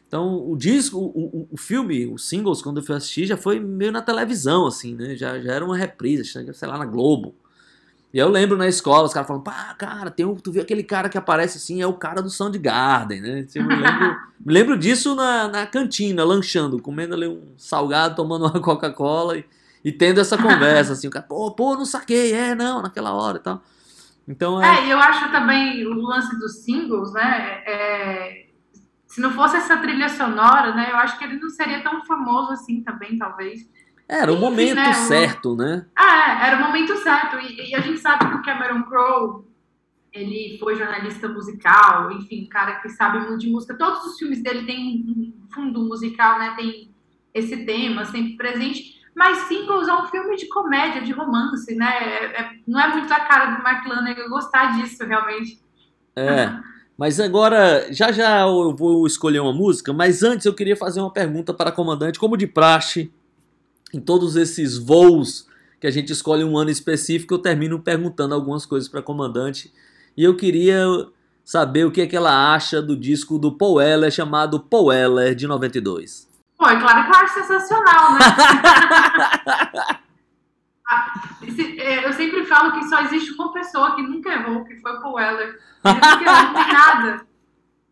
Então, 0.09 0.48
o 0.48 0.57
disco, 0.57 0.98
o, 0.98 1.40
o, 1.40 1.48
o, 1.52 1.57
filme, 1.57 2.07
os 2.07 2.29
singles, 2.29 2.62
quando 2.62 2.79
eu 2.79 2.85
fui 2.85 2.94
assistir, 2.94 3.26
já 3.26 3.37
foi 3.37 3.59
meio 3.59 3.90
na 3.90 4.00
televisão, 4.00 4.66
assim, 4.66 4.94
né? 4.94 5.16
Já, 5.16 5.38
já 5.40 5.52
era 5.52 5.64
uma 5.64 5.76
reprise, 5.76 6.24
sei 6.24 6.68
lá, 6.68 6.79
na 6.79 6.85
Globo. 6.85 7.35
E 8.12 8.19
eu 8.19 8.29
lembro 8.29 8.57
na 8.57 8.69
escola, 8.69 9.05
os 9.05 9.12
caras 9.12 9.27
falando, 9.27 9.42
pá, 9.42 9.75
cara, 9.77 10.11
tem 10.11 10.25
um, 10.25 10.35
tu 10.35 10.53
viu 10.53 10.62
aquele 10.62 10.83
cara 10.83 11.09
que 11.09 11.19
aparece 11.19 11.59
assim, 11.59 11.83
é 11.83 11.87
o 11.87 11.92
cara 11.92 12.23
do 12.23 12.31
Soundgarden, 12.31 13.21
né? 13.21 13.47
Eu 13.55 13.64
me 13.64 13.75
lembro, 13.75 14.16
me 14.40 14.53
lembro 14.55 14.79
disso 14.79 15.14
na, 15.14 15.49
na 15.49 15.66
cantina, 15.66 16.25
lanchando, 16.25 16.81
comendo 16.81 17.14
ali 17.14 17.27
um 17.27 17.42
salgado, 17.59 18.14
tomando 18.14 18.47
uma 18.47 18.59
Coca-Cola 18.62 19.37
e, 19.37 19.45
e, 19.85 19.92
tendo 19.92 20.21
essa 20.21 20.38
conversa, 20.38 20.92
assim, 20.92 21.09
o 21.09 21.11
cara, 21.11 21.27
pô, 21.29 21.51
pô, 21.51 21.75
não 21.75 21.85
saquei, 21.85 22.33
é, 22.33 22.55
não, 22.55 22.81
naquela 22.81 23.12
hora 23.12 23.38
e 23.38 23.40
tal. 23.40 23.62
Então, 24.27 24.62
é... 24.62 24.88
é, 24.88 24.92
eu 24.92 24.99
acho 24.99 25.31
também 25.31 25.87
o 25.87 25.95
lance 25.95 26.38
dos 26.38 26.64
singles, 26.64 27.12
né, 27.12 27.62
é, 27.66 28.47
se 29.07 29.21
não 29.21 29.31
fosse 29.33 29.57
essa 29.57 29.77
trilha 29.77 30.09
sonora, 30.09 30.75
né, 30.75 30.88
eu 30.90 30.97
acho 30.97 31.19
que 31.19 31.25
ele 31.25 31.38
não 31.38 31.51
seria 31.51 31.83
tão 31.83 32.05
famoso 32.05 32.53
assim 32.53 32.83
também, 32.83 33.19
talvez. 33.19 33.69
Era 34.09 34.33
o 34.33 34.38
momento 34.38 34.77
né, 34.77 34.92
certo, 34.92 35.57
né? 35.57 35.85
Ah, 35.97 36.45
é, 36.45 36.47
era 36.49 36.57
o 36.59 36.66
momento 36.66 36.97
certo. 36.99 37.38
E, 37.38 37.71
e, 37.71 37.75
a 37.75 37.81
gente 37.81 37.99
sabe 37.99 38.29
que 38.29 38.37
o 38.37 38.42
Cameron 38.42 38.85
Crowe, 38.85 39.45
ele 40.12 40.57
foi 40.59 40.77
jornalista 40.77 41.29
musical, 41.29 42.12
enfim, 42.12 42.47
cara 42.47 42.77
que 42.77 42.88
sabe 42.90 43.19
muito 43.19 43.38
de 43.38 43.51
música. 43.51 43.77
Todos 43.77 44.05
os 44.05 44.19
filmes 44.19 44.42
dele 44.42 44.64
têm 44.64 45.05
um 45.09 45.49
fundo 45.53 45.85
musical, 45.85 46.38
né? 46.38 46.55
Tem 46.57 46.95
esse 47.35 47.64
tema 47.64 48.05
sempre 48.05 48.37
presente. 48.37 48.97
Mas 49.14 49.38
Singles 49.49 49.88
é 49.88 49.95
um 49.95 50.07
filme 50.07 50.37
de 50.37 50.47
comédia, 50.49 51.01
de 51.01 51.11
romance, 51.11 51.75
né? 51.75 51.87
É, 51.87 52.42
é, 52.42 52.51
não 52.66 52.79
é 52.79 52.88
muito 52.88 53.12
a 53.12 53.21
cara 53.21 53.57
do 53.57 53.62
Mark 53.62 53.85
gostar 54.29 54.77
disso, 54.77 55.05
realmente. 55.05 55.59
É. 56.14 56.55
Mas 56.97 57.19
agora, 57.19 57.92
já 57.92 58.12
já 58.12 58.40
eu 58.40 58.75
vou 58.75 59.07
escolher 59.07 59.40
uma 59.40 59.53
música, 59.53 59.92
mas 59.92 60.23
antes 60.23 60.47
eu 60.47 60.55
queria 60.55 60.77
fazer 60.77 61.01
uma 61.01 61.12
pergunta 61.12 61.53
para 61.53 61.71
a 61.71 61.73
comandante, 61.73 62.19
como 62.19 62.37
de 62.37 62.47
praxe, 62.47 63.12
em 63.92 64.01
todos 64.01 64.37
esses 64.37 64.79
voos 64.79 65.46
que 65.81 65.87
a 65.87 65.90
gente 65.90 66.12
escolhe 66.12 66.42
um 66.42 66.57
ano 66.57 66.70
específico, 66.70 67.35
eu 67.35 67.38
termino 67.38 67.81
perguntando 67.81 68.35
algumas 68.35 68.64
coisas 68.64 68.88
para 68.88 69.01
a 69.01 69.03
comandante. 69.03 69.72
E 70.16 70.25
eu 70.25 70.37
queria 70.37 70.87
saber 71.44 71.85
o 71.85 71.90
que, 71.90 72.01
é 72.01 72.07
que 72.07 72.16
ela 72.16 72.55
acha 72.55 72.83
do 72.83 72.96
disco 72.96 73.38
do 73.38 73.53
Paul 73.53 73.75
Weller 73.75 74.11
chamado 74.11 74.59
Paul 74.59 74.87
Weller 74.87 75.35
de 75.35 75.46
92. 75.46 76.29
Pô, 76.59 76.66
é 76.66 76.81
claro 76.81 77.05
que 77.05 77.11
eu 77.11 77.20
acho 77.20 77.35
sensacional, 77.35 78.12
né? 78.14 78.20
Ah, 80.88 81.12
é, 81.79 82.07
eu 82.07 82.12
sempre 82.12 82.44
falo 82.44 82.70
que 82.70 82.85
só 82.85 83.01
existe 83.01 83.33
uma 83.33 83.53
pessoa 83.53 83.96
que 83.96 84.03
nunca 84.03 84.33
errou, 84.33 84.64
que 84.64 84.77
foi 84.77 84.92
o 84.92 85.01
Paul 85.01 85.14
Weller. 85.14 85.59
Errou, 85.85 86.01
não 86.01 86.55
tem 86.55 86.72
nada. 86.72 87.27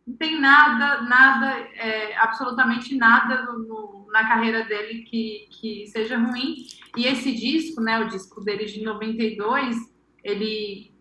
Não 0.07 0.17
tem 0.17 0.41
nada, 0.41 1.03
nada, 1.03 1.47
é, 1.75 2.17
absolutamente 2.19 2.97
nada 2.97 3.43
no, 3.43 3.59
no, 3.59 3.94
na 4.15 4.29
carreira 4.29 4.65
dele 4.65 5.03
que, 5.03 5.49
que 5.51 5.87
seja 5.89 6.17
ruim. 6.17 6.55
E 6.97 7.05
esse 7.05 7.35
disco, 7.35 7.81
né, 7.81 7.99
o 7.99 8.07
disco 8.07 8.41
dele 8.41 8.65
de 8.65 8.81
92, 8.81 9.77
ele 10.23 10.95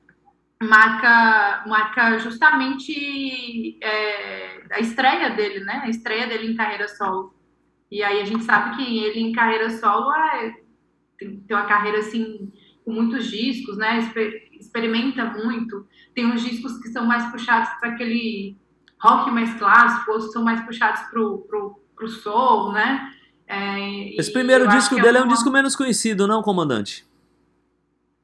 marca, 0.60 1.64
marca 1.68 2.18
justamente 2.18 3.78
é, 3.84 4.64
a 4.72 4.80
estreia 4.80 5.30
dele, 5.30 5.60
né? 5.60 5.84
A 5.84 5.90
estreia 5.90 6.26
dele 6.26 6.52
em 6.52 6.56
carreira 6.56 6.88
solo. 6.88 7.36
E 7.92 8.02
aí 8.02 8.20
a 8.20 8.26
gente 8.26 8.44
sabe 8.44 8.78
que 8.78 9.04
ele 9.04 9.20
em 9.20 9.32
carreira 9.32 9.70
solo 9.70 10.12
é, 10.12 10.56
tem, 11.20 11.40
tem 11.42 11.56
uma 11.56 11.68
carreira 11.68 12.00
assim 12.00 12.52
com 12.84 12.92
muitos 12.92 13.28
discos, 13.30 13.78
né? 13.78 14.00
Exper, 14.00 14.50
experimenta 14.60 15.26
muito. 15.26 15.88
Tem 16.16 16.26
uns 16.26 16.42
discos 16.42 16.80
que 16.80 16.90
são 16.90 17.06
mais 17.06 17.32
puxados 17.32 17.70
para 17.80 17.90
aquele 17.90 18.58
rock 19.00 19.30
mais 19.30 19.54
clássico, 19.60 20.12
outros 20.12 20.32
são 20.32 20.44
mais 20.44 20.62
puxados 20.62 21.02
pro, 21.12 21.40
pro, 21.42 21.83
pro 21.96 22.08
soul, 22.08 22.72
né? 22.72 23.12
É, 23.48 24.20
Esse 24.20 24.32
primeiro 24.32 24.68
disco 24.68 24.96
dele 24.96 25.18
é, 25.18 25.22
é 25.22 25.24
um 25.24 25.28
disco 25.28 25.50
menos 25.52 25.76
conhecido, 25.76 26.28
não, 26.28 26.42
comandante? 26.42 27.06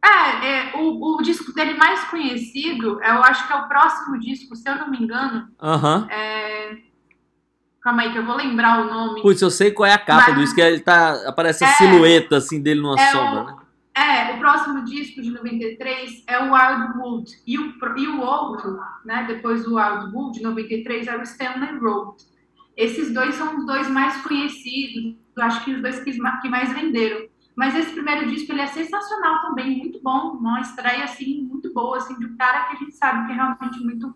É, 0.03 0.47
é 0.47 0.77
o, 0.77 1.17
o, 1.17 1.21
disco 1.21 1.53
dele 1.53 1.73
mais 1.73 2.05
conhecido, 2.05 3.01
eu 3.03 3.23
acho 3.23 3.45
que 3.45 3.53
é 3.53 3.55
o 3.57 3.67
próximo 3.67 4.17
disco, 4.19 4.55
se 4.55 4.67
eu 4.69 4.75
não 4.75 4.89
me 4.89 4.97
engano. 4.97 5.47
Aham. 5.61 5.97
Uh 5.97 6.01
-huh. 6.01 6.11
é... 6.11 6.77
Calma 7.81 8.01
aí, 8.01 8.11
que 8.11 8.17
eu 8.17 8.25
vou 8.25 8.35
lembrar 8.35 8.81
o 8.81 8.89
nome. 8.89 9.21
Putz, 9.21 9.41
eu 9.41 9.49
sei 9.49 9.71
qual 9.71 9.87
é 9.87 9.93
a 9.93 9.97
capa 9.97 10.25
Mas... 10.27 10.35
do 10.35 10.41
disco, 10.41 10.55
que 10.55 10.61
ele 10.61 10.79
tá, 10.81 11.27
aparece 11.27 11.63
a 11.63 11.69
é, 11.69 11.73
silhueta 11.73 12.37
assim 12.37 12.61
dele 12.61 12.81
numa 12.81 12.99
é 12.99 13.11
sombra, 13.11 13.41
o... 13.41 13.45
né? 13.45 13.55
É, 13.95 14.33
o 14.33 14.39
próximo 14.39 14.83
disco 14.85 15.21
de 15.21 15.29
93 15.31 16.23
é 16.27 16.39
o 16.39 16.53
Wildwood. 16.53 17.31
E 17.45 17.57
o, 17.57 17.73
e 17.97 18.07
o 18.07 18.21
outro, 18.21 18.79
né, 19.03 19.25
depois 19.27 19.63
do 19.63 19.75
Wildwood, 19.75 20.37
de 20.37 20.43
93, 20.43 21.07
é 21.07 21.17
o 21.17 21.23
Stanley 21.23 21.77
Road. 21.79 22.23
Esses 22.79 23.13
dois 23.13 23.35
são 23.35 23.57
os 23.57 23.65
dois 23.65 23.89
mais 23.89 24.21
conhecidos, 24.21 25.13
eu 25.35 25.43
acho 25.43 25.65
que 25.65 25.73
os 25.73 25.81
dois 25.81 25.99
que, 25.99 26.13
que 26.13 26.49
mais 26.49 26.73
venderam. 26.73 27.27
Mas 27.53 27.75
esse 27.75 27.91
primeiro 27.91 28.29
disco 28.29 28.53
ele 28.53 28.61
é 28.61 28.67
sensacional 28.67 29.41
também, 29.41 29.79
muito 29.79 30.01
bom, 30.01 30.37
uma 30.39 30.61
estreia 30.61 31.03
assim 31.03 31.41
muito 31.41 31.73
boa 31.73 31.97
assim 31.97 32.17
de 32.17 32.25
um 32.25 32.37
cara 32.37 32.67
que 32.67 32.77
a 32.77 32.79
gente 32.79 32.95
sabe 32.95 33.27
que 33.27 33.33
é 33.33 33.35
realmente 33.35 33.83
muito 33.83 34.15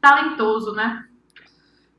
talentoso, 0.00 0.72
né? 0.72 1.04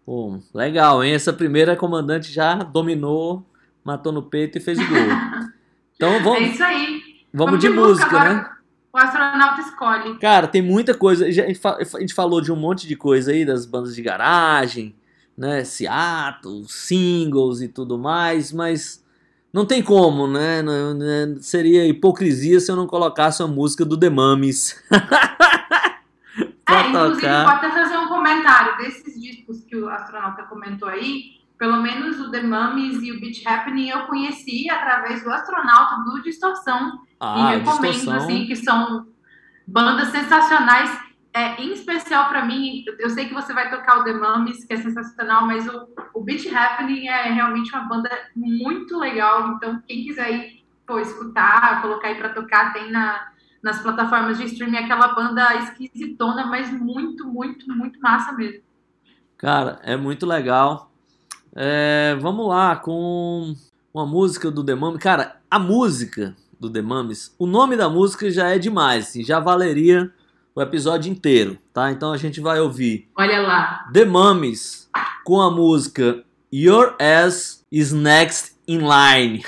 Bom, 0.06 0.42
legal, 0.54 1.04
hein? 1.04 1.14
Essa 1.14 1.34
primeira 1.34 1.76
comandante 1.76 2.32
já 2.32 2.56
dominou, 2.56 3.46
matou 3.84 4.14
no 4.14 4.24
peito 4.24 4.58
e 4.58 4.62
fez 4.62 4.80
o 4.80 4.88
gol. 4.88 4.98
Então 5.98 6.22
vamos. 6.22 6.42
É 6.42 6.44
isso 6.44 6.64
aí. 6.64 7.02
Vamos, 7.34 7.54
vamos 7.54 7.60
de, 7.60 7.70
de 7.70 7.74
música, 7.74 8.06
música 8.06 8.34
né? 8.34 8.50
O 8.94 8.98
astronauta 9.00 9.62
escolhe. 9.62 10.20
Cara, 10.20 10.48
tem 10.48 10.62
muita 10.62 10.94
coisa. 10.94 11.26
A 11.26 12.00
gente 12.00 12.14
falou 12.14 12.40
de 12.40 12.52
um 12.52 12.56
monte 12.56 12.88
de 12.88 12.96
coisa 12.96 13.32
aí, 13.32 13.44
das 13.44 13.66
bandas 13.66 13.96
de 13.96 14.04
garagem, 14.04 14.96
né? 15.38 15.64
Seattle, 15.64 16.66
singles 16.68 17.62
e 17.62 17.68
tudo 17.68 17.98
mais, 17.98 18.52
mas 18.52 19.06
não 19.54 19.66
tem 19.66 19.82
como, 19.84 20.28
né? 20.28 20.64
Seria 21.40 21.88
hipocrisia 21.88 22.60
se 22.60 22.72
eu 22.72 22.76
não 22.76 22.88
colocasse 22.88 23.42
a 23.42 23.48
música 23.48 23.86
do 23.86 23.98
The 23.98 24.10
Mummies. 24.10 24.84
é, 26.68 26.90
inclusive, 26.90 27.22
tocar. 27.22 27.46
pode 27.46 27.66
até 27.66 27.72
fazer 27.72 27.98
um 27.98 28.08
comentário 28.08 28.78
desses 28.78 29.20
discos 29.20 29.64
que 29.64 29.76
o 29.76 29.90
astronauta 29.90 30.44
comentou 30.44 30.88
aí. 30.88 31.38
Pelo 31.58 31.82
menos 31.82 32.20
o 32.20 32.30
The 32.30 32.42
Mummies 32.42 33.02
e 33.02 33.12
o 33.12 33.20
Beach 33.20 33.48
Happening 33.48 33.90
eu 33.90 34.06
conheci 34.06 34.70
através 34.70 35.24
do 35.24 35.32
astronauta 35.32 36.04
do 36.04 36.22
Distorção. 36.22 37.00
Ah, 37.20 37.56
e 37.56 37.58
recomendo, 37.58 37.94
distorção. 37.94 38.24
assim, 38.24 38.46
que 38.46 38.56
são 38.56 39.08
bandas 39.66 40.10
sensacionais. 40.10 41.07
É, 41.38 41.62
em 41.62 41.72
especial 41.72 42.30
para 42.30 42.44
mim, 42.44 42.84
eu 42.98 43.12
sei 43.12 43.28
que 43.28 43.34
você 43.34 43.54
vai 43.54 43.70
tocar 43.70 44.00
o 44.00 44.04
The 44.04 44.14
Mummies, 44.14 44.66
que 44.66 44.74
é 44.74 44.78
sensacional, 44.78 45.46
mas 45.46 45.68
o, 45.68 45.88
o 46.16 46.24
Beach 46.24 46.50
Happening 46.50 47.10
é 47.10 47.32
realmente 47.32 47.72
uma 47.76 47.88
banda 47.88 48.10
muito 48.36 48.98
legal. 48.98 49.52
Então, 49.52 49.80
quem 49.88 50.04
quiser 50.04 50.32
ir 50.32 50.66
pô, 50.84 50.98
escutar, 50.98 51.80
colocar 51.84 52.08
aí 52.08 52.16
para 52.16 52.30
tocar, 52.30 52.74
tem 52.74 52.92
na, 52.92 53.28
nas 53.62 53.80
plataformas 53.84 54.40
de 54.40 54.46
streaming 54.46 54.78
aquela 54.78 55.14
banda 55.14 55.58
esquisitona, 55.58 56.48
mas 56.48 56.72
muito, 56.72 57.28
muito, 57.28 57.72
muito 57.72 58.02
massa 58.02 58.32
mesmo. 58.32 58.64
Cara, 59.38 59.80
é 59.84 59.96
muito 59.96 60.26
legal. 60.26 60.92
É, 61.54 62.18
vamos 62.20 62.48
lá 62.48 62.78
com 62.78 63.54
uma 63.94 64.08
música 64.08 64.50
do 64.50 64.66
The 64.66 64.74
Mummies. 64.74 65.04
Cara, 65.04 65.40
a 65.52 65.60
música 65.60 66.36
do 66.60 66.68
The 66.68 66.82
Mummies, 66.82 67.36
o 67.38 67.46
nome 67.46 67.78
da 67.78 67.88
música 67.88 68.32
já 68.32 68.48
é 68.48 68.58
demais, 68.58 69.10
assim, 69.10 69.24
já 69.24 69.40
valeria 69.40 70.12
o 70.58 70.62
episódio 70.62 71.12
inteiro, 71.12 71.56
tá? 71.72 71.92
Então 71.92 72.12
a 72.12 72.18
gente 72.18 72.42
vai 72.42 72.60
ouvir. 72.60 73.08
Olha 73.16 73.42
lá. 73.42 73.88
The 73.94 74.06
Mummies 74.06 74.90
com 75.24 75.40
a 75.40 75.52
música 75.52 76.24
Your 76.52 76.96
Ass 77.00 77.64
is 77.72 77.92
Next 77.92 78.56
in 78.68 78.80
Line. 78.80 79.46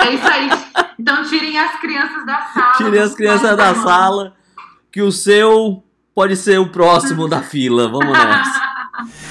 é 0.00 0.12
isso 0.12 0.26
aí. 0.26 0.50
Então 0.98 1.22
tirem 1.28 1.56
as 1.56 1.78
crianças 1.80 2.26
da 2.26 2.40
sala. 2.52 2.72
Tirem 2.78 3.00
as 3.00 3.14
crianças 3.14 3.56
da 3.56 3.74
sala, 3.76 4.34
que 4.90 5.00
o 5.00 5.12
seu 5.12 5.84
pode 6.12 6.34
ser 6.34 6.58
o 6.58 6.68
próximo 6.68 7.28
da 7.28 7.42
fila. 7.42 7.86
Vamos 7.86 8.12
nessa. 8.12 8.60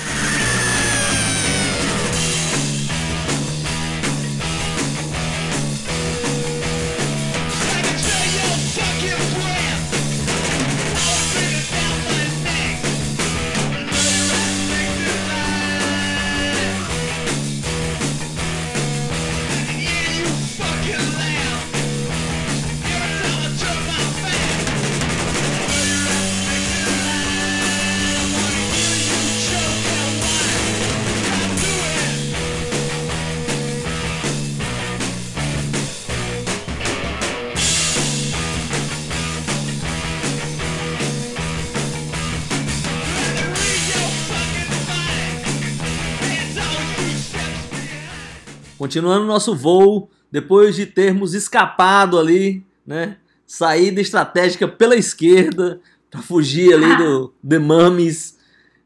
continuando 48.91 49.25
nosso 49.25 49.55
voo, 49.55 50.09
depois 50.29 50.75
de 50.75 50.85
termos 50.85 51.33
escapado 51.33 52.19
ali, 52.19 52.61
né? 52.85 53.15
Saída 53.47 54.01
estratégica 54.01 54.67
pela 54.67 54.97
esquerda 54.97 55.79
para 56.09 56.21
fugir 56.21 56.73
ali 56.73 56.97
do 56.97 57.33
The 57.47 57.57
Mummies. 57.57 58.37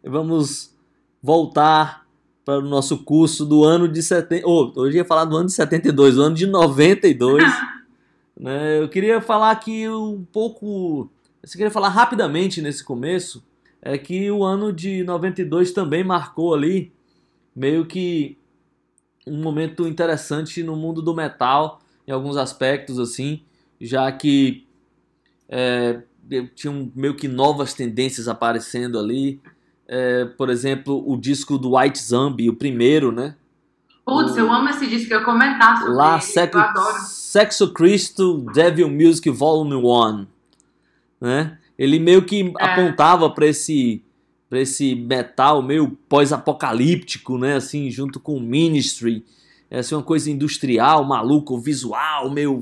Vamos 0.03 0.71
voltar 1.23 2.05
para 2.45 2.59
o 2.59 2.61
nosso 2.61 2.99
curso 2.99 3.47
do 3.47 3.63
ano 3.63 3.87
de 3.87 4.03
70. 4.03 4.45
Oh, 4.47 4.71
hoje 4.75 4.97
ia 4.97 5.05
falar 5.05 5.25
do 5.25 5.35
ano 5.35 5.47
de 5.47 5.53
72, 5.53 6.13
do 6.13 6.21
ano 6.21 6.35
de 6.35 6.45
92. 6.45 7.43
né? 8.39 8.79
Eu 8.79 8.87
queria 8.87 9.19
falar 9.19 9.49
aqui 9.49 9.89
um 9.89 10.23
pouco. 10.31 11.09
Eu 11.41 11.49
queria 11.49 11.71
falar 11.71 11.89
rapidamente 11.89 12.61
nesse 12.61 12.83
começo. 12.83 13.43
É 13.81 13.97
que 13.97 14.29
o 14.29 14.43
ano 14.43 14.71
de 14.71 15.03
92 15.03 15.71
também 15.71 16.03
marcou 16.03 16.53
ali 16.53 16.93
meio 17.55 17.87
que 17.87 18.37
um 19.25 19.41
momento 19.41 19.87
interessante 19.87 20.61
no 20.63 20.75
mundo 20.75 21.01
do 21.01 21.13
metal, 21.13 21.81
em 22.07 22.11
alguns 22.11 22.37
aspectos, 22.37 22.99
assim, 22.99 23.41
já 23.81 24.11
que 24.11 24.65
é, 25.49 26.01
tinham 26.55 26.91
meio 26.95 27.15
que 27.15 27.27
novas 27.27 27.73
tendências 27.73 28.27
aparecendo 28.27 28.99
ali. 28.99 29.39
É, 29.87 30.25
por 30.25 30.49
exemplo, 30.49 31.03
o 31.07 31.15
disco 31.15 31.57
do 31.57 31.77
White 31.77 32.01
Zombie, 32.01 32.49
o 32.49 32.55
primeiro, 32.55 33.11
né? 33.11 33.35
Putz, 34.03 34.35
eu 34.37 34.51
amo 34.51 34.69
esse 34.69 34.87
disco, 34.87 35.13
eu 35.13 35.19
ia 35.19 35.25
comentar 35.25 35.77
sobre 35.77 35.93
lá, 35.93 36.13
ele, 36.13 36.21
Sexo, 36.21 36.57
eu 36.57 36.61
adoro. 36.63 36.97
Sexo 37.01 37.73
Cristo 37.73 38.45
Devil 38.53 38.89
Music 38.89 39.29
Volume 39.29 39.75
1, 39.75 40.27
né? 41.21 41.57
Ele 41.77 41.99
meio 41.99 42.23
que 42.23 42.53
É. 42.59 42.65
apontava 42.65 43.29
para 43.29 43.47
esse 43.47 44.03
para 44.49 44.59
esse 44.59 44.95
metal 44.95 45.61
meio 45.61 45.97
pós-apocalíptico, 46.07 47.37
né? 47.37 47.55
Assim, 47.55 47.89
junto 47.89 48.19
com 48.19 48.35
o 48.37 48.41
Ministry, 48.41 49.25
é 49.69 49.79
assim, 49.79 49.95
uma 49.95 50.03
coisa 50.03 50.29
industrial, 50.29 51.03
maluco, 51.03 51.57
visual, 51.59 52.29
meio 52.29 52.61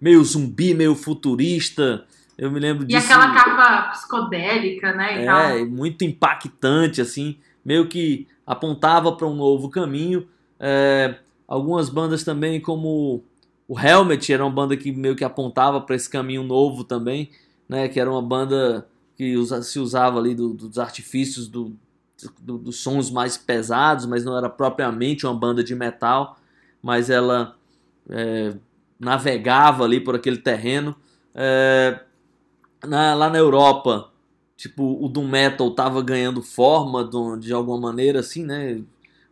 meio 0.00 0.22
zumbi, 0.22 0.74
meio 0.74 0.94
futurista. 0.94 2.04
Eu 2.36 2.50
me 2.50 2.60
lembro 2.60 2.84
E 2.84 2.88
disso. 2.88 3.06
aquela 3.06 3.32
capa 3.32 3.90
psicodélica, 3.92 4.92
né? 4.92 5.22
E 5.22 5.24
tal. 5.24 5.40
É, 5.40 5.64
muito 5.64 6.04
impactante, 6.04 7.00
assim, 7.00 7.36
meio 7.64 7.88
que 7.88 8.26
apontava 8.46 9.12
para 9.12 9.26
um 9.26 9.34
novo 9.34 9.70
caminho. 9.70 10.26
É, 10.60 11.14
algumas 11.48 11.88
bandas 11.88 12.22
também, 12.22 12.60
como 12.60 13.22
o 13.66 13.80
Helmet, 13.80 14.30
era 14.30 14.44
uma 14.44 14.50
banda 14.52 14.76
que 14.76 14.92
meio 14.92 15.16
que 15.16 15.24
apontava 15.24 15.80
para 15.80 15.96
esse 15.96 16.10
caminho 16.10 16.42
novo 16.42 16.84
também, 16.84 17.30
né? 17.68 17.88
Que 17.88 17.98
era 17.98 18.10
uma 18.10 18.22
banda 18.22 18.86
que 19.16 19.36
usa- 19.36 19.62
se 19.62 19.78
usava 19.78 20.18
ali 20.18 20.34
do- 20.34 20.54
dos 20.54 20.78
artifícios 20.78 21.48
do, 21.48 21.72
do- 22.40 22.58
dos 22.58 22.76
sons 22.78 23.10
mais 23.10 23.36
pesados, 23.36 24.06
mas 24.06 24.24
não 24.24 24.36
era 24.36 24.48
propriamente 24.48 25.26
uma 25.26 25.34
banda 25.34 25.62
de 25.62 25.74
metal, 25.74 26.38
mas 26.82 27.10
ela 27.10 27.56
é, 28.08 28.54
navegava 29.00 29.84
ali 29.84 29.98
por 30.00 30.14
aquele 30.14 30.36
terreno. 30.38 30.94
É, 31.34 32.00
na- 32.86 33.14
lá 33.14 33.30
na 33.30 33.38
Europa, 33.38 34.10
tipo, 34.56 35.02
o 35.02 35.08
Doom 35.08 35.26
Metal 35.28 35.70
tava 35.70 36.02
ganhando 36.02 36.42
forma 36.42 37.02
do- 37.04 37.36
de 37.36 37.52
alguma 37.52 37.78
maneira, 37.80 38.20
assim, 38.20 38.44
né? 38.44 38.82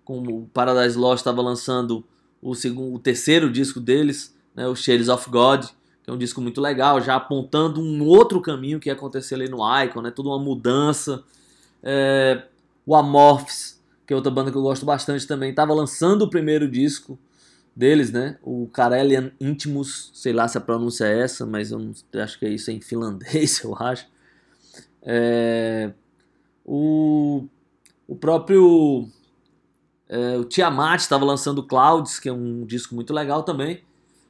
Como 0.05 0.43
o 0.43 0.47
Paradise 0.49 0.97
Lost 0.99 1.18
estava 1.20 1.43
lançando 1.43 2.05
o, 2.41 2.55
segundo, 2.55 2.95
o 2.97 2.99
terceiro 2.99 3.51
disco 3.51 3.78
deles, 3.78 4.35
né? 4.55 4.66
O 4.66 4.74
Shades 4.74 5.09
of 5.09 5.28
God, 5.30 5.66
que 6.03 6.11
é 6.11 6.12
um 6.12 6.18
disco 6.18 6.40
muito 6.40 6.61
legal, 6.61 7.00
já 7.00 7.16
apontando 7.16 7.80
um 7.80 8.05
outro 8.05 8.40
caminho 8.40 8.80
que 8.80 8.88
ia 8.88 8.92
acontecer 8.92 9.36
ali 9.36 9.48
no 9.48 9.59
Icon, 9.82 10.03
né? 10.03 10.11
Toda 10.11 10.28
uma 10.28 10.38
mudança. 10.38 11.22
É, 11.82 12.44
o 12.84 12.96
Amorphs, 12.96 13.80
que 14.07 14.12
é 14.12 14.16
outra 14.16 14.30
banda 14.30 14.50
que 14.50 14.57
eu 14.57 14.62
gosto 14.62 14.84
bastante 14.84 15.26
também, 15.26 15.50
estava 15.50 15.72
lançando 15.72 16.22
o 16.22 16.30
primeiro 16.30 16.68
disco 16.68 17.18
deles, 17.74 18.11
né? 18.11 18.38
O 18.42 18.68
Karelian 18.72 19.30
Intimus, 19.40 20.11
sei 20.12 20.32
lá 20.32 20.48
se 20.48 20.59
a 20.59 20.61
pronúncia 20.61 21.05
é 21.05 21.20
essa, 21.20 21.46
mas 21.46 21.70
eu 21.70 21.92
acho 22.14 22.38
que 22.38 22.46
é 22.46 22.50
isso 22.50 22.70
em 22.70 22.80
finlandês, 22.80 23.62
eu 23.64 23.74
acho. 23.76 24.07
É, 25.03 25.92
o, 26.64 27.44
o 28.07 28.16
próprio 28.16 29.09
é, 30.09 30.36
o 30.36 30.44
Tiamat 30.44 31.00
estava 31.00 31.24
lançando 31.24 31.62
Clouds, 31.62 32.20
que 32.20 32.28
é 32.28 32.32
um 32.32 32.66
disco 32.66 32.94
muito 32.94 33.14
legal 33.14 33.42
também. 33.42 33.82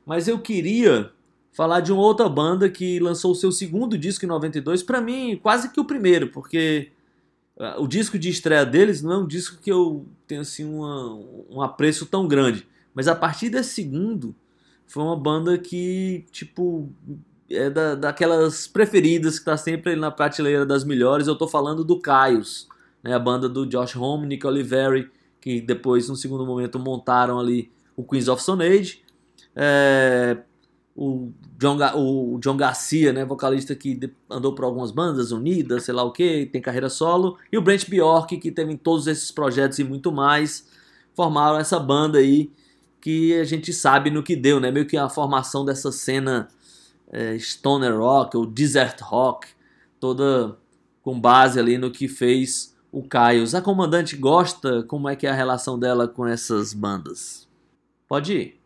Mas 0.07 0.29
eu 0.29 0.39
queria 0.39 1.11
falar 1.53 1.81
de 1.81 1.93
uma 1.93 2.03
outra 2.03 2.29
banda 2.29 2.69
que 2.69 2.99
lançou 2.99 3.33
o 3.33 3.37
seu 3.37 3.53
segundo 3.53 3.97
disco 3.99 4.25
em 4.25 4.29
92, 4.29 4.83
para 4.83 5.01
mim 5.01 5.39
quase 5.41 5.71
que 5.71 5.79
o 5.79 5.85
primeiro, 5.85 6.29
porque 6.29 6.91
ah, 7.59 7.77
o 7.79 7.87
disco 7.87 8.19
de 8.19 8.29
estreia 8.31 8.65
deles 8.65 9.03
não 9.03 9.13
é 9.13 9.19
um 9.19 9.27
disco 9.27 9.61
que 9.63 9.71
eu 9.71 10.07
tenho 10.27 10.41
assim 10.41 10.65
uma, 10.65 11.15
um 11.51 11.61
apreço 11.63 12.07
tão 12.07 12.27
grande. 12.27 12.67
Mas 12.95 13.09
a 13.09 13.15
partir 13.15 13.49
desse 13.49 13.71
segundo, 13.71 14.35
foi 14.87 15.03
uma 15.03 15.17
banda 15.17 15.57
que, 15.57 16.27
tipo, 16.31 16.91
é 17.49 17.71
da, 17.71 17.95
daquelas 17.95 18.67
preferidas 18.67 19.39
que 19.39 19.45
tá 19.45 19.57
sempre 19.57 19.97
na 19.97 20.11
prateleira 20.11 20.67
das 20.67 20.85
melhores. 20.85 21.27
Eu 21.27 21.37
tô 21.37 21.47
falando 21.49 21.85
do 21.85 21.99
Caios, 22.01 22.69
né? 23.03 23.15
A 23.15 23.19
banda 23.19 23.49
do 23.49 23.67
Josh 23.67 23.97
Homme, 23.97 24.27
Nick 24.27 24.47
Oliveri, 24.47 25.11
que 25.41 25.61
depois, 25.61 26.09
no 26.09 26.17
segundo 26.17 26.45
momento, 26.45 26.79
montaram 26.79 27.39
ali 27.39 27.71
o 27.97 28.05
Queens 28.05 28.29
of 28.29 28.43
Stone 28.43 28.65
Age. 28.65 29.03
É, 29.57 30.39
o, 30.95 31.33
John, 31.59 31.79
o 31.95 32.39
John 32.39 32.57
Garcia, 32.57 33.13
né, 33.13 33.25
vocalista 33.25 33.75
que 33.75 33.99
andou 34.29 34.55
por 34.55 34.65
algumas 34.65 34.91
bandas 34.91 35.33
unidas, 35.33 35.85
sei 35.85 35.95
lá 35.95 36.03
o 36.03 36.13
que, 36.13 36.47
tem 36.47 36.61
carreira 36.61 36.89
solo, 36.89 37.39
e 37.51 37.57
o 37.57 37.63
Brent 37.63 37.89
Bjork, 37.89 38.37
que 38.37 38.51
teve 38.51 38.73
em 38.73 38.77
todos 38.77 39.07
esses 39.07 39.31
projetos 39.31 39.79
e 39.79 39.85
muito 39.85 40.13
mais, 40.13 40.69
formaram 41.15 41.59
essa 41.59 41.79
banda 41.79 42.19
aí 42.19 42.51
que 43.01 43.35
a 43.39 43.45
gente 43.45 43.73
sabe 43.73 44.11
no 44.11 44.23
que 44.23 44.37
deu, 44.37 44.61
né? 44.61 44.71
Meio 44.71 44.87
que 44.87 44.97
a 44.97 45.09
formação 45.09 45.65
dessa 45.65 45.91
cena 45.91 46.49
é, 47.11 47.37
stoner 47.39 47.99
rock 47.99 48.37
ou 48.37 48.47
desert 48.47 49.01
rock, 49.03 49.49
toda 49.99 50.57
com 51.03 51.21
base 51.21 51.59
ali 51.59 51.79
no 51.79 51.91
que 51.91 52.07
fez 52.07 52.77
o 52.93 53.03
Caios. 53.03 53.55
A 53.55 53.61
comandante 53.61 54.17
gosta? 54.17 54.85
Como 54.85 55.09
é 55.09 55.17
que 55.17 55.27
é 55.27 55.31
a 55.31 55.35
relação 55.35 55.77
dela 55.79 56.07
com 56.07 56.27
essas 56.27 56.73
bandas? 56.73 57.49
Pode 58.07 58.33
ir. 58.33 58.62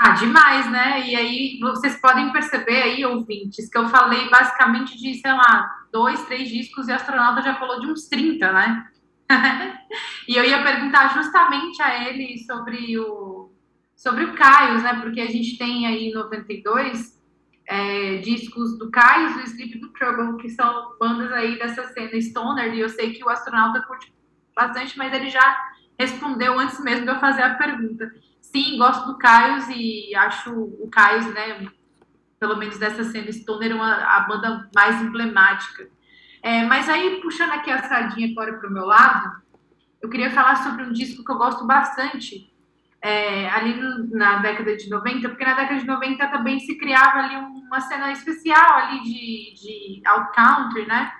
Ah, 0.00 0.12
demais, 0.12 0.70
né? 0.70 1.08
E 1.08 1.16
aí 1.16 1.58
vocês 1.60 2.00
podem 2.00 2.30
perceber 2.30 2.82
aí, 2.82 3.04
ouvintes, 3.04 3.68
que 3.68 3.76
eu 3.76 3.88
falei 3.88 4.30
basicamente 4.30 4.96
de, 4.96 5.14
sei 5.14 5.32
lá, 5.32 5.86
dois, 5.92 6.24
três 6.26 6.48
discos 6.48 6.86
e 6.86 6.92
o 6.92 6.94
astronauta 6.94 7.42
já 7.42 7.56
falou 7.56 7.80
de 7.80 7.88
uns 7.88 8.06
30, 8.06 8.52
né? 8.52 8.86
e 10.28 10.36
eu 10.36 10.44
ia 10.44 10.62
perguntar 10.62 11.14
justamente 11.14 11.82
a 11.82 12.08
ele 12.08 12.38
sobre 12.38 12.96
o 12.96 13.50
sobre 13.96 14.24
o 14.24 14.34
Caios, 14.34 14.84
né? 14.84 15.00
Porque 15.00 15.20
a 15.20 15.26
gente 15.26 15.58
tem 15.58 15.84
aí 15.88 16.10
em 16.10 16.14
92 16.14 17.20
é, 17.66 18.18
discos 18.18 18.78
do 18.78 18.92
Caios 18.92 19.34
e 19.38 19.48
Sleep 19.48 19.80
do 19.80 19.88
Trouble, 19.88 20.36
que 20.40 20.48
são 20.48 20.96
bandas 21.00 21.32
aí 21.32 21.58
dessa 21.58 21.88
cena 21.88 22.20
stoner, 22.20 22.72
e 22.72 22.78
eu 22.78 22.88
sei 22.88 23.12
que 23.12 23.24
o 23.24 23.28
astronauta 23.28 23.82
curte 23.82 24.14
bastante, 24.54 24.96
mas 24.96 25.12
ele 25.12 25.28
já 25.28 25.56
respondeu 25.98 26.56
antes 26.56 26.78
mesmo 26.78 27.04
de 27.04 27.10
eu 27.10 27.18
fazer 27.18 27.42
a 27.42 27.56
pergunta. 27.56 28.08
Sim, 28.50 28.78
gosto 28.78 29.06
do 29.06 29.18
Caios 29.18 29.66
e 29.68 30.14
acho 30.14 30.50
o 30.52 30.88
Caios, 30.90 31.26
né, 31.34 31.68
pelo 32.40 32.56
menos 32.56 32.78
dessa 32.78 33.04
cena 33.04 33.30
stoner, 33.30 33.74
uma, 33.74 33.94
a 33.94 34.20
banda 34.20 34.68
mais 34.74 35.02
emblemática. 35.02 35.88
É, 36.42 36.62
mas 36.64 36.88
aí, 36.88 37.20
puxando 37.20 37.52
aqui 37.52 37.70
a 37.70 37.82
sardinha 37.82 38.30
agora 38.30 38.54
para 38.58 38.68
o 38.68 38.72
meu 38.72 38.86
lado, 38.86 39.42
eu 40.00 40.08
queria 40.08 40.30
falar 40.30 40.56
sobre 40.56 40.84
um 40.84 40.92
disco 40.92 41.24
que 41.24 41.30
eu 41.30 41.36
gosto 41.36 41.66
bastante, 41.66 42.50
é, 43.02 43.48
ali 43.50 43.74
no- 43.74 44.08
na 44.16 44.38
década 44.38 44.76
de 44.76 44.88
90, 44.88 45.28
porque 45.28 45.44
na 45.44 45.54
década 45.54 45.80
de 45.80 45.86
90 45.86 46.26
também 46.28 46.58
se 46.60 46.78
criava 46.78 47.18
ali 47.18 47.36
uma 47.36 47.80
cena 47.80 48.10
especial 48.12 48.74
ali 48.74 49.02
de, 49.02 49.54
de 49.54 50.02
alt 50.06 50.34
country, 50.34 50.86
né? 50.86 51.12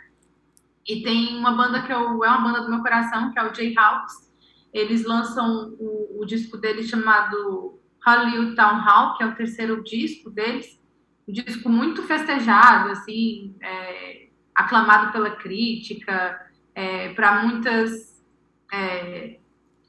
E 0.87 1.03
tem 1.03 1.37
uma 1.39 1.53
banda 1.53 1.83
que 1.83 1.93
eu, 1.93 2.25
é 2.25 2.29
uma 2.31 2.41
banda 2.41 2.63
do 2.63 2.71
meu 2.71 2.81
coração, 2.81 3.31
que 3.33 3.39
é 3.39 3.43
o 3.45 3.55
Jayhawks. 3.55 4.28
Eles 4.73 5.05
lançam 5.05 5.75
o, 5.79 6.21
o 6.21 6.25
disco 6.27 6.57
deles 6.57 6.89
chamado 6.89 7.81
Hollywood 8.05 8.55
Town 8.55 8.81
Hall, 8.81 9.17
que 9.17 9.23
é 9.23 9.27
o 9.27 9.35
terceiro 9.35 9.83
disco 9.83 10.31
deles. 10.31 10.79
Um 11.27 11.33
disco 11.33 11.69
muito 11.69 12.03
festejado, 12.03 12.91
assim, 12.91 13.55
é, 13.61 14.29
aclamado 14.55 15.13
pela 15.13 15.31
crítica, 15.31 16.41
é, 16.75 17.13
para 17.15 17.43
muitas 17.43 18.23
é, 18.73 19.39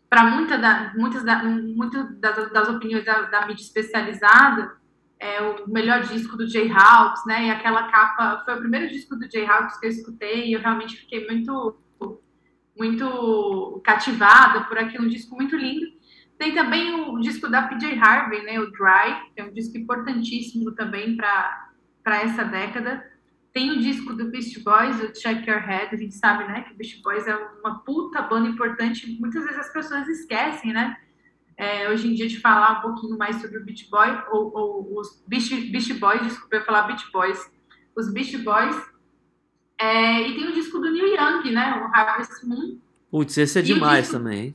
para 0.10 0.24
muita 0.24 0.58
da, 0.58 0.94
muitas, 0.96 1.24
da, 1.24 1.44
muitas 1.44 2.20
das, 2.20 2.52
das 2.52 2.68
opiniões 2.68 3.06
da, 3.06 3.22
da 3.24 3.46
mídia 3.46 3.62
especializada, 3.62 4.76
é 5.20 5.42
o 5.42 5.70
melhor 5.70 6.02
disco 6.02 6.36
do 6.38 6.48
Jayhawks, 6.48 7.26
né? 7.28 7.48
E 7.48 7.52
aquela 7.52 7.92
capa 7.92 8.42
foi 8.44 8.56
o 8.56 8.60
primeiro 8.60 8.88
disco 8.88 9.16
do 9.16 9.30
Jayhawks 9.30 9.78
que 9.78 9.86
eu 9.86 9.90
escutei 9.90 10.48
e 10.48 10.54
eu 10.54 10.62
realmente 10.62 10.98
fiquei 10.98 11.28
muito 11.28 11.78
muito 12.80 13.82
cativada 13.84 14.64
por 14.66 14.78
aquilo, 14.78 15.06
um 15.06 15.10
disco 15.10 15.36
muito 15.36 15.56
lindo. 15.56 15.86
Tem 16.38 16.54
também 16.54 16.96
o 16.96 17.20
disco 17.20 17.50
da 17.50 17.64
PJ 17.64 18.00
Harvey, 18.00 18.42
né? 18.44 18.60
O 18.60 18.72
Dry, 18.72 19.32
que 19.36 19.42
é 19.42 19.44
um 19.44 19.54
disco 19.54 19.78
importantíssimo 19.78 20.72
também 20.72 21.18
para 21.18 22.22
essa 22.22 22.44
década. 22.44 23.06
Tem 23.52 23.72
o 23.72 23.80
disco 23.80 24.14
do 24.14 24.32
Beast 24.32 24.64
Boys, 24.64 25.02
o 25.02 25.12
Check 25.14 25.46
Your 25.46 25.60
Head, 25.60 25.94
a 25.94 25.98
gente 25.98 26.16
sabe, 26.16 26.46
né, 26.46 26.62
que 26.62 26.72
o 26.72 26.78
Beast 26.78 27.02
Boys 27.02 27.28
é 27.28 27.36
uma 27.64 27.80
puta 27.80 28.22
banda 28.22 28.48
importante, 28.48 29.18
muitas 29.20 29.44
vezes 29.44 29.60
as 29.60 29.74
pessoas 29.74 30.08
esquecem, 30.08 30.72
né? 30.72 30.96
é, 31.60 31.90
hoje 31.90 32.08
em 32.08 32.14
dia 32.14 32.26
de 32.26 32.40
falar 32.40 32.80
um 32.80 32.82
pouquinho 32.82 33.18
mais 33.18 33.36
sobre 33.42 33.58
o 33.58 33.66
Beach 33.66 33.90
Boy, 33.90 34.08
ou, 34.32 34.50
ou 34.56 34.98
os 34.98 35.22
Beach, 35.28 35.54
Beach 35.70 35.94
Boys, 35.96 36.22
desculpa 36.22 36.56
eu 36.56 36.64
falar 36.64 36.84
Beach 36.84 37.12
Boys, 37.12 37.38
os 37.98 38.10
Beach 38.14 38.38
Boys. 38.38 38.89
É, 39.80 40.28
e 40.28 40.36
tem 40.36 40.48
o 40.48 40.54
disco 40.54 40.78
do 40.80 40.92
Neil 40.92 41.08
Young, 41.16 41.52
né? 41.52 41.82
O 41.82 41.96
Harvest 41.96 42.46
Moon. 42.46 42.78
Putz, 43.10 43.38
esse 43.38 43.58
é 43.60 43.62
E 43.62 43.66
demais 43.66 44.06
disco- 44.08 44.18
também. 44.18 44.54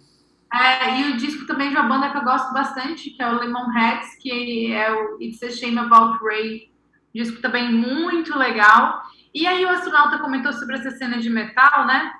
É, 0.53 1.01
e 1.01 1.11
o 1.12 1.16
disco 1.16 1.47
também 1.47 1.70
de 1.70 1.77
uma 1.77 1.89
banda 1.89 2.11
que 2.11 2.16
eu 2.16 2.22
gosto 2.22 2.53
bastante, 2.53 3.11
que 3.11 3.20
é 3.22 3.29
o 3.29 3.39
Lemonheads, 3.41 4.16
que 4.20 4.72
é 4.72 4.93
o 4.93 5.20
It's 5.20 5.43
a 5.43 5.51
Shame 5.51 5.79
About 5.79 6.22
Ray. 6.25 6.70
Disco 7.12 7.41
também 7.41 7.72
muito 7.72 8.37
legal. 8.39 9.03
E 9.35 9.47
aí 9.47 9.64
o 9.64 9.68
astronauta 9.68 10.18
comentou 10.18 10.53
sobre 10.53 10.77
essa 10.77 10.91
cena 10.93 11.18
de 11.18 11.29
metal, 11.31 11.87
né? 11.87 12.12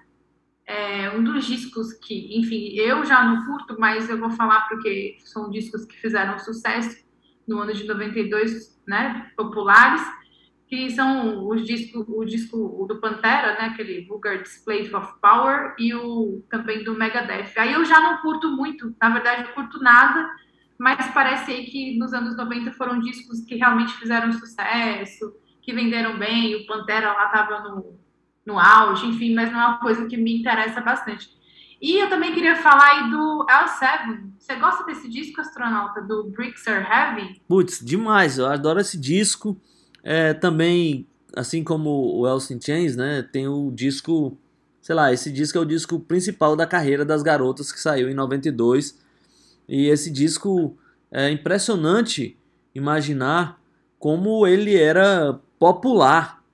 É, 0.67 1.11
um 1.11 1.23
dos 1.23 1.45
discos 1.45 1.93
que, 1.93 2.37
enfim, 2.39 2.73
eu 2.75 3.05
já 3.05 3.23
não 3.23 3.45
curto, 3.45 3.77
mas 3.79 4.09
eu 4.09 4.19
vou 4.19 4.31
falar 4.31 4.63
porque 4.69 5.19
são 5.25 5.51
discos 5.51 5.85
que 5.85 5.95
fizeram 6.01 6.39
sucesso 6.39 7.05
no 7.47 7.59
ano 7.61 7.73
de 7.75 7.85
92, 7.87 8.81
né? 8.87 9.31
Populares, 9.37 10.01
que 10.75 10.91
são 10.91 11.47
os 11.47 11.64
discos, 11.64 12.05
o 12.09 12.25
disco 12.25 12.85
do 12.89 13.01
Pantera, 13.01 13.53
né? 13.53 13.66
Aquele 13.66 14.05
Vulgar 14.07 14.43
Display 14.43 14.93
of 14.93 15.14
Power 15.20 15.75
e 15.79 15.95
o 15.95 16.43
também 16.51 16.83
do 16.83 16.95
Megadeth. 16.95 17.53
Aí 17.57 17.72
eu 17.72 17.85
já 17.85 18.01
não 18.01 18.18
curto 18.18 18.51
muito, 18.51 18.95
na 19.01 19.11
verdade 19.11 19.49
eu 19.49 19.55
curto 19.55 19.81
nada, 19.81 20.29
mas 20.77 21.07
parece 21.12 21.53
aí 21.53 21.66
que 21.66 21.97
nos 21.97 22.12
anos 22.12 22.37
90 22.37 22.72
foram 22.72 22.99
discos 22.99 23.45
que 23.45 23.55
realmente 23.55 23.93
fizeram 23.95 24.33
sucesso, 24.33 25.33
que 25.62 25.72
venderam 25.72 26.18
bem, 26.18 26.57
o 26.57 26.66
Pantera 26.66 27.12
lá 27.12 27.29
tava 27.29 27.61
no, 27.61 27.99
no 28.45 28.59
auge, 28.59 29.07
enfim, 29.07 29.33
mas 29.33 29.53
não 29.53 29.61
é 29.61 29.66
uma 29.66 29.79
coisa 29.79 30.07
que 30.07 30.16
me 30.16 30.41
interessa 30.41 30.81
bastante. 30.81 31.33
E 31.81 31.99
eu 31.99 32.09
também 32.09 32.35
queria 32.35 32.57
falar 32.57 32.93
aí 32.93 33.11
do 33.11 33.47
L7. 33.47 34.31
Você 34.39 34.55
gosta 34.57 34.85
desse 34.85 35.09
disco, 35.09 35.41
astronauta, 35.41 36.01
do 36.01 36.31
Bricks 36.31 36.66
Are 36.66 36.85
Heavy? 36.85 37.41
Putz, 37.47 37.79
demais, 37.79 38.39
eu 38.39 38.47
adoro 38.47 38.81
esse 38.81 38.99
disco. 38.99 39.61
É, 40.05 40.35
também, 40.35 41.09
assim 41.35 41.65
como 41.65 42.21
o 42.21 42.37
in 42.51 42.61
Chains, 42.61 42.95
né, 42.95 43.23
tem 43.23 43.49
o 43.49 43.71
disco, 43.71 44.37
sei 44.83 44.95
lá, 44.95 45.11
esse 45.11 45.33
disco 45.33 45.57
é 45.57 45.61
o 45.63 45.65
disco 45.65 45.99
principal 45.99 46.55
da 46.55 46.67
carreira 46.67 47.07
das 47.07 47.23
garotas 47.23 47.73
que 47.73 47.81
saiu 47.81 48.11
em 48.11 48.15
92. 48.15 49.03
E 49.67 49.89
esse 49.89 50.11
disco 50.11 50.77
é 51.11 51.31
impressionante 51.31 52.37
imaginar 52.75 53.59
como 53.99 54.47
ele 54.47 54.77
era 54.77 55.41
popular, 55.59 56.45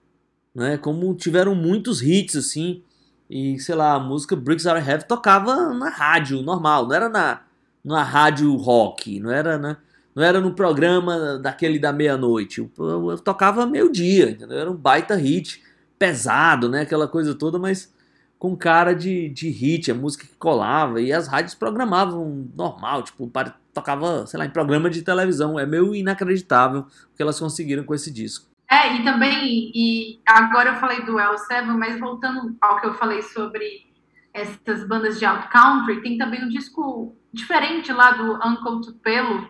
né? 0.55 0.77
Como 0.77 1.13
tiveram 1.15 1.55
muitos 1.55 2.01
hits 2.01 2.37
assim. 2.37 2.85
E 3.29 3.59
sei 3.59 3.75
lá, 3.75 3.95
a 3.95 3.99
música 4.01 4.37
Bricks 4.37 4.67
Are 4.67 4.79
Heavy 4.79 5.05
tocava 5.07 5.73
na 5.75 5.89
rádio 5.89 6.43
normal, 6.43 6.87
não 6.87 6.95
era 6.95 7.09
na, 7.09 7.43
na 7.85 8.03
rádio 8.03 8.55
rock, 8.55 9.19
não 9.19 9.31
era, 9.33 9.59
né? 9.59 9.77
Não 10.21 10.27
era 10.27 10.39
no 10.39 10.53
programa 10.53 11.39
daquele 11.39 11.79
da 11.79 11.95
meia-noite. 11.95 12.61
Eu, 12.61 12.71
eu, 12.79 13.11
eu 13.13 13.19
tocava 13.19 13.65
meio-dia, 13.65 14.33
entendeu? 14.33 14.59
Era 14.59 14.71
um 14.71 14.77
baita 14.77 15.15
hit, 15.15 15.63
pesado, 15.99 16.69
né? 16.69 16.83
Aquela 16.83 17.09
coisa 17.09 17.35
toda, 17.35 17.59
mas 17.59 17.91
com 18.39 18.55
cara 18.55 18.95
de, 18.95 19.31
de 19.31 19.49
hit, 19.49 19.91
a 19.91 19.95
música 19.95 20.27
que 20.27 20.37
colava. 20.37 21.01
E 21.01 21.11
as 21.11 21.27
rádios 21.27 21.55
programavam 21.55 22.51
normal, 22.55 23.03
tipo, 23.03 23.29
para- 23.29 23.57
tocava, 23.73 24.27
sei 24.27 24.39
lá, 24.39 24.45
em 24.45 24.51
programa 24.51 24.91
de 24.91 25.01
televisão. 25.01 25.59
É 25.59 25.65
meio 25.65 25.95
inacreditável 25.95 26.81
o 26.81 27.17
que 27.17 27.23
elas 27.23 27.41
conseguiram 27.41 27.85
com 27.85 27.95
esse 27.95 28.13
disco. 28.13 28.45
É, 28.71 28.97
e 28.97 29.03
também, 29.03 29.73
e 29.75 30.21
agora 30.29 30.73
eu 30.73 30.77
falei 30.77 31.03
do 31.03 31.15
L7, 31.15 31.65
mas 31.79 31.99
voltando 31.99 32.55
ao 32.61 32.79
que 32.79 32.87
eu 32.89 32.93
falei 32.93 33.23
sobre 33.23 33.87
essas 34.35 34.87
bandas 34.87 35.19
de 35.19 35.25
alt 35.25 35.49
country, 35.51 36.03
tem 36.03 36.19
também 36.19 36.45
um 36.45 36.49
disco 36.51 37.17
diferente 37.33 37.91
lá 37.91 38.11
do 38.11 38.35
Uncle 38.35 38.83
Tupelo, 38.83 39.49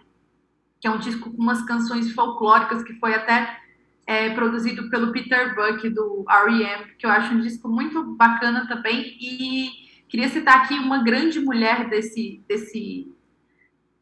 que 0.81 0.87
é 0.89 0.91
um 0.91 0.99
disco 0.99 1.31
com 1.31 1.43
umas 1.43 1.63
canções 1.63 2.11
folclóricas 2.13 2.83
que 2.83 2.95
foi 2.95 3.15
até 3.15 3.59
é, 4.07 4.31
produzido 4.31 4.89
pelo 4.91 5.13
Peter 5.13 5.55
Buck 5.55 5.89
do 5.91 6.25
R.E.M., 6.29 6.95
que 6.99 7.07
eu 7.07 7.11
acho 7.11 7.35
um 7.35 7.41
disco 7.41 7.69
muito 7.69 8.03
bacana 8.17 8.67
também. 8.67 9.17
E 9.21 9.71
queria 10.09 10.29
citar 10.29 10.65
aqui 10.65 10.75
uma 10.75 11.05
grande 11.05 11.39
mulher 11.39 11.89
desse, 11.89 12.43
desse, 12.49 13.13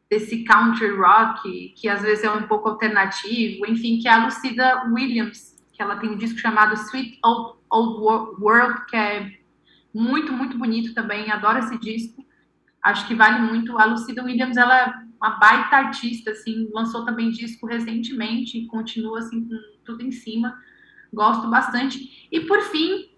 desse 0.09 0.43
country 0.45 0.95
rock, 0.95 1.73
que 1.75 1.87
às 1.87 2.01
vezes 2.01 2.23
é 2.23 2.31
um 2.31 2.47
pouco 2.47 2.69
alternativo, 2.69 3.65
enfim, 3.67 3.99
que 3.99 4.07
é 4.07 4.11
a 4.13 4.25
Lucida 4.25 4.85
Williams, 4.89 5.55
que 5.73 5.81
ela 5.81 5.97
tem 5.97 6.09
um 6.09 6.15
disco 6.17 6.39
chamado 6.39 6.73
Sweet 6.75 7.19
Old, 7.23 7.59
Old 7.69 7.99
Wo- 8.01 8.37
World, 8.39 8.85
que 8.87 8.95
é 8.95 9.31
muito, 9.93 10.31
muito 10.31 10.57
bonito 10.57 10.93
também, 10.93 11.29
adoro 11.29 11.59
esse 11.59 11.77
disco. 11.77 12.25
Acho 12.81 13.05
que 13.07 13.13
vale 13.13 13.39
muito. 13.41 13.77
A 13.77 13.85
Lucida 13.85 14.23
Williams, 14.23 14.55
ela 14.57 15.03
uma 15.21 15.31
baita 15.31 15.75
artista, 15.75 16.31
assim, 16.31 16.69
lançou 16.73 17.03
também 17.05 17.29
disco 17.29 17.67
recentemente 17.67 18.57
e 18.57 18.67
continua 18.67 19.19
assim 19.19 19.43
com 19.43 19.55
tudo 19.83 20.01
em 20.03 20.11
cima. 20.11 20.55
Gosto 21.13 21.49
bastante. 21.49 22.27
E 22.31 22.39
por 22.41 22.61
fim, 22.61 23.09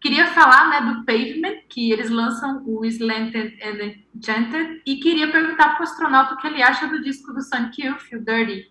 queria 0.00 0.26
falar, 0.28 0.68
né, 0.70 0.92
do 0.92 1.04
Pavement, 1.04 1.62
que 1.68 1.92
eles 1.92 2.10
lançam 2.10 2.62
o 2.66 2.84
Slanted 2.84 3.56
and 3.62 3.94
Enchanted 4.16 4.82
e 4.84 4.96
queria 4.96 5.30
perguntar 5.30 5.74
para 5.76 5.80
o 5.80 5.82
astronauta 5.84 6.34
o 6.34 6.38
que 6.38 6.46
ele 6.48 6.62
acha 6.62 6.88
do 6.88 7.00
disco 7.02 7.32
do 7.32 7.40
Sonic 7.42 7.82
Youth, 7.84 8.12
o 8.12 8.18
Dirty. 8.18 8.70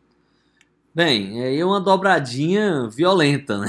Bem, 0.93 1.43
aí 1.43 1.59
é 1.59 1.65
uma 1.65 1.80
dobradinha 1.80 2.89
violenta, 2.89 3.59
né? 3.59 3.68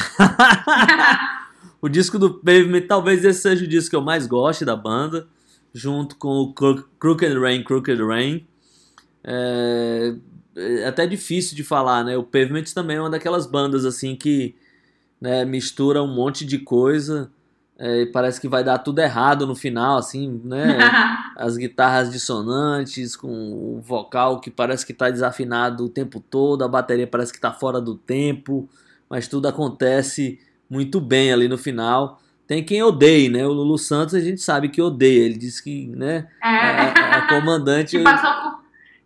o 1.81 1.89
disco 1.89 2.19
do 2.19 2.35
Pavement, 2.35 2.87
talvez 2.89 3.23
esse 3.25 3.43
seja 3.43 3.65
o 3.65 3.69
disco 3.69 3.91
que 3.91 3.97
eu 3.97 4.01
mais 4.03 4.27
goste 4.27 4.65
da 4.65 4.75
banda, 4.75 5.29
junto 5.75 6.17
com 6.17 6.29
o 6.39 6.55
Cro- 6.55 6.89
Crooked 6.99 7.39
Rain, 7.39 7.63
Crooked 7.63 8.03
Rain. 8.03 8.47
É, 9.31 10.15
é 10.57 10.87
até 10.87 11.07
difícil 11.07 11.55
de 11.55 11.63
falar, 11.63 12.03
né? 12.05 12.17
O 12.17 12.23
Pavement 12.23 12.65
também 12.75 12.97
é 12.97 13.01
uma 13.01 13.11
daquelas 13.11 13.47
bandas 13.47 13.85
assim 13.85 14.17
que 14.17 14.55
né, 15.21 15.45
mistura 15.45 16.03
um 16.03 16.15
monte 16.15 16.47
de 16.47 16.59
coisa 16.59 17.31
é, 17.79 18.03
e 18.03 18.07
parece 18.07 18.41
que 18.41 18.49
vai 18.49 18.65
dar 18.65 18.79
tudo 18.79 19.01
errado 19.01 19.47
no 19.47 19.55
final, 19.55 19.99
assim, 19.99 20.41
né? 20.45 20.79
as 21.37 21.57
guitarras 21.57 22.11
dissonantes, 22.11 23.15
com 23.15 23.29
o 23.29 23.81
vocal 23.81 24.41
que 24.41 24.51
parece 24.51 24.85
que 24.85 24.93
está 24.93 25.11
desafinado 25.11 25.85
o 25.85 25.89
tempo 25.89 26.19
todo, 26.21 26.65
a 26.65 26.69
bateria 26.69 27.07
parece 27.07 27.31
que 27.33 27.39
está 27.39 27.53
fora 27.53 27.81
do 27.81 27.95
tempo, 27.95 28.69
mas 29.09 29.29
tudo 29.29 29.47
acontece 29.47 30.41
muito 30.69 31.01
bem 31.01 31.33
ali 31.33 31.47
no 31.49 31.57
final. 31.59 32.21
Tem 32.49 32.65
quem 32.65 32.83
odeie, 32.83 33.29
né? 33.29 33.47
O 33.47 33.53
Lulu 33.53 33.77
Santos 33.79 34.15
a 34.15 34.21
gente 34.21 34.41
sabe 34.41 34.71
que 34.71 34.81
odeia. 34.83 35.25
Ele 35.27 35.37
disse 35.39 35.63
que, 35.63 35.87
né? 35.89 36.27
A, 36.43 36.49
a- 36.49 37.17
a 37.19 37.29
comandante. 37.29 37.99
que, 37.99 38.03
passou 38.03 38.31
com, 38.51 38.58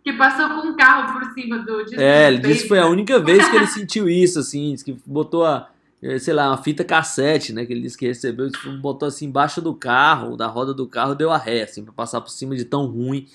que 0.03 0.13
passou 0.13 0.49
com 0.49 0.67
um 0.67 0.75
carro 0.75 1.13
por 1.19 1.31
cima 1.33 1.59
do 1.59 1.83
disco 1.85 2.01
É, 2.01 2.27
ele 2.27 2.39
disse 2.39 2.63
que 2.63 2.67
foi 2.67 2.79
a 2.79 2.87
única 2.87 3.19
vez 3.23 3.47
que 3.47 3.55
ele 3.55 3.67
sentiu 3.67 4.09
isso, 4.09 4.39
assim, 4.39 4.73
disse 4.73 4.83
que 4.83 4.97
botou 5.05 5.45
a, 5.45 5.69
eh, 6.01 6.19
sei 6.19 6.33
lá, 6.33 6.49
uma 6.49 6.57
fita 6.57 6.83
cassete, 6.83 7.53
né, 7.53 7.65
que 7.65 7.71
ele 7.71 7.81
disse 7.81 7.97
que 7.97 8.05
recebeu, 8.05 8.47
disse 8.49 8.61
que 8.61 8.69
botou 8.77 9.07
assim 9.07 9.27
embaixo 9.27 9.61
do 9.61 9.73
carro, 9.73 10.35
da 10.35 10.47
roda 10.47 10.73
do 10.73 10.85
carro, 10.87 11.15
deu 11.15 11.31
a 11.31 11.37
ré, 11.37 11.63
assim, 11.63 11.83
pra 11.85 11.93
passar 11.93 12.19
por 12.21 12.29
cima 12.29 12.55
de 12.55 12.65
tão 12.65 12.85
ruim 12.85 13.27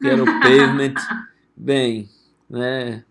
que 0.00 0.08
era 0.08 0.22
o 0.22 0.26
pavement. 0.40 0.94
Bem, 1.56 2.08
né, 2.48 3.04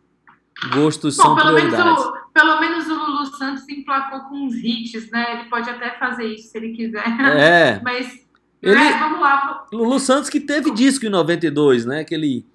gostos 0.74 1.18
Bom, 1.18 1.24
são 1.24 1.36
pelo 1.36 1.54
menos, 1.54 1.74
prioridades. 1.76 2.04
o, 2.06 2.14
pelo 2.34 2.60
menos 2.60 2.88
o 2.88 2.94
Lulu 2.96 3.26
Santos 3.38 3.64
se 3.66 3.74
emplacou 3.80 4.22
com 4.22 4.36
uns 4.46 4.56
hits, 4.56 5.10
né? 5.12 5.34
Ele 5.40 5.50
pode 5.50 5.70
até 5.70 5.92
fazer 6.00 6.26
isso 6.34 6.50
se 6.50 6.58
ele 6.58 6.74
quiser. 6.74 7.04
É, 7.38 7.80
Mas, 7.84 8.26
Ele- 8.62 8.76
né, 8.76 8.98
vamos 9.00 9.20
lá. 9.20 9.68
Lulu 9.72 10.00
Santos 10.00 10.30
que 10.30 10.40
teve 10.40 10.72
disco 10.72 11.06
em 11.06 11.10
92, 11.10 11.86
né, 11.86 12.00
aquele 12.00 12.46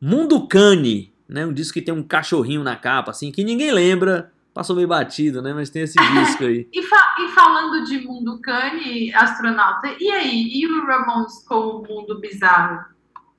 Mundo 0.00 0.46
Cane, 0.46 1.12
né, 1.28 1.44
um 1.46 1.52
disco 1.52 1.74
que 1.74 1.82
tem 1.82 1.92
um 1.94 2.02
cachorrinho 2.02 2.62
na 2.64 2.76
capa, 2.76 3.10
assim, 3.10 3.30
que 3.30 3.44
ninguém 3.44 3.70
lembra, 3.70 4.32
passou 4.54 4.74
meio 4.74 4.88
batido, 4.88 5.42
né, 5.42 5.52
mas 5.52 5.70
tem 5.70 5.82
esse 5.82 5.96
disco 6.14 6.44
aí. 6.44 6.66
E, 6.72 6.82
fa- 6.82 7.16
e 7.20 7.28
falando 7.28 7.84
de 7.84 7.98
mundo 8.00 8.40
cane, 8.40 9.12
astronauta, 9.14 9.88
e 10.00 10.10
aí? 10.10 10.48
E 10.54 10.66
o 10.66 10.86
Ramones 10.86 11.44
com 11.46 11.54
o 11.54 11.82
mundo 11.86 12.18
bizarro? 12.20 12.84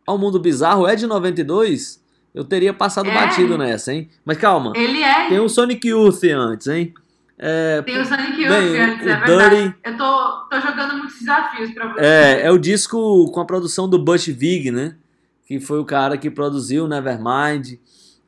Ao 0.05 0.17
Mundo 0.17 0.39
Bizarro 0.39 0.87
é 0.87 0.95
de 0.95 1.05
92? 1.05 2.03
Eu 2.33 2.43
teria 2.43 2.73
passado 2.73 3.07
É. 3.09 3.13
batido 3.13 3.57
nessa, 3.57 3.93
hein? 3.93 4.09
Mas 4.25 4.37
calma, 4.37 4.73
Ele 4.75 5.01
é. 5.03 5.29
tem 5.29 5.39
o 5.39 5.47
Sonic 5.47 5.87
Youth 5.87 6.23
antes, 6.35 6.67
hein? 6.67 6.93
É, 7.37 7.81
Tem 7.83 7.99
o 7.99 8.05
Sonic 8.05 8.41
Youth 8.41 8.49
Bem, 8.49 8.79
antes, 8.81 9.05
o 9.05 9.09
é 9.09 9.15
verdade. 9.19 9.55
Dirty- 9.63 9.75
Eu 9.85 9.97
tô, 9.97 10.31
tô 10.49 10.59
jogando 10.59 10.97
muitos 10.97 11.19
desafios 11.19 11.71
pra 11.71 11.87
você. 11.93 11.99
é, 12.03 12.41
é 12.45 12.51
o 12.51 12.57
disco 12.57 13.31
com 13.31 13.39
a 13.39 13.45
produção 13.45 13.87
do 13.87 13.97
Butch 13.99 14.27
Vig, 14.29 14.71
né? 14.71 14.95
Que 15.51 15.59
foi 15.59 15.79
o 15.79 15.85
cara 15.85 16.17
que 16.17 16.31
produziu 16.31 16.87
Nevermind. 16.87 17.73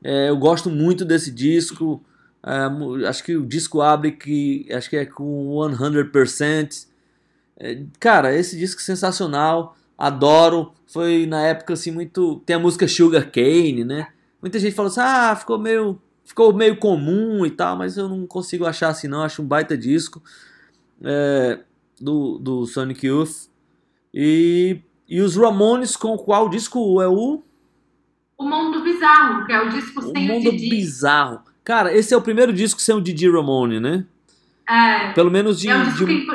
É, 0.03 0.28
eu 0.28 0.36
gosto 0.36 0.69
muito 0.69 1.05
desse 1.05 1.32
disco. 1.32 2.03
É, 2.45 3.07
acho 3.07 3.24
que 3.24 3.38
o 3.38 3.45
disco 3.45 3.80
abre 3.80 4.11
que 4.11 4.67
acho 4.69 4.89
que 4.89 4.97
é 4.97 5.05
com 5.05 5.55
100%. 5.55 6.88
É, 7.57 7.82
cara, 7.97 8.36
esse 8.36 8.57
disco 8.57 8.82
é 8.82 8.84
sensacional. 8.84 9.78
Adoro. 9.97 10.74
Foi 10.86 11.26
na 11.26 11.43
época 11.43 11.76
assim 11.76 11.91
muito. 11.91 12.41
Tem 12.45 12.57
a 12.57 12.59
música 12.59 12.89
Sugar 12.89 13.32
Cane, 13.32 13.86
né? 13.86 14.07
Muita 14.41 14.59
gente 14.59 14.76
falou 14.76 14.91
assim: 14.91 14.99
ah, 14.99 15.34
ficou 15.34 15.57
meio, 15.57 15.97
ficou 16.26 16.53
meio 16.53 16.76
comum 16.76 17.45
e 17.45 17.51
tal, 17.51 17.78
mas 17.78 17.95
eu 17.95 18.09
não 18.09 18.28
consigo 18.28 18.65
achar 18.65 18.89
assim, 18.89 19.07
não. 19.07 19.21
Acho 19.21 19.41
um 19.41 19.47
baita 19.47 19.78
disco 19.78 20.21
é, 21.01 21.59
do, 22.01 22.38
do 22.38 22.65
Sonic 22.65 23.07
Youth. 23.07 23.47
E, 24.13 24.82
e 25.14 25.22
os 25.22 25.36
Ramones, 25.36 25.95
com 25.95 26.18
qual 26.18 26.49
disco 26.49 26.99
é 26.99 27.07
o. 27.07 27.43
o 28.36 28.43
Mundo 28.43 28.82
Bizarro, 28.82 29.45
que 29.45 29.53
é 29.53 29.61
o 29.61 29.70
disco 29.70 29.99
O 29.99 30.11
sem 30.11 30.28
o, 30.28 30.34
Mundo 30.34 30.49
Didi. 30.49 30.70
Bizarro. 30.72 31.41
Cara, 31.64 31.95
esse 31.95 32.16
é 32.16 32.18
o 32.18 32.22
primeiro 32.22 32.51
disco 32.51 32.82
sem 32.82 32.95
o 32.95 32.99
Didi 32.99 33.30
Ramone, 33.30 33.80
né? 33.80 34.07
É, 34.68 35.11
Pelo 35.11 35.30
menos 35.30 35.59
de, 35.59 35.70
é 35.70 35.76
um 35.78 35.93
de 35.93 36.03
que, 36.03 36.28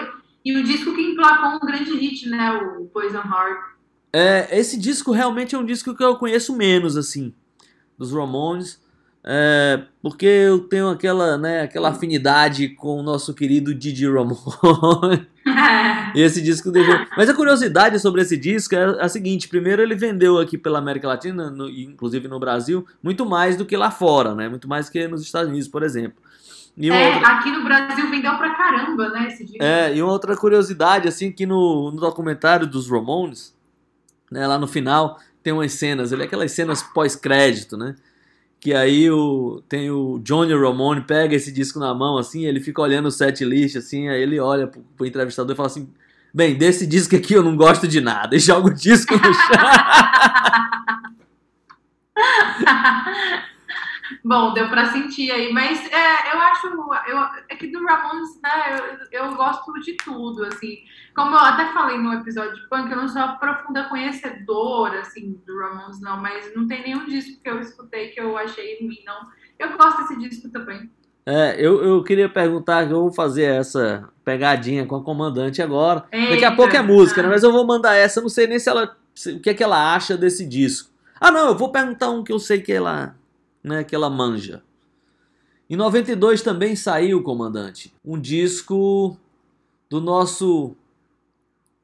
e 0.45 0.57
o 0.57 0.63
disco 0.63 0.95
que 0.95 1.01
emplacou 1.01 1.57
um 1.57 1.59
grande 1.59 1.91
hit, 1.97 2.29
né? 2.29 2.53
O 2.53 2.85
Poison 2.85 3.19
Heart. 3.19 3.59
É, 4.13 4.57
esse 4.57 4.79
disco 4.79 5.11
realmente 5.11 5.57
é 5.57 5.59
um 5.59 5.67
disco 5.67 5.93
que 5.93 6.05
eu 6.05 6.15
conheço 6.15 6.57
menos, 6.57 6.97
assim, 6.97 7.35
dos 7.99 8.13
Ramones. 8.13 8.81
É, 9.25 9.83
porque 10.01 10.25
eu 10.27 10.61
tenho 10.61 10.89
aquela, 10.89 11.37
né, 11.37 11.63
aquela 11.63 11.91
afinidade 11.91 12.69
com 12.71 12.99
o 12.99 13.03
nosso 13.03 13.35
querido 13.35 13.75
Didi 13.75 14.07
Ramone. 14.11 15.27
E 16.15 16.21
esse 16.21 16.43
disco 16.43 16.71
deixou. 16.71 16.95
Mas 17.17 17.29
a 17.29 17.35
curiosidade 17.35 17.99
sobre 18.01 18.21
esse 18.23 18.37
disco 18.37 18.75
é 18.75 19.03
a 19.03 19.09
seguinte: 19.09 19.49
primeiro, 19.49 19.81
ele 19.83 19.95
vendeu 19.95 20.39
aqui 20.39 20.59
pela 20.59 20.79
América 20.79 21.09
Latina, 21.09 21.51
no- 21.51 21.69
inclusive 21.71 22.29
no 22.29 22.39
Brasil, 22.39 22.87
muito 23.03 23.25
mais 23.25 23.57
do 23.57 23.65
que 23.65 23.77
lá 23.77 23.91
fora, 23.91 24.35
né? 24.35 24.47
Muito 24.49 24.69
mais 24.69 24.91
que 24.91 25.07
nos 25.09 25.23
Estados 25.23 25.49
Unidos, 25.49 25.67
por 25.69 25.83
exemplo. 25.83 26.23
E 26.77 26.91
É, 26.91 27.15
outra- 27.15 27.29
aqui 27.39 27.51
no 27.51 27.65
Brasil 27.65 28.11
vendeu 28.11 28.37
pra 28.37 28.55
caramba, 28.55 29.09
né? 29.11 29.29
Esse 29.29 29.45
disco. 29.45 29.63
É, 29.63 29.95
e 29.97 30.03
uma 30.03 30.13
outra 30.13 30.37
curiosidade, 30.37 31.09
assim, 31.09 31.33
que 31.33 31.47
no, 31.47 31.91
no 31.91 32.01
documentário 32.01 32.67
dos 32.67 32.89
Ramones, 32.91 33.55
né, 34.31 34.47
lá 34.47 34.59
no 34.59 34.67
final, 34.67 35.19
tem 35.43 35.53
umas 35.53 35.73
cenas, 35.73 36.13
ali, 36.13 36.25
aquelas 36.25 36.53
cenas 36.53 36.83
pós-crédito, 36.83 37.77
né? 37.77 37.95
Que 38.61 38.75
aí 38.75 39.11
o, 39.11 39.63
tem 39.69 39.91
o 39.91 40.19
Johnny 40.19 40.53
Ramone, 40.53 41.03
pega 41.03 41.35
esse 41.35 41.53
disco 41.53 41.79
na 41.79 41.95
mão, 41.95 42.19
assim, 42.19 42.45
ele 42.45 42.61
fica 42.61 42.83
olhando 42.83 43.07
o 43.07 43.11
set 43.11 43.45
list, 43.45 43.77
assim, 43.77 44.09
aí 44.09 44.21
ele 44.21 44.41
olha 44.41 44.67
pro, 44.67 44.81
pro 44.97 45.07
entrevistador 45.07 45.53
e 45.53 45.57
fala 45.57 45.69
assim, 45.69 45.89
bem, 46.35 46.57
desse 46.57 46.87
disco 46.87 47.15
aqui 47.15 47.35
eu 47.35 47.43
não 47.43 47.57
gosto 47.57 47.87
de 47.87 48.01
nada, 48.01 48.35
e 48.35 48.41
joga 48.41 48.69
o 48.69 48.75
disco 48.75 49.15
no 49.15 49.33
chão. 49.33 49.59
Bom, 54.25 54.53
deu 54.53 54.69
pra 54.69 54.93
sentir 54.93 55.31
aí, 55.31 55.53
mas 55.53 55.81
é, 55.93 56.35
eu 56.35 56.41
acho, 56.41 56.67
eu, 57.09 57.19
é 57.49 57.57
que 57.57 57.69
do 57.69 57.85
Ramones, 57.85 58.41
né, 58.43 59.07
eu, 59.13 59.25
eu 59.25 59.35
gosto 59.37 59.73
de 59.81 59.97
tudo, 59.97 60.45
assim, 60.45 60.79
como 61.15 61.35
eu 61.35 61.39
até 61.39 61.73
falei 61.73 61.99
no 61.99 62.13
episódio 62.13 62.55
de 62.55 62.69
punk, 62.69 62.91
eu 62.91 62.97
não 62.97 63.09
sou 63.09 63.29
profunda 63.39 63.85
conhecedora, 63.89 65.01
assim, 65.01 65.41
do 65.47 65.59
Ramones, 65.59 66.01
não, 66.01 66.21
mas 66.21 66.55
não 66.55 66.67
tem 66.67 66.83
nenhum 66.83 67.07
disco 67.07 67.41
que 67.43 67.49
eu 67.49 67.61
escutei 67.61 68.09
que 68.09 68.21
eu 68.21 68.37
achei 68.37 68.79
ruim, 68.81 68.99
não. 69.07 69.21
Eu 69.59 69.77
gosto 69.77 70.03
desse 70.03 70.19
disco 70.19 70.49
também. 70.51 70.91
É, 71.27 71.57
eu, 71.59 71.85
eu 71.85 72.03
queria 72.03 72.27
perguntar, 72.29 72.87
que 72.87 72.93
eu 72.93 73.03
vou 73.03 73.13
fazer 73.13 73.43
essa 73.43 74.09
pegadinha 74.25 74.87
com 74.87 74.97
a 74.97 75.03
comandante 75.03 75.61
agora. 75.61 76.01
Daqui 76.11 76.45
a 76.45 76.49
Eita. 76.49 76.57
pouco 76.57 76.75
é 76.75 76.81
música, 76.81 77.23
né? 77.23 77.29
Mas 77.29 77.43
eu 77.43 77.53
vou 77.53 77.67
mandar 77.67 77.95
essa, 77.95 78.21
não 78.23 78.31
sei 78.31 78.47
nem 78.47 78.59
se 78.59 78.69
ela. 78.71 78.97
se- 79.15 79.33
o 79.33 79.41
que 79.41 79.51
é 79.51 79.55
que 79.55 79.63
ela 79.63 79.95
acha 79.95 80.17
desse 80.17 80.47
disco. 80.47 80.91
Ah, 81.21 81.31
não, 81.31 81.49
eu 81.49 81.55
vou 81.55 81.71
perguntar 81.71 82.09
um 82.09 82.25
que 82.25 82.33
eu 82.33 82.39
sei 82.39 82.63
que 82.63 82.73
ela. 82.73 83.15
Né, 83.63 83.83
que 83.85 83.95
ela 83.95 84.09
manja. 84.09 84.63
Em 85.69 85.77
92 85.77 86.41
também 86.43 86.75
saiu, 86.77 87.23
comandante, 87.23 87.93
um 88.05 88.19
disco 88.19 89.19
do 89.91 90.01
nosso 90.01 90.75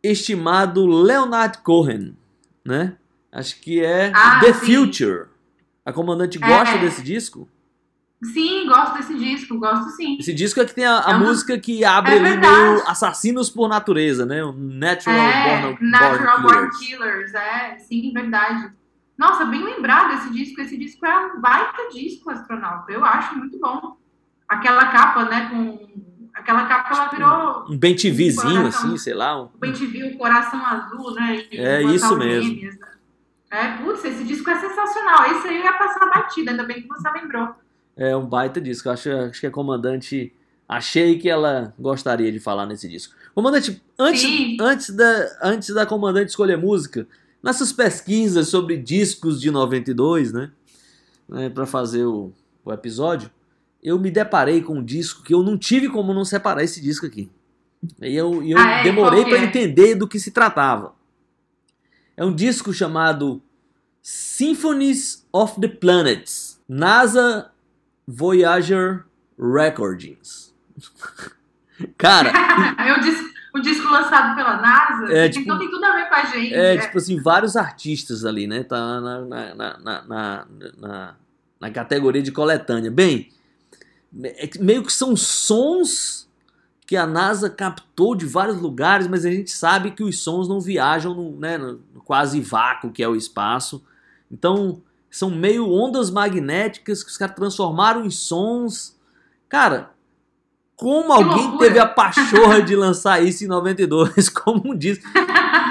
estimado 0.02 0.86
Leonard 0.86 1.58
Cohen, 1.58 2.16
né? 2.64 2.96
Acho 3.32 3.60
que 3.60 3.82
é 3.84 4.12
Ah, 4.14 4.40
The 4.40 4.52
sim. 4.54 4.74
Future. 4.76 5.26
A 5.84 5.92
comandante 5.92 6.38
gosta 6.38 6.76
É. 6.76 6.78
desse 6.78 7.02
disco? 7.02 7.48
Sim, 8.32 8.66
gosto 8.66 8.94
desse 8.94 9.18
disco, 9.18 9.58
gosto 9.58 9.90
sim. 9.90 10.16
Esse 10.18 10.32
disco 10.32 10.58
é 10.60 10.64
que 10.64 10.74
tem 10.74 10.84
a, 10.86 10.98
a 11.06 11.12
É 11.12 11.16
uma- 11.16 11.26
música 11.26 11.58
que 11.58 11.84
abre 11.84 12.14
É 12.14 12.18
ali 12.18 12.36
meio 12.38 12.88
Assassinos 12.88 13.50
por 13.50 13.68
Natureza, 13.68 14.24
né? 14.24 14.42
O 14.42 14.52
Natural 14.52 15.16
É, 15.18 15.60
Born, 15.72 15.90
Natural 15.90 16.40
Born 16.40 16.54
Born 16.56 16.70
Killers. 16.78 17.32
Killers, 17.32 17.34
é, 17.34 17.78
sim, 17.80 18.12
verdade. 18.14 18.72
Nossa, 19.16 19.44
bem 19.44 19.62
lembrado 19.62 20.14
esse 20.14 20.32
disco. 20.32 20.60
Esse 20.60 20.76
disco 20.76 21.04
é 21.06 21.26
um 21.26 21.40
baita 21.40 21.88
disco, 21.92 22.30
astronauta. 22.30 22.90
Eu 22.92 23.04
acho 23.04 23.36
muito 23.38 23.58
bom. 23.58 23.96
Aquela 24.48 24.86
capa, 24.86 25.24
né, 25.24 25.48
com... 25.50 26.04
Aquela 26.34 26.66
capa, 26.66 26.94
ela 26.94 27.08
virou... 27.08 27.72
Um 27.72 27.78
bem 27.78 27.94
TVzinho, 27.94 28.62
Coração. 28.62 28.88
assim, 28.88 28.98
sei 28.98 29.14
lá. 29.14 29.40
um- 29.40 29.48
viu 29.72 30.08
o 30.08 30.18
coração 30.18 30.64
azul, 30.66 31.14
né? 31.14 31.44
e 31.50 31.56
É, 31.58 31.82
isso 31.82 32.16
mesmo. 32.16 32.50
memes, 32.54 32.78
né? 32.78 32.88
É, 33.50 33.76
putz, 33.76 34.04
esse 34.04 34.24
disco 34.24 34.50
é 34.50 34.58
sensacional. 34.58 35.26
Esse 35.30 35.46
aí 35.46 35.62
ia 35.62 35.72
passar 35.74 36.10
batida, 36.10 36.50
ainda 36.50 36.64
bem 36.64 36.82
que 36.82 36.88
você 36.88 37.08
lembrou. 37.10 37.54
É 37.96 38.16
um 38.16 38.26
baita 38.26 38.60
disco. 38.60 38.90
Acho, 38.90 39.10
acho 39.12 39.40
que 39.40 39.46
a 39.46 39.50
comandante. 39.50 40.32
Achei 40.68 41.18
que 41.18 41.28
ela 41.30 41.72
gostaria 41.78 42.32
de 42.32 42.40
falar 42.40 42.66
nesse 42.66 42.88
disco. 42.88 43.14
Comandante, 43.32 43.80
antes, 43.98 44.22
Sim. 44.22 44.56
antes, 44.60 44.90
da, 44.90 45.38
antes 45.42 45.72
da 45.72 45.86
comandante 45.86 46.30
escolher 46.30 46.56
música, 46.58 47.06
nessas 47.44 47.72
pesquisas 47.74 48.48
sobre 48.48 48.78
discos 48.78 49.38
de 49.38 49.50
92, 49.50 50.32
né? 50.32 50.50
né 51.28 51.50
para 51.50 51.66
fazer 51.66 52.06
o, 52.06 52.32
o 52.64 52.72
episódio, 52.72 53.30
eu 53.82 53.98
me 53.98 54.10
deparei 54.10 54.62
com 54.62 54.78
um 54.78 54.84
disco 54.84 55.22
que 55.22 55.34
eu 55.34 55.42
não 55.42 55.58
tive 55.58 55.90
como 55.90 56.14
não 56.14 56.24
separar 56.24 56.64
esse 56.64 56.80
disco 56.80 57.04
aqui. 57.04 57.30
E 58.00 58.16
eu, 58.16 58.42
e 58.42 58.52
eu 58.52 58.58
Ah, 58.58 58.80
é? 58.80 58.82
demorei 58.84 59.24
para 59.24 59.36
é? 59.36 59.44
entender 59.44 59.94
do 59.94 60.08
que 60.08 60.18
se 60.18 60.30
tratava. 60.30 60.94
É 62.16 62.24
um 62.24 62.34
disco 62.34 62.72
chamado 62.72 63.42
Symphonies 64.00 65.26
of 65.30 65.60
the 65.60 65.68
Planets. 65.68 66.58
NASA 66.66 67.50
Voyager 68.08 69.04
Recordings. 69.38 70.54
Cara, 71.98 72.30
é 72.78 72.94
um 72.94 73.00
um 73.54 73.60
disco 73.60 73.88
lançado 73.88 74.34
pela 74.34 74.56
NASA, 74.56 75.12
É, 75.12 75.26
então 75.26 75.42
tipo- 75.42 75.58
tem 75.58 75.70
tudo 75.70 75.84
a 75.84 75.94
ver 75.94 76.08
com 76.08 76.14
a 76.14 76.24
gente. 76.24 76.52
é 76.52 76.74
né? 76.74 76.82
tipo 76.82 76.98
assim, 76.98 77.20
vários 77.20 77.56
artistas 77.56 78.24
ali, 78.24 78.46
né? 78.48 78.64
Tá 78.64 79.00
na, 79.00 79.20
na, 79.20 79.54
na, 79.54 80.46
na, 80.78 81.14
na, 81.60 81.70
categoria 81.70 82.20
de 82.22 82.32
coletânea. 82.32 82.90
Bem, 82.90 83.30
é 84.22 84.50
meio 84.58 84.82
que 84.82 84.92
são 84.92 85.16
sons 85.16 86.28
que 86.86 86.96
a 86.96 87.06
NASA 87.06 87.48
captou 87.48 88.14
de 88.14 88.26
vários 88.26 88.60
lugares, 88.60 89.06
mas 89.06 89.24
a 89.24 89.30
gente 89.30 89.50
sabe 89.50 89.92
que 89.92 90.02
os 90.02 90.20
sons 90.20 90.48
não 90.48 90.60
viajam 90.60 91.14
no, 91.14 91.38
né, 91.38 91.56
no 91.56 91.80
quase 92.04 92.40
vácuo 92.40 92.90
que 92.90 93.02
é 93.02 93.08
o 93.08 93.16
espaço. 93.16 93.82
Então, 94.30 94.82
são 95.08 95.30
meio 95.30 95.70
ondas 95.70 96.10
magnéticas 96.10 97.04
que 97.04 97.10
os 97.10 97.16
caras 97.16 97.36
transformaram 97.36 98.04
em 98.04 98.10
sons. 98.10 98.98
Cara, 99.48 99.93
como 100.76 101.12
alguém 101.12 101.56
teve 101.58 101.78
a 101.78 101.86
pachorra 101.86 102.60
de 102.60 102.74
lançar 102.74 103.22
isso 103.24 103.44
em 103.44 103.48
92 103.48 104.28
como 104.30 104.72
um 104.72 104.76
disco? 104.76 105.04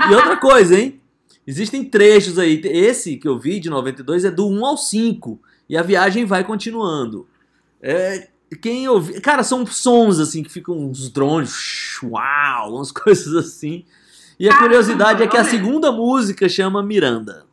E 0.09 0.13
outra 0.13 0.37
coisa, 0.37 0.79
hein? 0.79 0.99
Existem 1.45 1.83
trechos 1.83 2.39
aí. 2.39 2.61
Esse 2.63 3.17
que 3.17 3.27
eu 3.27 3.37
vi 3.37 3.59
de 3.59 3.69
92 3.69 4.25
é 4.25 4.31
do 4.31 4.47
1 4.47 4.65
ao 4.65 4.77
5. 4.77 5.41
E 5.69 5.77
a 5.77 5.81
viagem 5.81 6.25
vai 6.25 6.43
continuando. 6.43 7.27
É, 7.81 8.29
quem 8.61 8.87
ouvi. 8.87 9.19
Cara, 9.19 9.43
são 9.43 9.65
sons 9.65 10.19
assim 10.19 10.41
que 10.41 10.51
ficam 10.51 10.77
uns 10.77 11.09
drones. 11.09 11.53
Uau! 12.01 12.75
Umas 12.75 12.91
coisas 12.93 13.33
assim. 13.35 13.83
E 14.39 14.49
a 14.49 14.57
curiosidade 14.57 15.21
é 15.21 15.27
que 15.27 15.37
a 15.37 15.43
segunda 15.43 15.91
música 15.91 16.49
chama 16.49 16.81
Miranda. 16.81 17.45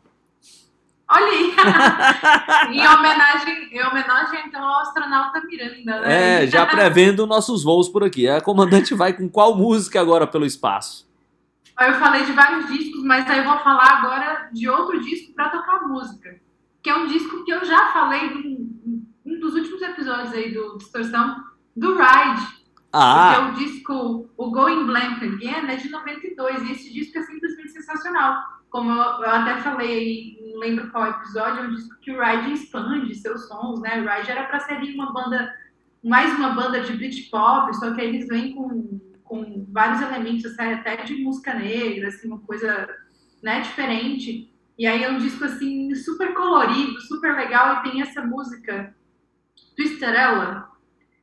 Olha 1.13 1.27
aí! 1.27 1.55
em, 2.73 2.87
homenagem, 2.87 3.69
em 3.73 3.85
homenagem, 3.85 4.43
então, 4.47 4.63
ao 4.63 4.83
astronauta 4.83 5.41
Miranda, 5.41 6.01
né? 6.01 6.45
É, 6.45 6.47
já 6.47 6.65
prevendo 6.65 7.27
nossos 7.27 7.65
voos 7.65 7.89
por 7.89 8.05
aqui. 8.05 8.29
A 8.29 8.41
comandante 8.41 8.95
vai 8.95 9.13
com 9.13 9.29
qual 9.29 9.57
música 9.57 10.01
agora 10.01 10.25
pelo 10.25 10.47
espaço? 10.47 11.11
Eu 11.81 11.95
falei 11.95 12.25
de 12.25 12.33
vários 12.33 12.69
discos, 12.69 13.03
mas 13.03 13.29
aí 13.29 13.39
eu 13.39 13.45
vou 13.45 13.59
falar 13.59 13.99
agora 13.99 14.51
de 14.53 14.69
outro 14.69 15.01
disco 15.01 15.33
para 15.35 15.49
tocar 15.49 15.89
música. 15.89 16.39
Que 16.81 16.91
é 16.91 16.95
um 16.95 17.09
disco 17.09 17.45
que 17.45 17.51
eu 17.51 17.65
já 17.65 17.89
falei 17.89 18.31
num, 18.31 19.05
num 19.25 19.41
dos 19.41 19.55
últimos 19.55 19.83
episódios 19.83 20.33
aí 20.33 20.55
do 20.55 20.79
Distorção, 20.79 21.43
do 21.75 21.95
Ride. 21.95 22.61
Ah, 22.93 23.51
Porque 23.51 23.65
o 23.65 23.67
disco, 23.67 24.31
o 24.37 24.51
Going 24.51 24.85
Blank 24.85 25.25
Again, 25.25 25.71
é 25.71 25.77
de 25.77 25.89
92. 25.89 26.63
E 26.63 26.73
esse 26.73 26.93
disco 26.93 27.19
é 27.19 27.23
simplesmente 27.23 27.73
sensacional. 27.73 28.60
Como 28.71 28.91
eu, 28.91 28.97
eu 28.97 29.31
até 29.31 29.59
falei, 29.59 30.39
não 30.53 30.61
lembro 30.61 30.91
qual 30.91 31.09
episódio, 31.09 31.65
é 31.65 31.67
um 31.67 31.75
disco 31.75 31.99
que 32.01 32.13
o 32.13 32.23
Ride 32.23 32.53
expande 32.53 33.15
seus 33.17 33.49
sons, 33.49 33.81
né? 33.81 34.01
O 34.01 34.09
Ride 34.09 34.31
era 34.31 34.45
para 34.45 34.61
ser 34.61 34.75
uma 34.95 35.13
banda, 35.13 35.53
mais 36.05 36.33
uma 36.37 36.51
banda 36.51 36.81
de 36.81 36.93
Britpop, 36.93 37.75
só 37.77 37.93
que 37.93 38.01
eles 38.01 38.29
vêm 38.29 38.55
com, 38.55 39.01
com 39.25 39.67
vários 39.71 40.01
elementos, 40.01 40.59
até 40.59 41.03
de 41.03 41.17
música 41.17 41.53
negra, 41.53 42.09
assim, 42.09 42.29
uma 42.29 42.39
coisa 42.41 42.89
né, 43.43 43.61
diferente. 43.61 44.55
E 44.79 44.87
aí 44.87 45.03
é 45.03 45.11
um 45.11 45.19
disco, 45.19 45.45
assim, 45.45 45.95
super 45.95 46.33
colorido, 46.33 47.01
super 47.03 47.35
legal, 47.35 47.77
e 47.77 47.91
tem 47.91 48.03
essa 48.03 48.23
música, 48.23 48.95
Twisterella, 49.77 50.71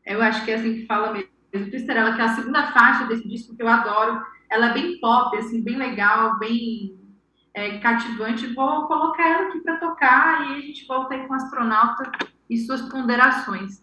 eu 0.06 0.22
acho 0.22 0.43
que 0.43 0.52
é 0.52 0.56
assim 0.56 0.74
que 0.74 0.86
fala 0.86 1.14
mesmo, 1.14 1.30
Twisterella, 1.52 2.14
que 2.14 2.22
é 2.22 2.26
a 2.26 2.36
segunda 2.36 2.72
faixa 2.72 3.06
desse 3.06 3.28
disco 3.28 3.56
que 3.56 3.64
eu 3.64 3.68
adoro. 3.68 4.22
Ela 4.50 4.70
é 4.70 4.74
bem 4.74 5.00
pop, 5.00 5.36
assim, 5.38 5.62
bem 5.62 5.76
legal, 5.76 6.38
bem 6.39 6.98
é, 7.58 7.80
cativante. 7.80 8.53
Vou 8.53 8.86
colocar 8.86 9.28
ela 9.28 9.47
aqui 9.47 9.60
para 9.62 9.78
tocar 9.78 10.47
e 10.47 10.58
a 10.58 10.62
gente 10.62 10.86
volta 10.86 11.16
aí 11.16 11.26
com 11.26 11.34
o 11.34 11.36
astronauta 11.36 12.12
e 12.47 12.55
suas 12.55 12.82
ponderações. 12.84 13.82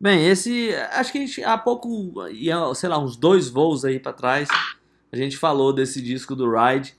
bem, 0.00 0.26
esse. 0.26 0.74
Acho 0.92 1.12
que 1.12 1.18
a 1.18 1.20
gente 1.20 1.44
há 1.44 1.56
pouco, 1.56 2.14
sei 2.74 2.88
lá, 2.88 2.98
uns 2.98 3.16
dois 3.16 3.48
voos 3.48 3.84
aí 3.84 4.00
pra 4.00 4.12
trás, 4.12 4.48
a 5.12 5.16
gente 5.16 5.36
falou 5.36 5.72
desse 5.72 6.02
disco 6.02 6.34
do 6.34 6.50
Ride. 6.50 6.96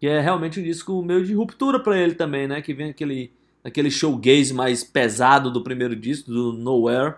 que 0.00 0.08
é 0.08 0.18
realmente 0.18 0.58
um 0.58 0.62
disco 0.62 1.00
meio 1.02 1.24
de 1.24 1.34
ruptura 1.34 1.78
para 1.78 1.96
ele 1.96 2.14
também, 2.14 2.48
né? 2.48 2.60
Que 2.60 2.74
vem 2.74 2.90
aquele, 2.90 3.32
aquele 3.62 3.90
showgaze 3.92 4.52
mais 4.52 4.82
pesado 4.82 5.52
do 5.52 5.62
primeiro 5.62 5.94
disco, 5.94 6.32
do 6.32 6.52
Nowhere. 6.52 7.16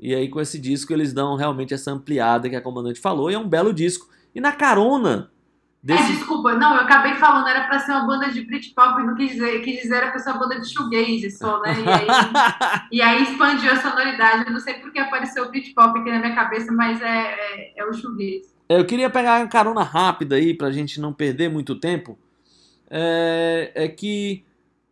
E 0.00 0.14
aí 0.14 0.28
com 0.30 0.40
esse 0.40 0.58
disco 0.58 0.94
eles 0.94 1.12
dão 1.12 1.36
realmente 1.36 1.74
essa 1.74 1.90
ampliada 1.90 2.48
que 2.48 2.56
a 2.56 2.60
comandante 2.62 3.00
falou, 3.00 3.30
e 3.30 3.34
é 3.34 3.38
um 3.38 3.48
belo 3.48 3.72
disco. 3.72 4.08
E 4.34 4.40
na 4.40 4.52
carona 4.52 5.30
Desse... 5.82 6.02
É, 6.02 6.16
desculpa, 6.16 6.54
não, 6.54 6.74
eu 6.74 6.80
acabei 6.80 7.14
falando, 7.14 7.46
era 7.46 7.68
pra 7.68 7.78
ser 7.78 7.92
uma 7.92 8.06
banda 8.06 8.30
de 8.30 8.40
Britpop, 8.42 9.02
não 9.04 9.14
quis 9.14 9.32
dizer, 9.32 9.62
quis 9.62 9.82
dizer 9.82 9.96
era 9.96 10.10
pra 10.10 10.18
ser 10.18 10.30
uma 10.30 10.40
banda 10.40 10.60
de 10.60 10.68
shoegaze 10.68 11.30
só, 11.30 11.60
né? 11.60 11.76
E 11.80 11.88
aí, 11.88 12.06
e 12.90 13.02
aí 13.02 13.22
expandiu 13.22 13.70
a 13.72 13.76
sonoridade. 13.76 14.46
Eu 14.46 14.52
não 14.52 14.58
sei 14.58 14.74
porque 14.74 14.98
apareceu 14.98 15.44
o 15.44 15.48
Britpop 15.48 15.98
aqui 16.00 16.10
na 16.10 16.18
minha 16.18 16.34
cabeça, 16.34 16.72
mas 16.72 17.00
é, 17.00 17.06
é, 17.06 17.72
é 17.76 17.84
o 17.84 17.92
shoegaze. 17.92 18.52
É, 18.68 18.80
eu 18.80 18.84
queria 18.84 19.08
pegar 19.08 19.40
uma 19.40 19.48
carona 19.48 19.82
rápida 19.82 20.34
aí, 20.34 20.54
pra 20.54 20.72
gente 20.72 21.00
não 21.00 21.12
perder 21.12 21.48
muito 21.48 21.76
tempo. 21.76 22.18
É, 22.90 23.70
é 23.74 23.88
que 23.88 24.44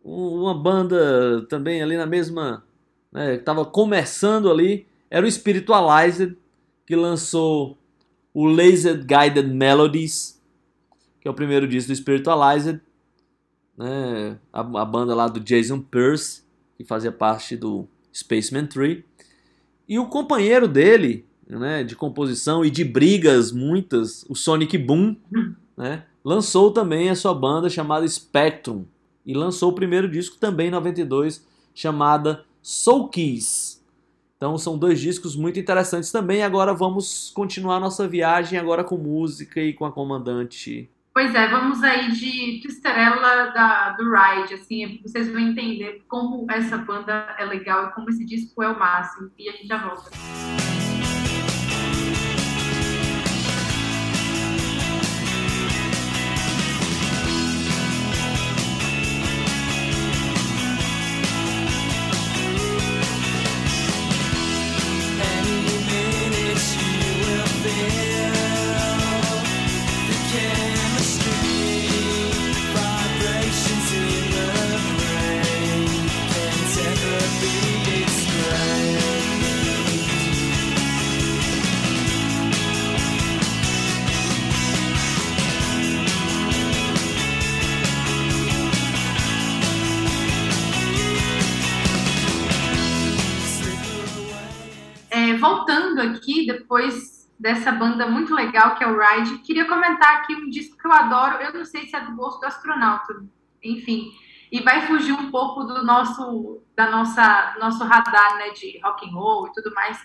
uma 0.03 0.53
banda 0.53 1.45
também 1.49 1.81
ali 1.81 1.97
na 1.97 2.05
mesma. 2.05 2.63
Né, 3.11 3.37
que 3.37 3.43
tava 3.43 3.65
começando 3.65 4.49
ali, 4.51 4.87
era 5.09 5.25
o 5.25 5.31
Spiritualized, 5.31 6.37
que 6.85 6.95
lançou 6.95 7.77
o 8.33 8.45
Laser 8.45 8.97
Guided 8.97 9.47
Melodies 9.47 10.34
que 11.25 11.27
é 11.27 11.31
o 11.31 11.33
primeiro 11.33 11.67
disco 11.67 11.91
do 11.91 11.95
Spiritualized, 11.95 12.79
né? 13.75 14.37
a, 14.53 14.59
a 14.59 14.85
banda 14.85 15.15
lá 15.15 15.27
do 15.27 15.39
Jason 15.39 15.79
Pierce, 15.79 16.43
que 16.77 16.85
fazia 16.85 17.11
parte 17.11 17.57
do 17.57 17.87
Spaceman 18.13 18.67
3. 18.67 19.03
E 19.89 19.97
o 19.97 20.05
companheiro 20.05 20.67
dele, 20.67 21.25
né, 21.49 21.83
de 21.83 21.95
composição 21.95 22.63
e 22.63 22.69
de 22.69 22.83
brigas 22.83 23.51
muitas, 23.51 24.23
o 24.29 24.35
Sonic 24.35 24.77
Boom, 24.77 25.15
né, 25.75 26.03
lançou 26.23 26.69
também 26.69 27.09
a 27.09 27.15
sua 27.15 27.33
banda 27.33 27.71
chamada 27.71 28.07
Spectrum 28.07 28.85
e 29.25 29.33
lançou 29.33 29.71
o 29.71 29.75
primeiro 29.75 30.07
disco 30.07 30.37
também 30.37 30.67
em 30.67 30.71
92 30.71 31.43
chamada 31.73 32.45
Soul 32.61 33.07
Keys. 33.07 33.83
Então 34.37 34.59
são 34.59 34.77
dois 34.77 34.99
discos 34.99 35.35
muito 35.35 35.59
interessantes 35.59 36.11
também. 36.11 36.43
Agora 36.43 36.71
vamos 36.71 37.31
continuar 37.33 37.79
nossa 37.79 38.07
viagem 38.07 38.59
agora 38.59 38.83
com 38.83 38.95
música 38.95 39.59
e 39.59 39.73
com 39.73 39.85
a 39.85 39.91
comandante 39.91 40.87
Pois 41.15 41.33
é, 41.33 41.47
vamos 41.47 41.81
aí 41.81 42.11
de 42.11 42.59
Twisterella 42.61 43.49
da, 43.51 43.91
do 43.91 44.03
Ride, 44.03 44.55
assim, 44.55 44.99
vocês 45.01 45.31
vão 45.31 45.39
entender 45.39 46.03
como 46.09 46.45
essa 46.51 46.77
banda 46.77 47.33
é 47.39 47.45
legal 47.45 47.87
e 47.87 47.91
como 47.93 48.09
esse 48.09 48.25
disco 48.25 48.61
é 48.61 48.67
o 48.67 48.77
máximo. 48.77 49.31
E 49.39 49.47
a 49.47 49.53
gente 49.53 49.65
já 49.65 49.77
volta. 49.77 50.11
Depois 96.75 97.31
dessa 97.39 97.71
banda 97.71 98.05
muito 98.07 98.33
legal 98.33 98.75
que 98.75 98.83
é 98.83 98.87
o 98.87 98.97
Ride, 98.99 99.39
queria 99.39 99.65
comentar 99.65 100.17
aqui 100.17 100.35
um 100.35 100.49
disco 100.49 100.77
que 100.77 100.85
eu 100.85 100.91
adoro. 100.91 101.41
Eu 101.41 101.53
não 101.53 101.63
sei 101.63 101.85
se 101.85 101.95
é 101.95 102.01
do 102.01 102.15
gosto 102.15 102.41
do 102.41 102.45
astronauta, 102.45 103.25
enfim, 103.63 104.11
e 104.51 104.61
vai 104.61 104.85
fugir 104.85 105.13
um 105.13 105.31
pouco 105.31 105.63
do 105.63 105.83
nosso, 105.83 106.61
da 106.75 106.91
nossa, 106.91 107.55
nosso 107.59 107.83
radar, 107.85 108.37
né, 108.37 108.49
de 108.49 108.79
rock 108.83 109.07
and 109.07 109.13
roll 109.13 109.47
e 109.47 109.53
tudo 109.53 109.73
mais. 109.73 109.97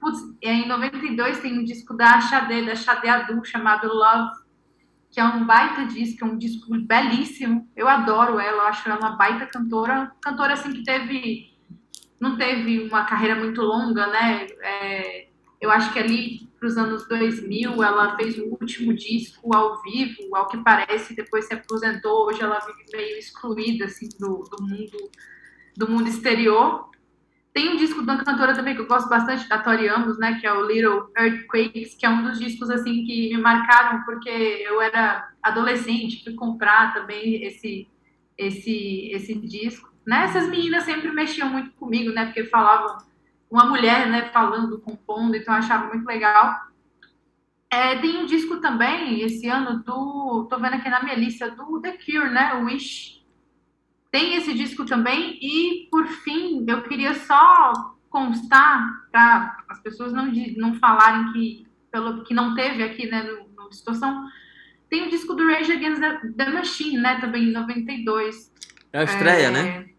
Putz, 0.00 0.18
é, 0.42 0.52
em 0.52 0.66
92 0.66 1.40
tem 1.40 1.58
um 1.58 1.64
disco 1.64 1.94
da 1.94 2.20
Xadê, 2.20 2.64
da 2.64 2.74
Xadê 2.74 3.08
Adu, 3.08 3.44
chamado 3.44 3.86
Love, 3.86 4.32
que 5.10 5.20
é 5.20 5.24
um 5.24 5.44
baita 5.44 5.84
disco, 5.86 6.24
é 6.24 6.28
um 6.28 6.38
disco 6.38 6.66
belíssimo. 6.86 7.70
Eu 7.76 7.86
adoro 7.86 8.40
ela, 8.40 8.62
eu 8.62 8.66
acho 8.66 8.88
ela 8.88 8.98
uma 8.98 9.16
baita 9.16 9.46
cantora, 9.46 10.10
cantora 10.22 10.54
assim 10.54 10.72
que 10.72 10.82
teve 10.82 11.52
não 12.20 12.36
teve 12.38 12.80
uma 12.88 13.04
carreira 13.04 13.34
muito 13.34 13.60
longa, 13.60 14.06
né? 14.06 14.46
É, 14.62 15.23
eu 15.64 15.70
acho 15.70 15.92
que 15.92 15.98
ali 15.98 16.48
para 16.58 16.68
os 16.68 16.76
anos 16.76 17.06
2000 17.08 17.82
ela 17.82 18.16
fez 18.16 18.38
o 18.38 18.44
último 18.60 18.94
disco 18.94 19.54
ao 19.54 19.82
vivo, 19.82 20.34
ao 20.34 20.48
que 20.48 20.58
parece, 20.58 21.14
depois 21.14 21.46
se 21.46 21.54
aposentou. 21.54 22.26
Hoje 22.26 22.42
ela 22.42 22.58
vive 22.60 22.84
meio 22.92 23.18
excluída 23.18 23.86
assim 23.86 24.08
do, 24.18 24.44
do 24.44 24.62
mundo 24.62 25.10
do 25.76 25.90
mundo 25.90 26.08
exterior. 26.08 26.90
Tem 27.52 27.68
um 27.68 27.76
disco 27.76 28.00
uma 28.00 28.22
cantora 28.22 28.54
também 28.54 28.74
que 28.74 28.80
eu 28.80 28.86
gosto 28.86 29.08
bastante, 29.08 29.48
da 29.48 29.58
Tori 29.58 29.88
Amos, 29.88 30.18
né, 30.18 30.38
que 30.40 30.46
é 30.46 30.52
o 30.52 30.66
Little 30.66 31.08
Earthquakes, 31.16 31.94
que 31.94 32.06
é 32.06 32.10
um 32.10 32.22
dos 32.22 32.38
discos 32.38 32.70
assim 32.70 33.04
que 33.04 33.34
me 33.34 33.40
marcaram 33.40 34.02
porque 34.04 34.28
eu 34.28 34.80
era 34.80 35.28
adolescente, 35.42 36.22
fui 36.22 36.34
comprar 36.34 36.94
também 36.94 37.44
esse 37.44 37.88
esse 38.36 39.10
esse 39.12 39.34
disco 39.34 39.94
né? 40.06 40.24
Essas 40.24 40.48
meninas 40.48 40.84
sempre 40.84 41.10
mexiam 41.10 41.48
muito 41.48 41.70
comigo, 41.72 42.12
né? 42.12 42.26
Porque 42.26 42.44
falavam 42.44 42.98
uma 43.54 43.66
mulher, 43.66 44.08
né? 44.08 44.30
Falando, 44.32 44.80
compondo, 44.80 45.36
então 45.36 45.54
eu 45.54 45.58
achava 45.58 45.86
muito 45.86 46.04
legal. 46.06 46.60
É, 47.70 47.96
tem 47.98 48.18
um 48.18 48.26
disco 48.26 48.58
também 48.60 49.20
esse 49.22 49.48
ano 49.48 49.82
do, 49.82 50.46
tô 50.50 50.58
vendo 50.58 50.74
aqui 50.74 50.88
na 50.88 51.02
minha 51.02 51.14
lista 51.14 51.50
do 51.50 51.80
The 51.80 51.92
Cure, 51.92 52.30
né? 52.30 52.54
O 52.54 52.64
Wish. 52.64 53.24
Tem 54.10 54.36
esse 54.36 54.54
disco 54.54 54.84
também 54.84 55.38
e 55.40 55.88
por 55.90 56.06
fim 56.06 56.64
eu 56.68 56.82
queria 56.82 57.14
só 57.14 57.72
constar 58.08 59.08
para 59.10 59.56
as 59.68 59.80
pessoas 59.80 60.12
não 60.12 60.26
não 60.56 60.74
falarem 60.74 61.32
que 61.32 61.66
pelo 61.90 62.22
que 62.22 62.32
não 62.32 62.54
teve 62.54 62.82
aqui, 62.82 63.06
né? 63.08 63.22
No, 63.22 63.64
no 63.64 63.72
situação 63.72 64.28
tem 64.88 65.06
o 65.06 65.10
disco 65.10 65.34
do 65.34 65.46
Rage 65.46 65.72
Against 65.72 66.00
the, 66.00 66.28
the 66.36 66.50
Machine, 66.50 66.98
né? 66.98 67.20
Também 67.20 67.44
em 67.44 67.52
92. 67.52 68.52
É 68.92 69.00
a 69.00 69.04
estreia, 69.04 69.46
é, 69.46 69.50
né? 69.50 69.94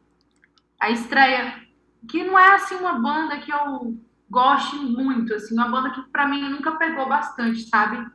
a 0.80 0.92
estreia, 0.92 1.65
que 2.10 2.24
não 2.24 2.38
é 2.38 2.56
assim 2.56 2.76
uma 2.76 2.94
banda 2.94 3.38
que 3.38 3.52
eu 3.52 3.98
goste 4.30 4.76
muito, 4.76 5.34
assim, 5.34 5.54
uma 5.54 5.70
banda 5.70 5.92
que 5.92 6.02
para 6.12 6.28
mim 6.28 6.50
nunca 6.50 6.74
pegou 6.74 7.08
bastante, 7.08 7.62
sabe? 7.70 8.06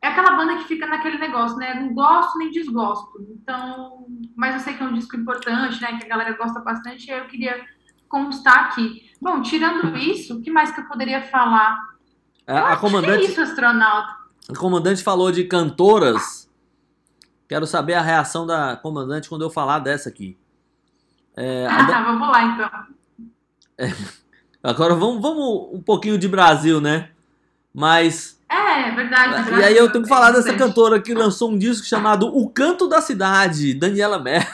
É 0.00 0.08
aquela 0.08 0.32
banda 0.32 0.56
que 0.56 0.64
fica 0.64 0.86
naquele 0.86 1.18
negócio, 1.18 1.56
né? 1.56 1.74
Não 1.74 1.94
gosto 1.94 2.36
nem 2.38 2.50
desgosto. 2.50 3.24
Então, 3.30 4.06
mas 4.34 4.54
eu 4.54 4.60
sei 4.60 4.74
que 4.74 4.82
é 4.82 4.86
um 4.86 4.94
disco 4.94 5.16
importante, 5.16 5.80
né? 5.80 5.96
Que 5.98 6.04
a 6.04 6.08
galera 6.08 6.36
gosta 6.36 6.58
bastante, 6.60 7.08
e 7.08 7.10
eu 7.10 7.26
queria 7.26 7.64
constar 8.08 8.66
aqui. 8.66 9.10
Bom, 9.20 9.40
tirando 9.42 9.96
isso, 9.96 10.38
o 10.38 10.42
que 10.42 10.50
mais 10.50 10.72
que 10.72 10.80
eu 10.80 10.86
poderia 10.86 11.22
falar? 11.22 11.78
A, 12.46 12.72
a 12.72 12.76
comandante. 12.76 13.20
Que 13.20 13.26
é 13.26 13.30
isso, 13.30 13.40
astronauta? 13.40 14.12
A 14.50 14.56
comandante 14.58 15.04
falou 15.04 15.30
de 15.30 15.44
cantoras. 15.44 16.50
Quero 17.48 17.66
saber 17.66 17.94
a 17.94 18.02
reação 18.02 18.46
da 18.46 18.76
comandante 18.76 19.28
quando 19.28 19.42
eu 19.42 19.50
falar 19.50 19.78
dessa 19.78 20.08
aqui. 20.08 20.36
É, 21.36 21.66
ah, 21.66 22.02
vamos 22.02 22.28
lá 22.28 22.42
então. 22.42 22.70
É, 23.78 23.92
agora 24.62 24.94
vamos, 24.94 25.20
vamos 25.20 25.68
um 25.72 25.82
pouquinho 25.82 26.18
de 26.18 26.28
Brasil, 26.28 26.80
né? 26.80 27.10
Mas. 27.74 28.38
É, 28.48 28.88
é 28.88 28.90
verdade. 28.90 29.30
Brasil, 29.30 29.58
e 29.58 29.64
aí 29.64 29.76
eu 29.76 29.90
tenho 29.90 30.04
que 30.04 30.08
falar 30.08 30.30
dessa 30.30 30.54
cantora 30.54 31.00
que 31.00 31.14
lançou 31.14 31.50
um 31.50 31.58
disco 31.58 31.86
chamado 31.86 32.26
O 32.26 32.48
Canto 32.50 32.88
da 32.88 33.00
Cidade, 33.00 33.74
Daniela 33.74 34.18
Merco. 34.18 34.52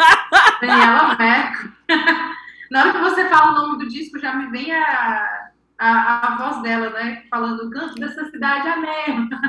Daniela 0.60 1.16
Merco. 1.16 1.68
Na 2.70 2.80
hora 2.80 2.92
que 2.92 2.98
você 2.98 3.28
fala 3.28 3.52
o 3.52 3.54
nome 3.54 3.84
do 3.84 3.88
disco, 3.88 4.18
já 4.18 4.34
me 4.34 4.50
vem 4.50 4.72
a, 4.72 5.50
a, 5.78 6.26
a 6.26 6.36
voz 6.36 6.62
dela, 6.62 6.90
né? 6.90 7.22
Falando 7.30 7.66
o 7.66 7.70
canto 7.70 7.94
dessa 7.94 8.24
cidade, 8.30 8.66
a 8.66 8.76
merda. 8.76 9.40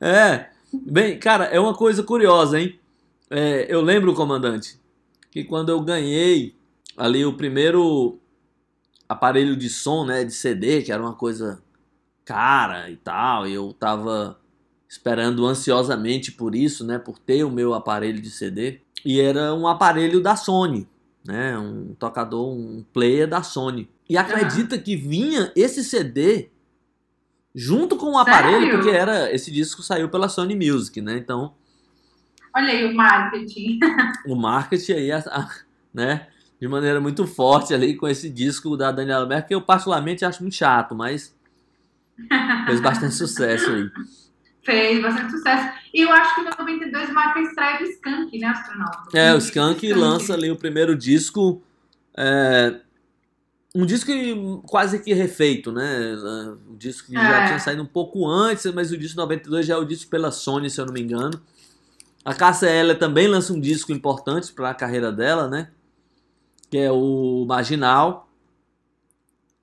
é. 0.00 0.48
Bem, 0.72 1.18
cara, 1.18 1.44
é 1.44 1.60
uma 1.60 1.74
coisa 1.74 2.02
curiosa, 2.02 2.58
hein? 2.58 2.80
É, 3.28 3.66
eu 3.68 3.82
lembro, 3.82 4.14
comandante, 4.14 4.80
que 5.32 5.42
quando 5.42 5.70
eu 5.70 5.80
ganhei 5.80 6.54
ali 6.94 7.24
o 7.24 7.32
primeiro 7.32 8.20
aparelho 9.08 9.56
de 9.56 9.68
som, 9.68 10.04
né, 10.04 10.24
de 10.24 10.32
CD, 10.32 10.82
que 10.82 10.92
era 10.92 11.02
uma 11.02 11.14
coisa 11.14 11.62
cara 12.22 12.90
e 12.90 12.96
tal, 12.96 13.48
e 13.48 13.54
eu 13.54 13.72
tava 13.72 14.38
esperando 14.86 15.46
ansiosamente 15.46 16.30
por 16.30 16.54
isso, 16.54 16.84
né, 16.84 16.98
por 16.98 17.18
ter 17.18 17.44
o 17.44 17.50
meu 17.50 17.72
aparelho 17.72 18.20
de 18.20 18.30
CD, 18.30 18.82
e 19.04 19.20
era 19.20 19.54
um 19.54 19.66
aparelho 19.66 20.20
da 20.20 20.36
Sony, 20.36 20.86
né, 21.24 21.58
um 21.58 21.94
tocador, 21.94 22.52
um 22.52 22.84
player 22.92 23.26
da 23.26 23.42
Sony. 23.42 23.88
E 24.08 24.18
acredita 24.18 24.76
que 24.76 24.94
vinha 24.94 25.50
esse 25.56 25.82
CD 25.82 26.50
junto 27.54 27.96
com 27.96 28.12
o 28.12 28.18
aparelho, 28.18 28.70
porque 28.70 28.90
era 28.90 29.34
esse 29.34 29.50
disco 29.50 29.82
saiu 29.82 30.10
pela 30.10 30.28
Sony 30.28 30.54
Music, 30.54 31.00
né? 31.00 31.16
Então. 31.16 31.54
Olha 32.54 32.68
aí 32.68 32.84
o 32.84 32.94
marketing. 32.94 33.80
o 34.26 34.34
marketing 34.34 34.92
aí, 34.92 35.10
né? 35.92 36.26
De 36.60 36.68
maneira 36.68 37.00
muito 37.00 37.26
forte 37.26 37.74
ali 37.74 37.96
com 37.96 38.06
esse 38.06 38.30
disco 38.30 38.76
da 38.76 38.92
Daniela 38.92 39.26
Merkel, 39.26 39.48
que 39.48 39.54
eu 39.54 39.62
particularmente 39.62 40.24
acho 40.24 40.42
muito 40.42 40.54
chato, 40.54 40.94
mas 40.94 41.34
fez 42.66 42.80
bastante 42.80 43.14
sucesso 43.14 43.70
aí. 43.70 43.90
Fez 44.64 45.02
bastante 45.02 45.32
sucesso. 45.32 45.74
E 45.92 46.02
eu 46.02 46.12
acho 46.12 46.36
que 46.36 46.40
em 46.42 46.44
92 46.44 47.10
marca 47.10 47.40
a 47.40 47.42
estreia 47.42 47.78
do 47.78 47.84
Skank, 47.84 48.38
né, 48.38 48.46
astronauta? 48.46 49.18
É, 49.18 49.34
o 49.34 49.38
Skank, 49.38 49.84
Skank. 49.84 49.92
lança 49.92 50.34
ali 50.34 50.52
o 50.52 50.56
primeiro 50.56 50.96
disco. 50.96 51.60
É, 52.16 52.80
um 53.74 53.84
disco 53.84 54.12
quase 54.66 55.02
que 55.02 55.12
refeito, 55.14 55.72
né? 55.72 56.14
O 56.68 56.76
disco 56.76 57.08
que 57.08 57.16
é. 57.16 57.20
já 57.20 57.46
tinha 57.46 57.58
saído 57.58 57.82
um 57.82 57.86
pouco 57.86 58.28
antes, 58.28 58.72
mas 58.72 58.92
o 58.92 58.96
disco 58.96 59.16
92 59.16 59.66
já 59.66 59.74
é 59.74 59.78
o 59.78 59.84
disco 59.84 60.10
pela 60.10 60.30
Sony, 60.30 60.70
se 60.70 60.80
eu 60.80 60.86
não 60.86 60.92
me 60.92 61.00
engano. 61.00 61.42
A 62.24 62.34
Cássia 62.34 62.68
Eller 62.68 62.98
também 62.98 63.26
lança 63.26 63.52
um 63.52 63.60
disco 63.60 63.92
importante 63.92 64.52
para 64.52 64.70
a 64.70 64.74
carreira 64.74 65.10
dela, 65.10 65.48
né? 65.48 65.70
Que 66.70 66.78
é 66.78 66.92
o 66.92 67.44
Marginal, 67.46 68.28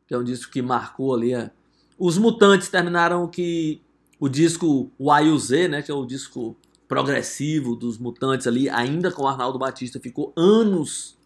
que 0.07 0.14
é 0.14 0.18
um 0.18 0.24
disco 0.24 0.51
que 0.51 0.62
marcou 0.62 1.16
ali. 1.16 1.34
A... 1.34 1.51
Os 1.97 2.18
Mutantes 2.18 2.70
terminaram 2.70 3.28
que 3.28 3.82
o 4.20 4.28
disco 4.28 4.91
Y.U.Z., 4.99 5.68
né? 5.68 5.82
Que 5.82 5.91
é 5.91 5.93
o 5.93 6.05
disco 6.05 6.55
progressivo 6.88 7.76
dos 7.76 7.97
Mutantes 7.97 8.47
ali, 8.47 8.70
ainda 8.70 9.12
com 9.12 9.24
o 9.24 9.28
Arnaldo 9.28 9.60
Batista, 9.60 9.99
ficou 9.99 10.34
anos, 10.36 11.18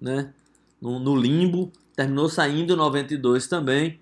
né? 0.00 0.32
no, 0.80 0.98
no 0.98 1.14
limbo 1.14 1.70
terminou 1.94 2.28
saindo 2.28 2.72
em 2.72 2.76
92 2.76 3.46
também. 3.46 4.00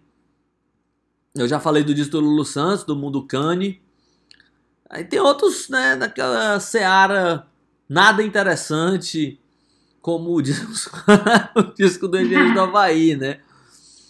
Eu 1.34 1.48
já 1.48 1.58
falei 1.58 1.82
do 1.82 1.92
disco 1.92 2.12
do 2.12 2.20
Lulu 2.20 2.44
Santos, 2.44 2.84
do 2.84 2.94
Mundo 2.94 3.26
Cane. 3.26 3.82
Aí 4.90 5.04
tem 5.04 5.20
outros, 5.20 5.68
né, 5.68 5.96
daquela 5.96 6.58
seara 6.60 7.46
nada 7.88 8.22
interessante, 8.22 9.38
como 10.00 10.34
o 10.34 10.42
disco, 10.42 10.66
o 11.54 11.62
disco 11.74 12.08
do 12.08 12.18
Engenheiro 12.18 12.54
do 12.54 12.60
Havaí, 12.62 13.16
né? 13.16 13.40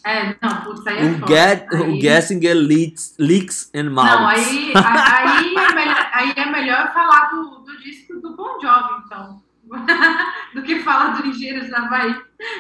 É, 0.07 0.37
não, 0.41 0.63
putz, 0.63 0.87
aí 0.87 0.99
é 0.99 1.11
o, 1.11 1.27
get, 1.27 1.67
aí... 1.73 1.81
o 1.81 1.99
Guessing 1.99 2.41
Leaks, 2.41 3.15
leaks 3.19 3.71
and 3.75 3.91
Mouths. 3.91 4.15
Não, 4.15 4.27
aí, 4.27 4.73
aí, 4.75 5.55
é 5.55 5.75
melhor, 5.75 6.11
aí 6.13 6.33
é 6.37 6.47
melhor 6.47 6.93
falar 6.95 7.29
do, 7.31 7.59
do 7.59 7.79
disco 7.83 8.15
do 8.21 8.35
Bon 8.35 8.59
Jovi, 8.61 9.03
então. 9.05 9.43
do 10.55 10.63
que 10.63 10.81
falar 10.81 11.21
do 11.21 11.27
Engenheiros 11.27 11.69
do 11.69 11.77
Havaí. 11.77 12.15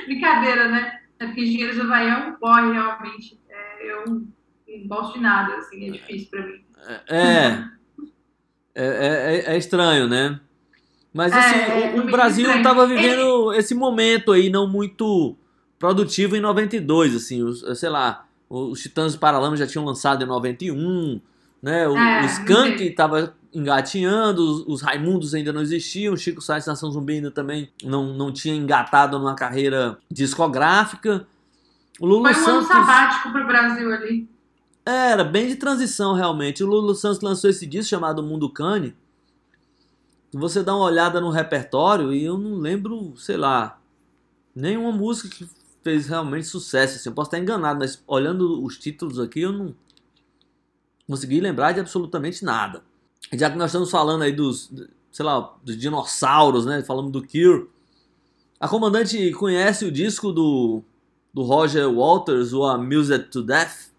Brincadeira, 0.04 0.68
né? 0.68 1.00
É 1.18 1.26
porque 1.26 1.40
Engenheiros 1.40 1.76
do 1.76 1.84
Havaí 1.84 2.08
é 2.08 2.16
um 2.16 2.36
boy, 2.38 2.72
realmente. 2.72 3.40
É, 3.48 3.92
eu 3.92 4.04
não 4.06 4.28
gosto 4.86 5.14
de 5.14 5.20
nada, 5.20 5.56
assim, 5.56 5.88
é 5.88 5.92
difícil 5.92 6.28
para 6.28 6.42
mim. 6.42 6.64
É, 7.08 7.77
é, 8.78 8.84
é, 8.84 9.36
é, 9.50 9.54
é, 9.54 9.58
estranho, 9.58 10.06
né? 10.06 10.38
Mas 11.12 11.32
assim, 11.32 11.56
é, 11.56 11.94
o, 11.96 12.02
o 12.02 12.10
Brasil 12.12 12.48
estava 12.54 12.86
vivendo 12.86 13.52
esse 13.54 13.74
momento 13.74 14.30
aí 14.30 14.48
não 14.48 14.68
muito 14.68 15.36
produtivo 15.80 16.36
em 16.36 16.40
92, 16.40 17.16
assim, 17.16 17.42
os, 17.42 17.64
sei 17.76 17.88
lá, 17.88 18.24
os 18.48 18.80
Titãs 18.80 19.16
Paralamas 19.16 19.58
já 19.58 19.66
tinham 19.66 19.84
lançado 19.84 20.22
em 20.22 20.28
91, 20.28 21.20
né? 21.60 21.88
O, 21.88 21.96
é, 21.96 22.22
o 22.22 22.26
Skank 22.26 22.80
estava 22.84 23.34
engatinhando, 23.52 24.42
os, 24.42 24.66
os, 24.68 24.82
Raimundos 24.82 25.34
ainda 25.34 25.52
não 25.52 25.60
existiam, 25.60 26.14
o 26.14 26.16
Chico 26.16 26.40
Sainz 26.40 26.66
Nação 26.66 26.92
Zumbi 26.92 27.14
ainda 27.14 27.32
também 27.32 27.68
não, 27.82 28.14
não 28.14 28.32
tinha 28.32 28.54
engatado 28.54 29.18
numa 29.18 29.34
carreira 29.34 29.98
discográfica. 30.08 31.26
O 31.98 32.06
Lulu 32.06 32.22
Foi 32.22 32.30
um 32.30 32.44
Santos, 32.44 32.70
ano 32.70 32.86
sabático 32.86 33.32
pro 33.32 33.44
Brasil 33.44 33.92
ali. 33.92 34.28
Era, 34.88 35.24
bem 35.24 35.48
de 35.48 35.56
transição 35.56 36.14
realmente. 36.14 36.64
O 36.64 36.66
Lulu 36.66 36.94
Santos 36.94 37.20
lançou 37.20 37.50
esse 37.50 37.66
disco 37.66 37.90
chamado 37.90 38.22
Mundo 38.22 38.48
Cane. 38.48 38.94
Você 40.32 40.62
dá 40.62 40.74
uma 40.74 40.84
olhada 40.84 41.20
no 41.20 41.30
repertório 41.30 42.12
e 42.12 42.24
eu 42.24 42.38
não 42.38 42.56
lembro, 42.56 43.14
sei 43.16 43.36
lá, 43.36 43.80
nenhuma 44.54 44.92
música 44.92 45.28
que 45.28 45.48
fez 45.82 46.06
realmente 46.06 46.46
sucesso. 46.46 46.96
Assim. 46.96 47.08
Eu 47.08 47.14
posso 47.14 47.28
estar 47.28 47.38
enganado, 47.38 47.78
mas 47.78 48.02
olhando 48.06 48.62
os 48.62 48.78
títulos 48.78 49.18
aqui 49.18 49.40
eu 49.40 49.52
não 49.52 49.74
consegui 51.06 51.40
lembrar 51.40 51.72
de 51.72 51.80
absolutamente 51.80 52.44
nada 52.44 52.82
já 53.32 53.50
que 53.50 53.56
nós 53.56 53.70
estamos 53.70 53.90
falando 53.90 54.22
aí 54.22 54.32
dos, 54.32 54.70
sei 55.10 55.24
lá, 55.24 55.54
dos 55.62 55.76
dinossauros, 55.76 56.64
né? 56.64 56.82
Falando 56.82 57.10
do 57.10 57.26
Cure. 57.26 57.68
A 58.58 58.68
comandante 58.68 59.30
conhece 59.32 59.84
o 59.84 59.92
disco 59.92 60.32
do, 60.32 60.82
do 61.32 61.42
Roger 61.42 61.92
Waters, 61.92 62.52
o 62.52 62.64
Amused 62.64 63.24
to 63.30 63.42
Death? 63.42 63.90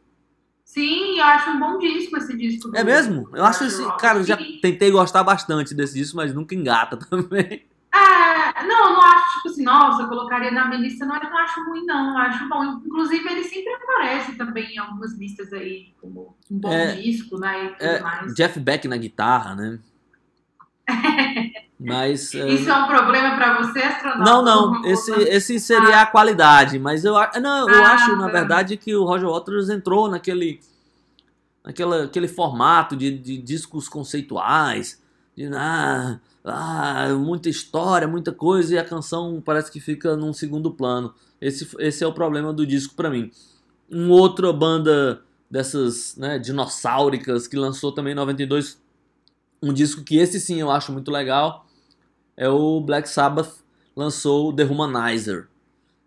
Sim, 0.69 1.17
eu 1.17 1.25
acho 1.25 1.49
um 1.49 1.59
bom 1.59 1.79
disco 1.79 2.15
esse 2.15 2.37
disco. 2.37 2.69
É 2.75 2.83
mesmo? 2.83 3.27
Eu 3.33 3.43
acho 3.43 3.63
esse. 3.63 3.83
Cara, 3.97 4.19
eu 4.19 4.23
já 4.23 4.37
tentei 4.61 4.91
gostar 4.91 5.23
bastante 5.23 5.73
desse 5.73 5.95
disco, 5.95 6.15
mas 6.15 6.31
nunca 6.31 6.53
engata 6.53 6.95
também. 7.09 7.65
É, 7.91 8.63
não, 8.67 8.93
não 8.93 9.01
acho, 9.01 9.37
tipo 9.37 9.47
assim, 9.49 9.63
nossa, 9.63 10.03
eu 10.03 10.07
colocaria 10.07 10.51
na 10.51 10.67
minha 10.67 10.79
lista, 10.79 11.07
não, 11.07 11.19
não 11.19 11.37
acho 11.39 11.65
ruim, 11.65 11.83
não, 11.87 12.11
eu 12.11 12.17
acho 12.19 12.47
bom. 12.47 12.81
Inclusive, 12.85 13.27
ele 13.27 13.43
sempre 13.45 13.73
aparece 13.73 14.35
também 14.35 14.75
em 14.75 14.77
algumas 14.77 15.17
listas 15.17 15.51
aí, 15.51 15.91
como 15.99 16.37
um 16.51 16.59
bom 16.59 16.71
é, 16.71 16.97
disco, 16.97 17.39
né, 17.39 17.65
e 17.65 17.69
tudo 17.69 17.83
é, 17.83 17.99
mais. 17.99 18.35
Jeff 18.35 18.59
Beck 18.59 18.87
na 18.87 18.97
guitarra, 18.97 19.55
né? 19.55 19.79
Mas, 21.79 22.33
Isso 22.33 22.69
é 22.69 22.75
um 22.75 22.87
problema 22.87 23.37
para 23.37 23.57
você, 23.57 23.79
astronauta? 23.79 24.29
Não, 24.29 24.43
não. 24.43 24.85
Esse, 24.85 25.13
esse 25.13 25.59
seria 25.61 25.99
ah. 25.99 26.01
a 26.01 26.05
qualidade. 26.05 26.77
Mas 26.77 27.05
eu, 27.05 27.13
não, 27.41 27.69
eu 27.69 27.83
ah, 27.83 27.93
acho, 27.93 28.17
na 28.17 28.25
tá. 28.25 28.31
verdade, 28.33 28.75
que 28.75 28.93
o 28.93 29.05
Roger 29.05 29.29
Waters 29.29 29.69
entrou 29.69 30.09
naquele, 30.09 30.59
naquela, 31.63 32.03
aquele 32.03 32.27
formato 32.27 32.97
de, 32.97 33.17
de 33.17 33.37
discos 33.37 33.87
conceituais. 33.87 35.01
De, 35.37 35.49
ah, 35.55 36.19
ah, 36.43 37.07
muita 37.17 37.47
história, 37.47 38.09
muita 38.09 38.33
coisa, 38.33 38.75
e 38.75 38.77
a 38.77 38.83
canção 38.83 39.41
parece 39.43 39.71
que 39.71 39.79
fica 39.79 40.17
num 40.17 40.33
segundo 40.33 40.71
plano. 40.71 41.13
Esse, 41.39 41.65
esse 41.79 42.03
é 42.03 42.07
o 42.07 42.11
problema 42.11 42.51
do 42.51 42.67
disco 42.67 42.93
para 42.93 43.09
mim. 43.09 43.31
Um 43.89 44.11
outra 44.11 44.51
banda 44.51 45.21
dessas 45.49 46.17
né, 46.17 46.37
dinossáuricas 46.37 47.47
que 47.47 47.55
lançou 47.55 47.93
também 47.93 48.11
em 48.11 48.17
92 48.17 48.77
um 49.61 49.73
disco 49.73 50.03
que 50.03 50.17
esse 50.17 50.39
sim 50.39 50.61
eu 50.61 50.69
acho 50.69 50.91
muito 50.91 51.11
legal 51.11 51.65
é 52.39 52.49
o 52.49 52.79
Black 52.79 53.07
Sabbath 53.09 53.63
lançou 53.95 54.49
o 54.49 54.55
The 54.55 54.63
Humanizer 54.63 55.47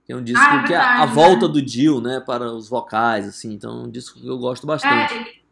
que 0.05 0.13
é 0.13 0.17
um 0.17 0.25
disco 0.25 0.43
ah, 0.43 0.47
é 0.47 0.51
verdade, 0.51 0.67
que 0.69 0.75
é 0.75 0.77
a, 0.79 1.03
a 1.03 1.07
volta 1.07 1.47
né? 1.47 1.53
do 1.53 1.63
Dio 1.63 2.01
né 2.01 2.21
para 2.21 2.51
os 2.51 2.69
vocais 2.69 3.29
assim 3.29 3.53
então 3.53 3.71
é 3.71 3.87
um 3.87 3.91
disco 3.91 4.19
que 4.19 4.27
eu 4.27 4.39
gosto 4.39 4.67
bastante 4.67 5.15
é, 5.15 5.43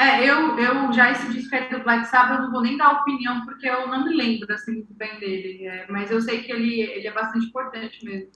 é, 0.00 0.30
eu, 0.30 0.56
eu 0.56 0.92
já 0.92 1.10
esse 1.10 1.32
disco 1.32 1.52
aí 1.56 1.68
do 1.70 1.82
Black 1.82 2.06
Sabbath, 2.06 2.36
eu 2.36 2.42
não 2.42 2.52
vou 2.52 2.62
nem 2.62 2.76
dar 2.76 3.00
opinião, 3.00 3.44
porque 3.44 3.68
eu 3.68 3.88
não 3.88 4.04
me 4.04 4.14
lembro 4.14 4.52
assim, 4.54 4.74
muito 4.74 4.94
bem 4.94 5.18
dele. 5.18 5.66
É, 5.66 5.86
mas 5.90 6.08
eu 6.08 6.20
sei 6.20 6.40
que 6.40 6.52
ele, 6.52 6.82
ele 6.82 7.08
é 7.08 7.12
bastante 7.12 7.46
importante 7.46 8.04
mesmo. 8.04 8.30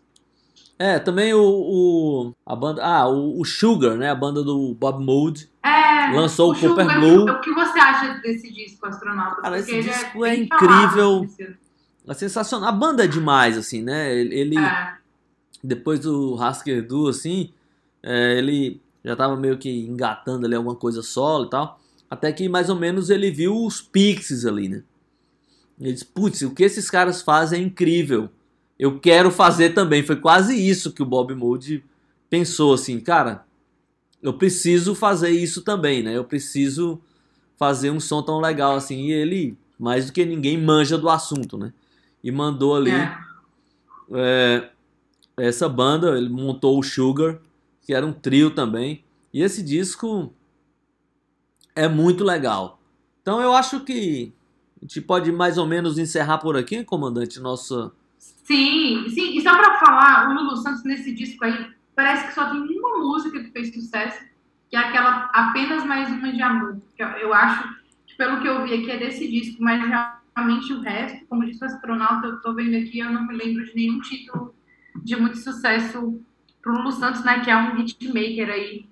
É, 0.76 0.98
também 0.98 1.32
o, 1.32 1.40
o 1.40 2.34
a 2.44 2.56
banda, 2.56 2.84
ah, 2.84 3.08
o, 3.08 3.40
o, 3.40 3.44
Sugar, 3.44 3.96
né, 3.96 4.10
a 4.10 4.14
banda 4.16 4.42
do 4.42 4.74
Bob 4.74 5.04
Mould, 5.04 5.48
é, 5.62 6.12
lançou 6.12 6.48
o, 6.48 6.52
o 6.52 6.58
Cooper 6.58 6.84
Sugar, 6.84 6.98
Blue. 6.98 7.30
O 7.30 7.40
que 7.40 7.54
você 7.54 7.78
acha 7.78 8.14
desse 8.14 8.52
disco, 8.52 8.84
astronauta? 8.84 9.42
Cara, 9.42 9.60
esse 9.60 9.80
disco 9.80 10.24
é, 10.24 10.30
é 10.30 10.36
incrível, 10.40 11.24
é 12.06 12.14
sensacional. 12.14 12.68
A 12.68 12.72
banda 12.72 13.04
é 13.04 13.06
demais, 13.06 13.56
assim, 13.56 13.82
né? 13.82 14.14
Ele, 14.14 14.58
é. 14.58 14.94
depois 15.62 16.00
do 16.00 16.34
Husker 16.34 16.86
Du, 16.86 17.08
assim, 17.08 17.50
é, 18.02 18.38
ele 18.38 18.80
já 19.04 19.16
tava 19.16 19.36
meio 19.36 19.58
que 19.58 19.70
engatando 19.70 20.46
ali 20.46 20.54
alguma 20.54 20.74
coisa 20.74 21.02
solo 21.02 21.46
e 21.46 21.50
tal. 21.50 21.80
Até 22.10 22.32
que 22.32 22.48
mais 22.48 22.68
ou 22.68 22.76
menos 22.76 23.10
ele 23.10 23.30
viu 23.30 23.64
os 23.64 23.80
Pixies 23.80 24.44
ali, 24.44 24.68
né? 24.68 24.82
Ele 25.80 25.92
disse, 25.92 26.04
putz, 26.04 26.42
o 26.42 26.54
que 26.54 26.62
esses 26.62 26.90
caras 26.90 27.22
fazem 27.22 27.60
é 27.60 27.64
incrível. 27.64 28.28
Eu 28.78 29.00
quero 29.00 29.30
fazer 29.30 29.70
também. 29.70 30.02
Foi 30.02 30.16
quase 30.16 30.54
isso 30.54 30.92
que 30.92 31.02
o 31.02 31.06
Bob 31.06 31.34
Mould 31.34 31.84
pensou 32.28 32.74
assim, 32.74 33.00
cara, 33.00 33.44
eu 34.22 34.32
preciso 34.32 34.94
fazer 34.94 35.30
isso 35.30 35.62
também, 35.62 36.02
né? 36.02 36.16
Eu 36.16 36.24
preciso 36.24 37.00
fazer 37.56 37.90
um 37.90 37.98
som 37.98 38.22
tão 38.22 38.40
legal 38.40 38.76
assim. 38.76 39.06
E 39.06 39.12
ele, 39.12 39.56
mais 39.78 40.06
do 40.06 40.12
que 40.12 40.24
ninguém, 40.24 40.60
manja 40.60 40.96
do 40.96 41.08
assunto, 41.08 41.56
né? 41.56 41.72
E 42.22 42.30
mandou 42.30 42.76
ali 42.76 42.90
é. 42.90 43.18
É, 44.14 44.70
essa 45.36 45.68
banda, 45.68 46.16
ele 46.16 46.28
montou 46.28 46.78
o 46.78 46.82
Sugar 46.82 47.38
que 47.82 47.92
era 47.92 48.06
um 48.06 48.12
trio 48.12 48.50
também. 48.50 49.04
E 49.32 49.42
esse 49.42 49.62
disco 49.62 50.32
é 51.74 51.88
muito 51.88 52.24
legal. 52.24 52.80
Então 53.20 53.40
eu 53.40 53.52
acho 53.54 53.80
que 53.80 54.32
a 54.80 54.84
gente 54.84 55.00
pode 55.00 55.30
mais 55.30 55.58
ou 55.58 55.66
menos 55.66 55.98
encerrar 55.98 56.38
por 56.38 56.56
aqui, 56.56 56.84
comandante, 56.84 57.40
nossa. 57.40 57.92
Sim, 58.18 59.08
sim. 59.10 59.36
E 59.36 59.40
só 59.40 59.56
para 59.56 59.78
falar, 59.78 60.30
o 60.30 60.34
Lulu 60.34 60.56
Santos 60.56 60.84
nesse 60.84 61.12
disco 61.12 61.44
aí, 61.44 61.70
parece 61.94 62.28
que 62.28 62.34
só 62.34 62.50
tem 62.50 62.78
uma 62.78 62.98
música 62.98 63.42
que 63.42 63.50
fez 63.50 63.72
sucesso, 63.72 64.18
que 64.68 64.76
é 64.76 64.78
aquela 64.78 65.30
Apenas 65.32 65.84
Mais 65.84 66.08
Uma 66.08 66.32
de 66.32 66.42
Amor. 66.42 66.80
Eu 67.20 67.32
acho, 67.32 67.68
que 68.06 68.14
pelo 68.16 68.40
que 68.40 68.48
eu 68.48 68.64
vi 68.64 68.74
aqui, 68.74 68.90
é 68.90 68.98
desse 68.98 69.28
disco, 69.30 69.62
mas 69.62 69.88
realmente 70.36 70.72
o 70.72 70.80
resto, 70.80 71.26
como 71.26 71.44
disse 71.44 71.62
o 71.62 71.66
astronauta, 71.66 72.26
eu 72.26 72.40
tô 72.40 72.54
vendo 72.54 72.76
aqui, 72.76 72.98
eu 72.98 73.10
não 73.10 73.26
me 73.26 73.36
lembro 73.36 73.64
de 73.64 73.74
nenhum 73.74 74.00
título 74.00 74.54
de 75.02 75.16
muito 75.16 75.38
sucesso 75.38 76.20
para 76.60 76.72
o 76.72 76.76
Lulu 76.76 76.92
Santos, 76.92 77.24
né, 77.24 77.40
que 77.40 77.50
é 77.50 77.56
um 77.56 77.76
hitmaker 77.76 78.50
aí 78.50 78.88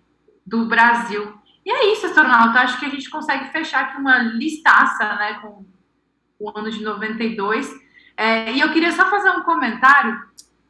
do 0.46 0.66
Brasil. 0.66 1.34
E 1.64 1.70
é 1.70 1.92
isso, 1.92 2.06
astronauta. 2.06 2.60
Acho 2.60 2.78
que 2.80 2.86
a 2.86 2.90
gente 2.90 3.08
consegue 3.08 3.50
fechar 3.52 3.84
aqui 3.84 4.00
uma 4.00 4.18
listaça, 4.18 5.14
né, 5.16 5.34
com 5.34 5.64
o 6.38 6.58
ano 6.58 6.70
de 6.70 6.82
92. 6.82 7.70
É, 8.16 8.52
e 8.52 8.60
eu 8.60 8.72
queria 8.72 8.92
só 8.92 9.08
fazer 9.08 9.30
um 9.30 9.42
comentário, 9.42 10.20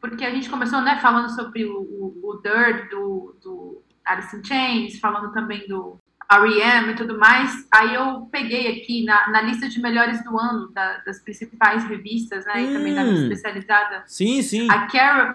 porque 0.01 0.25
a 0.25 0.31
gente 0.31 0.51
começou, 0.51 0.81
né, 0.81 0.99
falando 1.01 1.31
sobre 1.31 1.65
o, 1.65 1.81
o, 1.81 2.21
o 2.23 2.43
Dirt 2.43 2.91
do, 2.91 3.37
do 3.43 3.83
Alice 4.05 4.37
in 4.37 4.45
Chains, 4.45 4.99
falando 4.99 5.33
também 5.33 5.67
do 5.69 5.99
R.E.M. 6.31 6.93
e 6.93 6.95
tudo 6.95 7.19
mais. 7.19 7.67
Aí 7.73 7.95
eu 7.95 8.29
peguei 8.31 8.69
aqui 8.81 9.05
na, 9.05 9.29
na 9.31 9.41
lista 9.43 9.69
de 9.69 9.81
melhores 9.81 10.23
do 10.25 10.39
ano 10.39 10.69
da, 10.73 10.99
das 10.99 11.19
principais 11.21 11.85
revistas, 11.85 12.45
né, 12.47 12.63
e 12.63 12.73
também 12.73 12.95
da 12.95 13.03
Hum. 13.03 13.15
especializada. 13.15 14.05
Sim, 14.07 14.41
sim. 14.43 14.71
A 14.71 14.87
Karen, 14.87 15.35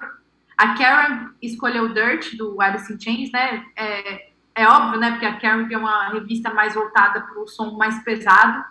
a 0.58 0.74
Karen 0.76 1.30
escolheu 1.42 1.90
Dirt, 1.94 2.36
do 2.38 2.62
Alice 2.62 2.92
in 2.94 3.00
Chains, 3.00 3.32
né? 3.32 3.64
É, 3.76 4.30
é 4.56 4.68
óbvio, 4.68 5.00
né? 5.00 5.12
Porque 5.12 5.26
a 5.26 5.38
Karen 5.38 5.68
é 5.70 5.78
uma 5.78 6.10
revista 6.10 6.54
mais 6.54 6.74
voltada 6.74 7.20
para 7.22 7.42
o 7.42 7.48
som 7.48 7.72
mais 7.78 8.02
pesado. 8.04 8.64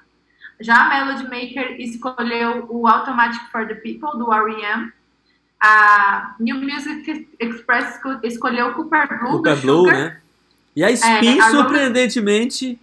Já 0.61 0.87
a 0.87 0.89
Melody 1.05 1.25
Maker 1.25 1.77
escolheu 1.81 2.67
o 2.71 2.87
Automatic 2.87 3.43
for 3.51 3.67
the 3.67 3.75
People, 3.75 4.17
do 4.19 4.33
R.E.M. 4.33 4.93
A 5.61 6.35
New 6.41 6.57
Music 6.61 7.29
Express 7.41 7.95
esco- 7.97 8.21
escolheu 8.23 8.69
o 8.69 8.75
Cooper 8.75 9.09
Blue, 9.19 9.31
Cooper 9.33 9.57
do 9.57 9.63
Blue, 9.63 9.79
Sugar. 9.85 9.95
né? 9.95 10.21
E 10.77 10.83
a 10.85 10.91
Spin, 10.91 11.09
É, 11.09 11.41
a 11.41 11.47
Rolling- 11.47 11.51
surpreendentemente. 11.51 12.79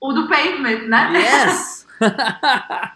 O 0.00 0.12
do 0.12 0.28
Pavement, 0.28 0.86
né? 0.88 1.12
Yes! 1.20 1.86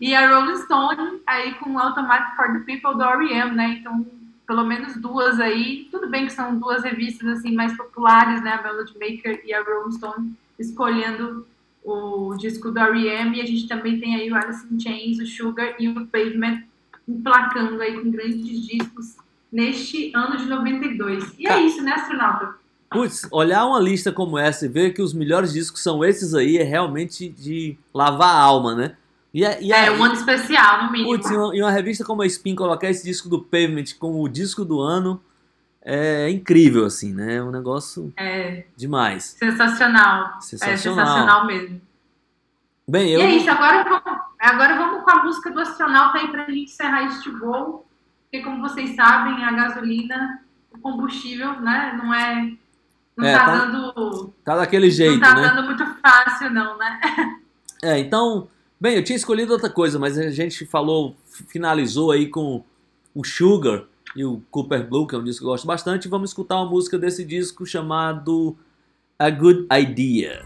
E 0.00 0.16
a 0.16 0.28
Rolling 0.36 0.56
Stone 0.64 1.20
aí 1.24 1.54
com 1.54 1.74
o 1.74 1.78
Automatic 1.78 2.34
for 2.34 2.52
the 2.52 2.58
People 2.60 2.94
do 2.96 3.04
R.E.M., 3.04 3.54
né? 3.54 3.76
Então, 3.80 4.04
pelo 4.48 4.64
menos 4.64 4.96
duas 4.96 5.38
aí. 5.38 5.86
Tudo 5.92 6.08
bem 6.10 6.26
que 6.26 6.32
são 6.32 6.58
duas 6.58 6.82
revistas 6.82 7.38
assim 7.38 7.54
mais 7.54 7.76
populares, 7.76 8.42
né? 8.42 8.54
A 8.54 8.62
Melody 8.64 8.94
Maker 8.94 9.40
e 9.44 9.54
a 9.54 9.62
Rolling 9.62 9.92
Stone 9.92 10.34
escolhendo 10.58 11.46
o 11.84 12.34
disco 12.36 12.72
do 12.72 12.80
R.E.M. 12.80 13.36
E 13.38 13.42
a 13.42 13.46
gente 13.46 13.68
também 13.68 14.00
tem 14.00 14.16
aí 14.16 14.28
o 14.28 14.34
Alice 14.34 14.66
in 14.72 14.80
Chains, 14.80 15.20
o 15.20 15.26
Sugar 15.26 15.76
e 15.78 15.88
o 15.88 16.04
Pavement 16.08 16.64
emplacando 17.08 17.80
aí 17.80 17.96
com 18.00 18.10
grandes 18.10 18.66
discos 18.66 19.16
neste 19.52 20.10
ano 20.16 20.36
de 20.36 20.46
92. 20.46 21.32
E 21.38 21.46
é 21.46 21.60
isso, 21.60 21.80
né, 21.80 21.92
astronauta? 21.92 22.56
Putz, 22.92 23.26
olhar 23.30 23.66
uma 23.66 23.80
lista 23.80 24.12
como 24.12 24.38
essa 24.38 24.66
e 24.66 24.68
ver 24.68 24.92
que 24.92 25.02
os 25.02 25.12
melhores 25.14 25.52
discos 25.52 25.82
são 25.82 26.04
esses 26.04 26.34
aí 26.34 26.58
é 26.58 26.62
realmente 26.62 27.28
de 27.28 27.76
lavar 27.92 28.34
a 28.36 28.40
alma, 28.40 28.74
né? 28.74 28.96
E, 29.34 29.44
a- 29.46 29.60
e 29.60 29.72
a- 29.72 29.86
É 29.86 29.90
um 29.90 30.04
ano 30.04 30.14
especial, 30.14 30.84
no 30.84 30.92
mínimo. 30.92 31.10
Putz, 31.10 31.30
em 31.30 31.36
uma, 31.36 31.56
em 31.56 31.62
uma 31.62 31.70
revista 31.70 32.04
como 32.04 32.22
a 32.22 32.26
Spin, 32.26 32.54
colocar 32.54 32.88
esse 32.90 33.02
disco 33.04 33.28
do 33.28 33.40
Pavement 33.42 33.84
como 33.98 34.22
o 34.22 34.28
disco 34.28 34.64
do 34.64 34.80
ano 34.80 35.20
é 35.84 36.28
incrível, 36.30 36.84
assim, 36.84 37.12
né? 37.12 37.36
É 37.36 37.42
um 37.42 37.50
negócio 37.50 38.12
É 38.16 38.64
demais. 38.76 39.36
sensacional. 39.38 40.40
Sensacional. 40.40 40.74
É 40.74 40.76
sensacional 40.76 41.46
mesmo. 41.46 41.80
Bem, 42.86 43.10
eu. 43.10 43.20
E 43.20 43.22
é 43.24 43.36
isso, 43.36 43.50
agora 43.50 43.82
vamos, 43.84 44.20
agora 44.38 44.76
vamos 44.76 45.02
com 45.04 45.10
a 45.10 45.22
música 45.24 45.50
do 45.50 45.60
astronauta 45.60 46.18
aí 46.18 46.28
pra 46.28 46.44
gente 46.46 46.64
encerrar 46.72 47.04
este 47.04 47.30
voo. 47.30 47.86
Porque, 48.30 48.44
como 48.44 48.60
vocês 48.60 48.94
sabem, 48.96 49.44
a 49.44 49.52
gasolina, 49.52 50.42
o 50.72 50.78
combustível, 50.78 51.60
né, 51.60 51.98
não 52.02 52.12
é. 52.14 52.52
Não 53.16 53.26
É, 53.26 53.32
tá, 53.38 53.44
tá- 53.44 53.64
dando. 53.64 54.34
Tá 54.44 54.56
daquele 54.56 54.90
jeito, 54.90 55.20
não 55.20 55.20
tá 55.20 55.34
né? 55.34 55.42
dando 55.48 55.66
muito 55.66 55.84
fácil, 56.00 56.50
não, 56.50 56.76
né? 56.78 57.00
É, 57.82 57.98
então. 57.98 58.48
Bem, 58.80 58.96
eu 58.96 59.04
tinha 59.04 59.16
escolhido 59.16 59.52
outra 59.52 59.70
coisa, 59.70 59.96
mas 59.98 60.18
a 60.18 60.30
gente 60.30 60.66
falou, 60.66 61.16
finalizou 61.48 62.10
aí 62.10 62.26
com 62.26 62.64
o 63.14 63.22
Sugar 63.24 63.84
e 64.16 64.24
o 64.24 64.42
Cooper 64.50 64.88
Blue, 64.88 65.06
que 65.06 65.14
é 65.14 65.18
um 65.18 65.22
disco 65.22 65.40
que 65.42 65.46
eu 65.46 65.50
gosto 65.50 65.66
bastante. 65.66 66.08
Vamos 66.08 66.30
escutar 66.30 66.56
uma 66.56 66.68
música 66.68 66.98
desse 66.98 67.24
disco 67.24 67.64
chamado 67.64 68.56
A 69.18 69.30
Good 69.30 69.68
Idea. 69.72 70.42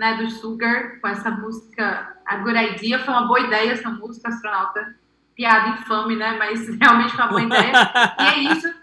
Né, 0.00 0.14
do 0.14 0.30
Sugar, 0.30 0.98
com 0.98 1.08
essa 1.08 1.30
música 1.30 2.16
A 2.24 2.36
Good 2.36 2.56
Idea. 2.56 2.98
Foi 3.00 3.12
uma 3.12 3.26
boa 3.26 3.40
ideia 3.40 3.72
essa 3.72 3.90
música, 3.90 4.30
astronauta. 4.30 4.96
Piada 5.36 5.68
infame, 5.68 6.16
né? 6.16 6.36
Mas 6.38 6.66
realmente 6.78 7.14
foi 7.14 7.22
uma 7.22 7.28
boa 7.28 7.42
ideia. 7.42 7.72
E 8.18 8.22
é 8.24 8.38
isso. 8.54 8.74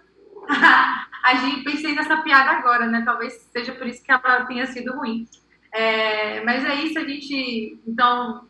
A 1.24 1.36
gente 1.36 1.63
pensei 1.63 1.95
nessa 1.95 2.18
piada 2.18 2.51
agora, 2.51 2.86
né? 2.86 3.01
Talvez 3.03 3.34
seja 3.51 3.74
por 3.74 3.88
isso 3.88 4.03
que 4.03 4.11
ela 4.11 4.45
tenha 4.45 4.68
sido 4.68 4.93
ruim. 4.93 5.28
É, 5.74 6.43
mas 6.45 6.63
é 6.63 6.76
isso, 6.76 6.99
a 6.99 7.03
gente 7.03 7.80
então 7.86 8.47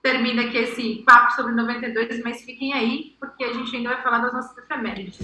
termina 0.00 0.42
aqui 0.42 0.56
esse 0.56 1.02
papo 1.04 1.32
sobre 1.32 1.52
92, 1.52 2.22
mas 2.22 2.42
fiquem 2.42 2.72
aí, 2.72 3.16
porque 3.18 3.42
a 3.42 3.52
gente 3.52 3.74
ainda 3.76 3.90
vai 3.90 4.02
falar 4.02 4.18
das 4.20 4.32
nossas 4.32 4.56
efemérides. 4.56 5.18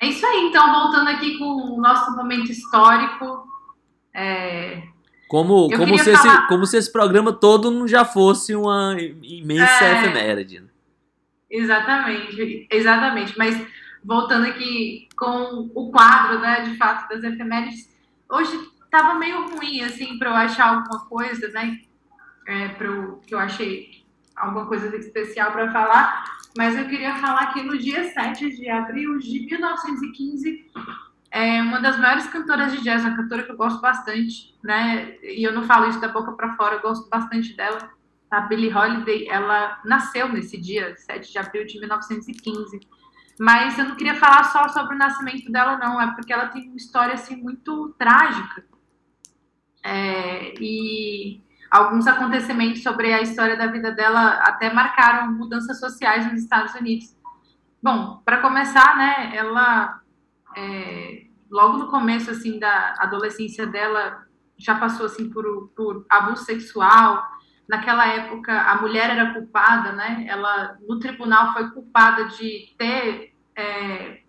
É 0.00 0.06
isso 0.08 0.24
aí, 0.26 0.46
então, 0.48 0.72
voltando 0.82 1.08
aqui 1.08 1.38
com 1.38 1.44
o 1.44 1.80
nosso 1.80 2.14
momento 2.16 2.50
histórico. 2.52 3.46
é, 4.14 4.82
Como, 5.28 5.68
Eu 5.70 5.78
como, 5.78 5.98
se 5.98 6.10
esse, 6.10 6.22
falar- 6.22 6.46
como 6.48 6.66
se 6.66 6.76
esse 6.76 6.92
programa 6.92 7.32
todo 7.32 7.70
não 7.70 7.86
já 7.88 8.04
fosse 8.04 8.54
uma 8.54 8.96
imensa 9.22 9.84
É. 9.84 9.92
efeméride. 9.98 10.60
né? 10.60 10.68
Exatamente, 11.50 12.66
exatamente. 12.70 13.36
Mas 13.38 13.60
voltando 14.04 14.46
aqui 14.46 15.08
com 15.18 15.70
o 15.74 15.90
quadro, 15.90 16.38
né, 16.38 16.60
de 16.62 16.76
fato, 16.76 17.08
das 17.08 17.22
efemérides, 17.24 17.88
hoje 18.30 18.56
tava 18.90 19.14
meio 19.14 19.48
ruim, 19.48 19.80
assim, 19.82 20.18
para 20.18 20.30
eu 20.30 20.34
achar 20.36 20.68
alguma 20.76 21.06
coisa, 21.06 21.48
né, 21.48 21.78
é, 22.46 22.70
eu, 22.80 23.20
que 23.26 23.34
eu 23.34 23.38
achei 23.38 24.04
alguma 24.36 24.66
coisa 24.66 24.94
especial 24.96 25.50
para 25.52 25.72
falar, 25.72 26.24
mas 26.56 26.76
eu 26.76 26.86
queria 26.86 27.16
falar 27.16 27.52
que 27.52 27.62
no 27.62 27.76
dia 27.76 28.10
7 28.12 28.56
de 28.56 28.68
abril 28.68 29.18
de 29.18 29.46
1915, 29.46 30.70
é 31.30 31.60
uma 31.62 31.80
das 31.80 31.98
maiores 31.98 32.26
cantoras 32.28 32.72
de 32.72 32.82
jazz, 32.82 33.04
uma 33.04 33.16
cantora 33.16 33.42
que 33.42 33.52
eu 33.52 33.56
gosto 33.56 33.80
bastante, 33.80 34.54
né, 34.62 35.16
e 35.22 35.46
eu 35.46 35.52
não 35.52 35.64
falo 35.64 35.88
isso 35.88 36.00
da 36.00 36.08
boca 36.08 36.32
para 36.32 36.56
fora, 36.56 36.76
eu 36.76 36.82
gosto 36.82 37.08
bastante 37.10 37.54
dela, 37.54 37.90
a 38.30 38.40
Billie 38.40 38.72
Holiday, 38.72 39.28
ela 39.28 39.80
nasceu 39.84 40.28
nesse 40.28 40.58
dia, 40.58 40.96
7 40.96 41.30
de 41.30 41.38
abril 41.38 41.64
de 41.64 41.78
1915. 41.78 42.80
Mas 43.38 43.78
eu 43.78 43.84
não 43.84 43.96
queria 43.96 44.14
falar 44.14 44.44
só 44.44 44.68
sobre 44.68 44.94
o 44.94 44.98
nascimento 44.98 45.50
dela, 45.52 45.76
não, 45.76 46.00
é 46.00 46.12
porque 46.14 46.32
ela 46.32 46.48
tem 46.48 46.68
uma 46.68 46.76
história 46.76 47.14
assim 47.14 47.36
muito 47.36 47.94
trágica. 47.98 48.64
É, 49.84 50.54
e 50.60 51.40
alguns 51.70 52.06
acontecimentos 52.06 52.82
sobre 52.82 53.12
a 53.12 53.20
história 53.20 53.56
da 53.56 53.66
vida 53.66 53.92
dela 53.92 54.40
até 54.42 54.72
marcaram 54.72 55.32
mudanças 55.32 55.78
sociais 55.80 56.30
nos 56.30 56.42
Estados 56.42 56.74
Unidos. 56.74 57.16
Bom, 57.82 58.20
para 58.24 58.40
começar, 58.40 58.96
né, 58.96 59.36
ela 59.36 60.00
é, 60.56 61.26
logo 61.50 61.78
no 61.78 61.90
começo 61.90 62.30
assim 62.30 62.58
da 62.58 62.94
adolescência 62.98 63.66
dela 63.66 64.26
já 64.58 64.74
passou 64.74 65.06
assim 65.06 65.28
por, 65.28 65.68
por 65.76 66.06
abuso 66.08 66.44
sexual, 66.44 67.22
naquela 67.68 68.06
época 68.06 68.58
a 68.58 68.80
mulher 68.80 69.10
era 69.10 69.34
culpada, 69.34 69.92
né? 69.92 70.24
Ela 70.28 70.78
no 70.88 70.98
tribunal 70.98 71.52
foi 71.52 71.70
culpada 71.70 72.24
de 72.26 72.74
ter 72.78 73.34
é, 73.54 74.20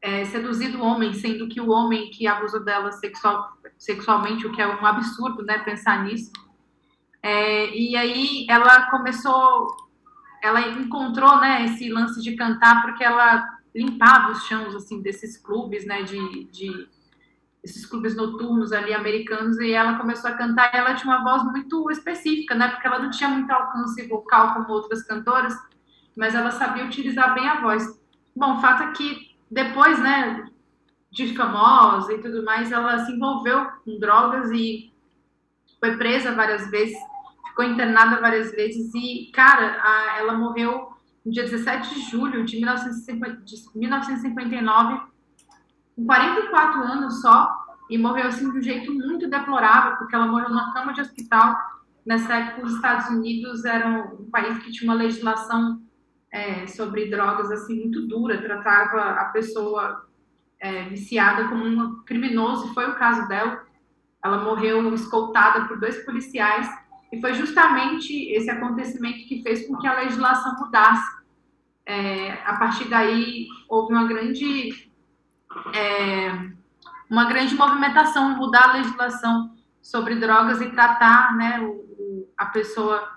é, 0.00 0.24
seduzido 0.26 0.78
o 0.78 0.84
homem, 0.84 1.12
sendo 1.14 1.48
que 1.48 1.60
o 1.60 1.70
homem 1.70 2.10
que 2.10 2.26
abusou 2.26 2.64
dela 2.64 2.92
sexual, 2.92 3.58
sexualmente, 3.76 4.46
o 4.46 4.52
que 4.52 4.62
é 4.62 4.66
um 4.66 4.86
absurdo, 4.86 5.42
né? 5.44 5.58
Pensar 5.58 6.04
nisso. 6.04 6.32
É, 7.24 7.74
e 7.74 7.96
aí 7.96 8.46
ela 8.50 8.90
começou, 8.90 9.74
ela 10.42 10.60
encontrou, 10.60 11.40
né? 11.40 11.64
Esse 11.64 11.88
lance 11.88 12.20
de 12.20 12.36
cantar 12.36 12.82
porque 12.82 13.02
ela 13.02 13.42
limpava 13.74 14.32
os 14.32 14.44
chãos 14.44 14.74
assim 14.74 15.00
desses 15.00 15.38
clubes, 15.38 15.86
né? 15.86 16.02
De, 16.02 16.44
de 16.44 16.86
esses 17.62 17.86
clubes 17.86 18.14
noturnos 18.14 18.72
ali 18.72 18.92
americanos 18.92 19.58
e 19.58 19.72
ela 19.72 19.96
começou 19.96 20.28
a 20.28 20.34
cantar 20.34 20.70
e 20.74 20.76
ela 20.76 20.92
tinha 20.92 21.16
uma 21.16 21.24
voz 21.24 21.42
muito 21.44 21.90
específica, 21.90 22.54
né? 22.54 22.68
Porque 22.68 22.86
ela 22.86 22.98
não 22.98 23.10
tinha 23.10 23.30
muito 23.30 23.50
alcance 23.50 24.06
vocal 24.06 24.52
como 24.52 24.68
outras 24.68 25.02
cantoras, 25.02 25.54
mas 26.14 26.34
ela 26.34 26.50
sabia 26.50 26.84
utilizar 26.84 27.32
bem 27.32 27.48
a 27.48 27.62
voz. 27.62 27.98
Bom, 28.36 28.58
o 28.58 28.60
fato 28.60 28.82
é 28.82 28.92
que 28.92 29.34
depois, 29.50 29.98
né, 29.98 30.46
de 31.10 31.34
famosa 31.34 32.12
e 32.12 32.20
tudo 32.20 32.44
mais, 32.44 32.70
ela 32.70 32.98
se 33.06 33.12
envolveu 33.12 33.64
com 33.82 33.98
drogas 33.98 34.50
e 34.50 34.92
foi 35.80 35.96
presa 35.96 36.34
várias 36.34 36.70
vezes, 36.70 36.98
ficou 37.54 37.64
internada 37.64 38.20
várias 38.20 38.50
vezes 38.50 38.92
e, 38.94 39.30
cara, 39.32 39.80
a, 39.80 40.18
ela 40.18 40.34
morreu 40.34 40.92
no 41.24 41.30
dia 41.30 41.44
17 41.44 41.94
de 41.94 42.00
julho 42.10 42.44
de, 42.44 42.56
1950, 42.56 43.44
de 43.44 43.54
1959 43.78 45.00
com 45.94 46.04
44 46.04 46.82
anos 46.82 47.20
só, 47.20 47.54
e 47.88 47.96
morreu 47.96 48.26
assim 48.26 48.50
de 48.50 48.58
um 48.58 48.62
jeito 48.62 48.92
muito 48.92 49.28
deplorável, 49.28 49.96
porque 49.96 50.14
ela 50.14 50.26
morreu 50.26 50.48
numa 50.48 50.72
cama 50.72 50.92
de 50.92 51.00
hospital. 51.00 51.56
Nessa 52.04 52.34
época, 52.34 52.66
os 52.66 52.74
Estados 52.74 53.08
Unidos 53.10 53.64
eram 53.64 54.16
um 54.20 54.30
país 54.30 54.58
que 54.58 54.72
tinha 54.72 54.90
uma 54.90 54.98
legislação 54.98 55.80
é, 56.32 56.66
sobre 56.66 57.08
drogas 57.08 57.50
assim 57.52 57.78
muito 57.78 58.08
dura, 58.08 58.42
tratava 58.42 59.20
a 59.20 59.26
pessoa 59.26 60.04
é, 60.58 60.88
viciada 60.88 61.48
como 61.48 61.64
um 61.64 62.02
criminoso, 62.04 62.70
e 62.70 62.74
foi 62.74 62.90
o 62.90 62.96
caso 62.96 63.28
dela. 63.28 63.62
Ela 64.24 64.42
morreu 64.42 64.92
escoltada 64.94 65.68
por 65.68 65.78
dois 65.78 66.04
policiais, 66.04 66.68
e 67.14 67.20
foi 67.20 67.34
justamente 67.34 68.12
esse 68.32 68.50
acontecimento 68.50 69.26
que 69.28 69.42
fez 69.42 69.66
com 69.66 69.76
que 69.78 69.86
a 69.86 70.00
legislação 70.00 70.56
mudasse. 70.58 71.22
É, 71.86 72.32
a 72.44 72.56
partir 72.56 72.88
daí, 72.88 73.46
houve 73.68 73.92
uma 73.92 74.08
grande 74.08 74.90
é, 75.72 76.50
uma 77.08 77.26
grande 77.26 77.54
movimentação, 77.54 78.36
mudar 78.36 78.70
a 78.70 78.72
legislação 78.74 79.54
sobre 79.80 80.16
drogas 80.16 80.60
e 80.60 80.70
tratar 80.70 81.36
né, 81.36 81.60
o, 81.60 81.70
o, 81.72 82.28
a 82.36 82.46
pessoa 82.46 83.08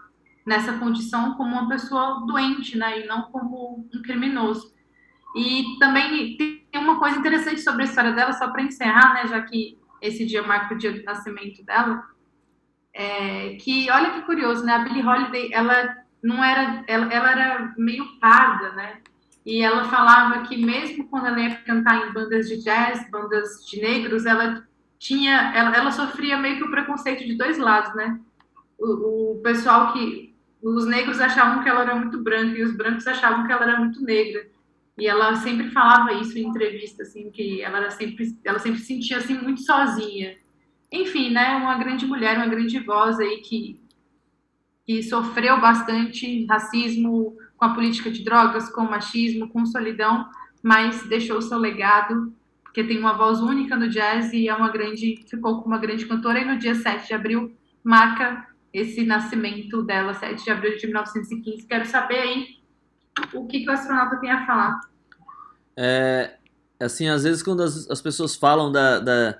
nessa 0.45 0.73
condição 0.73 1.33
como 1.33 1.55
uma 1.55 1.67
pessoa 1.67 2.23
doente, 2.27 2.77
né, 2.77 3.01
e 3.01 3.07
não 3.07 3.23
como 3.23 3.89
um 3.93 4.01
criminoso. 4.01 4.73
E 5.35 5.77
também 5.79 6.37
tem 6.37 6.67
uma 6.75 6.99
coisa 6.99 7.17
interessante 7.17 7.61
sobre 7.61 7.83
a 7.83 7.85
história 7.85 8.11
dela, 8.11 8.33
só 8.33 8.49
para 8.51 8.61
encerrar, 8.61 9.13
né, 9.13 9.27
já 9.27 9.41
que 9.41 9.77
esse 10.01 10.25
dia 10.25 10.43
marca 10.43 10.75
o 10.75 10.77
dia 10.77 10.93
do 10.93 11.03
nascimento 11.03 11.63
dela, 11.65 12.03
é, 12.97 13.55
que 13.55 13.89
olha 13.91 14.11
que 14.11 14.21
curioso, 14.21 14.65
né, 14.65 14.73
a 14.73 14.79
Billie 14.79 15.05
Holiday, 15.05 15.53
ela 15.53 15.95
não 16.21 16.43
era, 16.43 16.83
ela, 16.87 17.13
ela 17.13 17.31
era 17.31 17.73
meio 17.77 18.19
parda, 18.19 18.71
né, 18.71 18.97
e 19.45 19.61
ela 19.61 19.85
falava 19.85 20.41
que 20.47 20.57
mesmo 20.57 21.07
quando 21.07 21.27
ela 21.27 21.39
ia 21.39 21.55
cantar 21.57 22.05
em 22.05 22.11
bandas 22.11 22.49
de 22.49 22.61
jazz, 22.61 23.09
bandas 23.09 23.65
de 23.69 23.79
negros, 23.79 24.25
ela 24.25 24.67
tinha, 24.99 25.53
ela, 25.55 25.73
ela 25.73 25.91
sofria 25.91 26.37
meio 26.37 26.57
que 26.57 26.63
o 26.63 26.71
preconceito 26.71 27.23
de 27.23 27.35
dois 27.35 27.57
lados, 27.57 27.95
né? 27.95 28.19
O, 28.77 29.35
o, 29.35 29.41
pessoal 29.41 29.93
que, 29.93 30.35
os 30.61 30.85
negros 30.85 31.21
achavam 31.21 31.63
que 31.63 31.69
ela 31.69 31.83
era 31.83 31.95
muito 31.95 32.21
branca 32.21 32.57
e 32.57 32.63
os 32.63 32.75
brancos 32.75 33.07
achavam 33.07 33.45
que 33.45 33.51
ela 33.53 33.63
era 33.63 33.79
muito 33.79 34.03
negra. 34.03 34.47
E 34.97 35.07
ela 35.07 35.35
sempre 35.35 35.69
falava 35.69 36.11
isso 36.13 36.37
em 36.37 36.47
entrevista, 36.47 37.03
assim, 37.03 37.29
que 37.29 37.61
ela 37.61 37.77
era 37.77 37.91
sempre, 37.91 38.37
ela 38.43 38.59
sempre 38.59 38.79
se 38.79 38.87
sentia 38.87 39.17
assim 39.17 39.35
muito 39.35 39.61
sozinha. 39.61 40.35
Enfim, 40.91 41.31
né? 41.31 41.55
Uma 41.55 41.77
grande 41.77 42.05
mulher, 42.05 42.37
uma 42.37 42.47
grande 42.47 42.79
voz 42.79 43.19
aí 43.19 43.37
que 43.37 43.79
que 44.87 45.03
sofreu 45.03 45.59
bastante 45.59 46.45
racismo, 46.45 47.35
com 47.57 47.65
a 47.65 47.73
política 47.73 48.09
de 48.09 48.23
drogas, 48.23 48.69
com 48.69 48.83
o 48.83 48.89
machismo, 48.89 49.49
com 49.49 49.65
solidão, 49.65 50.29
mas 50.63 51.05
deixou 51.09 51.41
seu 51.41 51.57
legado, 51.57 52.33
porque 52.63 52.81
tem 52.85 52.97
uma 52.97 53.11
voz 53.13 53.41
única 53.41 53.75
no 53.75 53.89
jazz 53.89 54.31
e 54.31 54.47
é 54.47 54.55
uma 54.55 54.69
grande, 54.69 55.25
ficou 55.27 55.61
com 55.61 55.67
uma 55.67 55.77
grande 55.77 56.05
cantora, 56.05 56.39
e 56.39 56.45
no 56.45 56.57
dia 56.57 56.73
7 56.73 57.05
de 57.05 57.13
abril 57.13 57.53
marca 57.83 58.47
esse 58.71 59.03
nascimento 59.03 59.83
dela, 59.83 60.13
7 60.13 60.41
de 60.41 60.51
abril 60.51 60.77
de 60.77 60.87
1915. 60.87 61.67
Quero 61.67 61.85
saber 61.85 62.19
aí 62.19 62.47
o 63.33 63.45
que, 63.45 63.61
que 63.61 63.69
o 63.69 63.73
astronauta 63.73 64.17
tem 64.21 64.31
a 64.31 64.45
falar. 64.45 64.79
É, 65.75 66.37
assim, 66.79 67.09
às 67.09 67.23
vezes 67.23 67.43
quando 67.43 67.61
as, 67.61 67.89
as 67.89 68.01
pessoas 68.01 68.37
falam 68.37 68.71
da, 68.71 68.99
da 68.99 69.39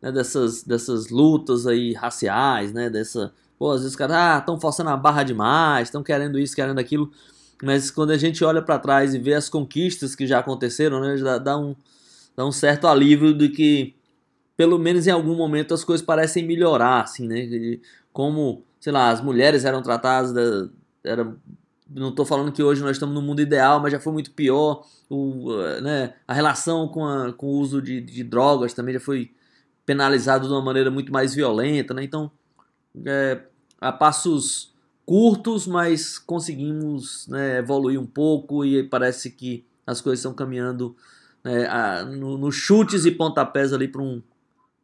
né, 0.00 0.12
dessas, 0.12 0.62
dessas 0.62 1.10
lutas 1.10 1.66
aí 1.66 1.92
raciais, 1.92 2.72
né, 2.72 2.90
dessa... 2.90 3.32
Pô, 3.58 3.70
às 3.70 3.80
vezes 3.80 3.92
os 3.92 3.96
caras, 3.96 4.16
ah, 4.16 4.38
estão 4.38 4.58
forçando 4.58 4.88
a 4.88 4.96
barra 4.96 5.22
demais, 5.22 5.88
estão 5.88 6.02
querendo 6.02 6.38
isso, 6.38 6.56
querendo 6.56 6.78
aquilo 6.78 7.10
mas 7.62 7.90
quando 7.90 8.10
a 8.10 8.16
gente 8.16 8.42
olha 8.44 8.62
para 8.62 8.78
trás 8.78 9.14
e 9.14 9.18
vê 9.18 9.34
as 9.34 9.48
conquistas 9.48 10.14
que 10.14 10.26
já 10.26 10.38
aconteceram, 10.38 11.00
né, 11.00 11.16
dá, 11.16 11.38
dá, 11.38 11.58
um, 11.58 11.76
dá 12.34 12.46
um 12.46 12.52
certo 12.52 12.86
alívio 12.86 13.34
de 13.34 13.48
que, 13.50 13.94
pelo 14.56 14.78
menos 14.78 15.06
em 15.06 15.10
algum 15.10 15.36
momento, 15.36 15.74
as 15.74 15.84
coisas 15.84 16.04
parecem 16.04 16.46
melhorar, 16.46 17.02
assim, 17.02 17.28
né? 17.28 17.78
Como, 18.12 18.64
sei 18.80 18.92
lá, 18.92 19.10
as 19.10 19.20
mulheres 19.20 19.64
eram 19.64 19.82
tratadas, 19.82 20.32
da, 20.32 20.68
era, 21.04 21.36
não 21.88 22.08
estou 22.08 22.24
falando 22.24 22.52
que 22.52 22.62
hoje 22.62 22.82
nós 22.82 22.92
estamos 22.92 23.14
no 23.14 23.22
mundo 23.22 23.42
ideal, 23.42 23.80
mas 23.80 23.92
já 23.92 24.00
foi 24.00 24.12
muito 24.12 24.30
pior. 24.32 24.84
O, 25.08 25.52
né, 25.82 26.14
a 26.26 26.32
relação 26.32 26.88
com, 26.88 27.04
a, 27.04 27.32
com 27.32 27.46
o 27.46 27.58
uso 27.58 27.82
de, 27.82 28.00
de 28.00 28.24
drogas 28.24 28.72
também 28.72 28.94
já 28.94 29.00
foi 29.00 29.32
penalizado 29.84 30.46
de 30.46 30.52
uma 30.52 30.62
maneira 30.62 30.90
muito 30.90 31.12
mais 31.12 31.34
violenta, 31.34 31.94
né? 31.94 32.04
Então, 32.04 32.30
é, 33.04 33.40
a 33.80 33.92
passos 33.92 34.72
curtos, 35.06 35.66
mas 35.66 36.18
conseguimos 36.18 37.26
né, 37.26 37.58
evoluir 37.58 37.98
um 37.98 38.06
pouco 38.06 38.64
e 38.64 38.82
parece 38.82 39.30
que 39.30 39.64
as 39.86 40.00
coisas 40.00 40.20
estão 40.20 40.32
caminhando 40.32 40.94
né, 41.42 41.66
a, 41.66 42.04
no, 42.04 42.38
no, 42.38 42.52
chutes 42.52 43.04
e 43.04 43.10
pontapés 43.10 43.72
ali 43.72 43.88
para 43.88 44.02
um, 44.02 44.22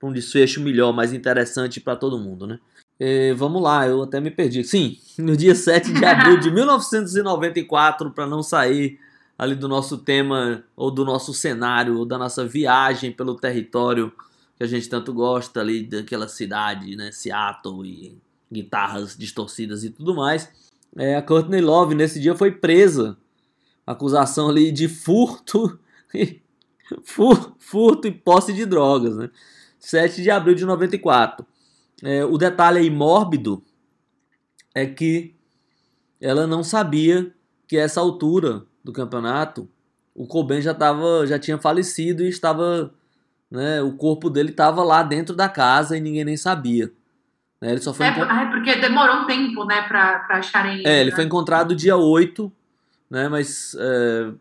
um 0.02 0.12
desfecho 0.12 0.60
melhor, 0.60 0.92
mais 0.92 1.12
interessante 1.12 1.80
para 1.80 1.94
todo 1.94 2.18
mundo, 2.18 2.46
né? 2.46 2.58
E, 2.98 3.34
vamos 3.34 3.62
lá, 3.62 3.86
eu 3.86 4.02
até 4.02 4.20
me 4.20 4.30
perdi. 4.30 4.64
Sim, 4.64 4.98
no 5.18 5.36
dia 5.36 5.54
7 5.54 5.92
de 5.92 6.04
abril 6.04 6.40
de 6.40 6.50
1994, 6.50 8.10
para 8.10 8.26
não 8.26 8.42
sair 8.42 8.98
ali 9.38 9.54
do 9.54 9.68
nosso 9.68 9.98
tema 9.98 10.64
ou 10.74 10.90
do 10.90 11.04
nosso 11.04 11.34
cenário 11.34 11.98
ou 11.98 12.06
da 12.06 12.16
nossa 12.16 12.44
viagem 12.46 13.12
pelo 13.12 13.36
território 13.36 14.12
que 14.56 14.64
a 14.64 14.66
gente 14.66 14.88
tanto 14.88 15.12
gosta 15.12 15.60
ali 15.60 15.82
daquela 15.82 16.28
cidade, 16.28 16.96
né, 16.96 17.12
Seattle 17.12 17.86
e 17.86 18.18
guitarras 18.50 19.16
distorcidas 19.16 19.84
e 19.84 19.90
tudo 19.90 20.14
mais. 20.14 20.50
É, 20.96 21.16
a 21.16 21.22
Courtney 21.22 21.60
Love 21.60 21.94
nesse 21.94 22.18
dia 22.18 22.34
foi 22.34 22.50
presa. 22.50 23.16
Acusação 23.86 24.48
ali 24.48 24.72
de 24.72 24.88
furto, 24.88 25.78
furto 27.58 28.08
e 28.08 28.10
posse 28.10 28.52
de 28.52 28.64
drogas, 28.64 29.16
né? 29.16 29.30
7 29.78 30.22
de 30.22 30.30
abril 30.30 30.54
de 30.54 30.64
94. 30.64 31.46
É, 32.02 32.24
o 32.24 32.36
detalhe 32.36 32.78
aí 32.78 32.90
mórbido 32.90 33.62
é 34.74 34.86
que 34.86 35.34
ela 36.20 36.46
não 36.46 36.64
sabia 36.64 37.32
que 37.68 37.76
essa 37.76 38.00
altura 38.00 38.64
do 38.82 38.92
campeonato 38.92 39.68
o 40.16 40.26
Cobain 40.26 40.62
já 40.62 40.72
tava, 40.72 41.26
já 41.26 41.38
tinha 41.38 41.58
falecido 41.58 42.24
e 42.24 42.28
estava, 42.28 42.92
né, 43.50 43.80
o 43.82 43.92
corpo 43.92 44.28
dele 44.28 44.50
estava 44.50 44.82
lá 44.82 45.02
dentro 45.02 45.34
da 45.34 45.48
casa 45.48 45.96
e 45.96 46.00
ninguém 46.00 46.24
nem 46.24 46.36
sabia. 46.36 46.92
Né? 47.60 47.72
Ele 47.72 47.80
só 47.80 47.92
foi 47.94 48.06
é, 48.06 48.10
encont... 48.10 48.30
é, 48.30 48.46
porque 48.46 48.76
demorou 48.76 49.16
um 49.16 49.26
tempo, 49.26 49.64
né, 49.64 49.82
pra, 49.82 50.20
pra 50.20 50.38
acharem 50.38 50.74
ele. 50.74 50.88
É, 50.88 51.00
ele 51.00 51.10
né? 51.10 51.16
foi 51.16 51.24
encontrado 51.24 51.74
dia 51.74 51.96
8, 51.96 52.52
né, 53.10 53.28
mas 53.28 53.76
é, 53.78 54.32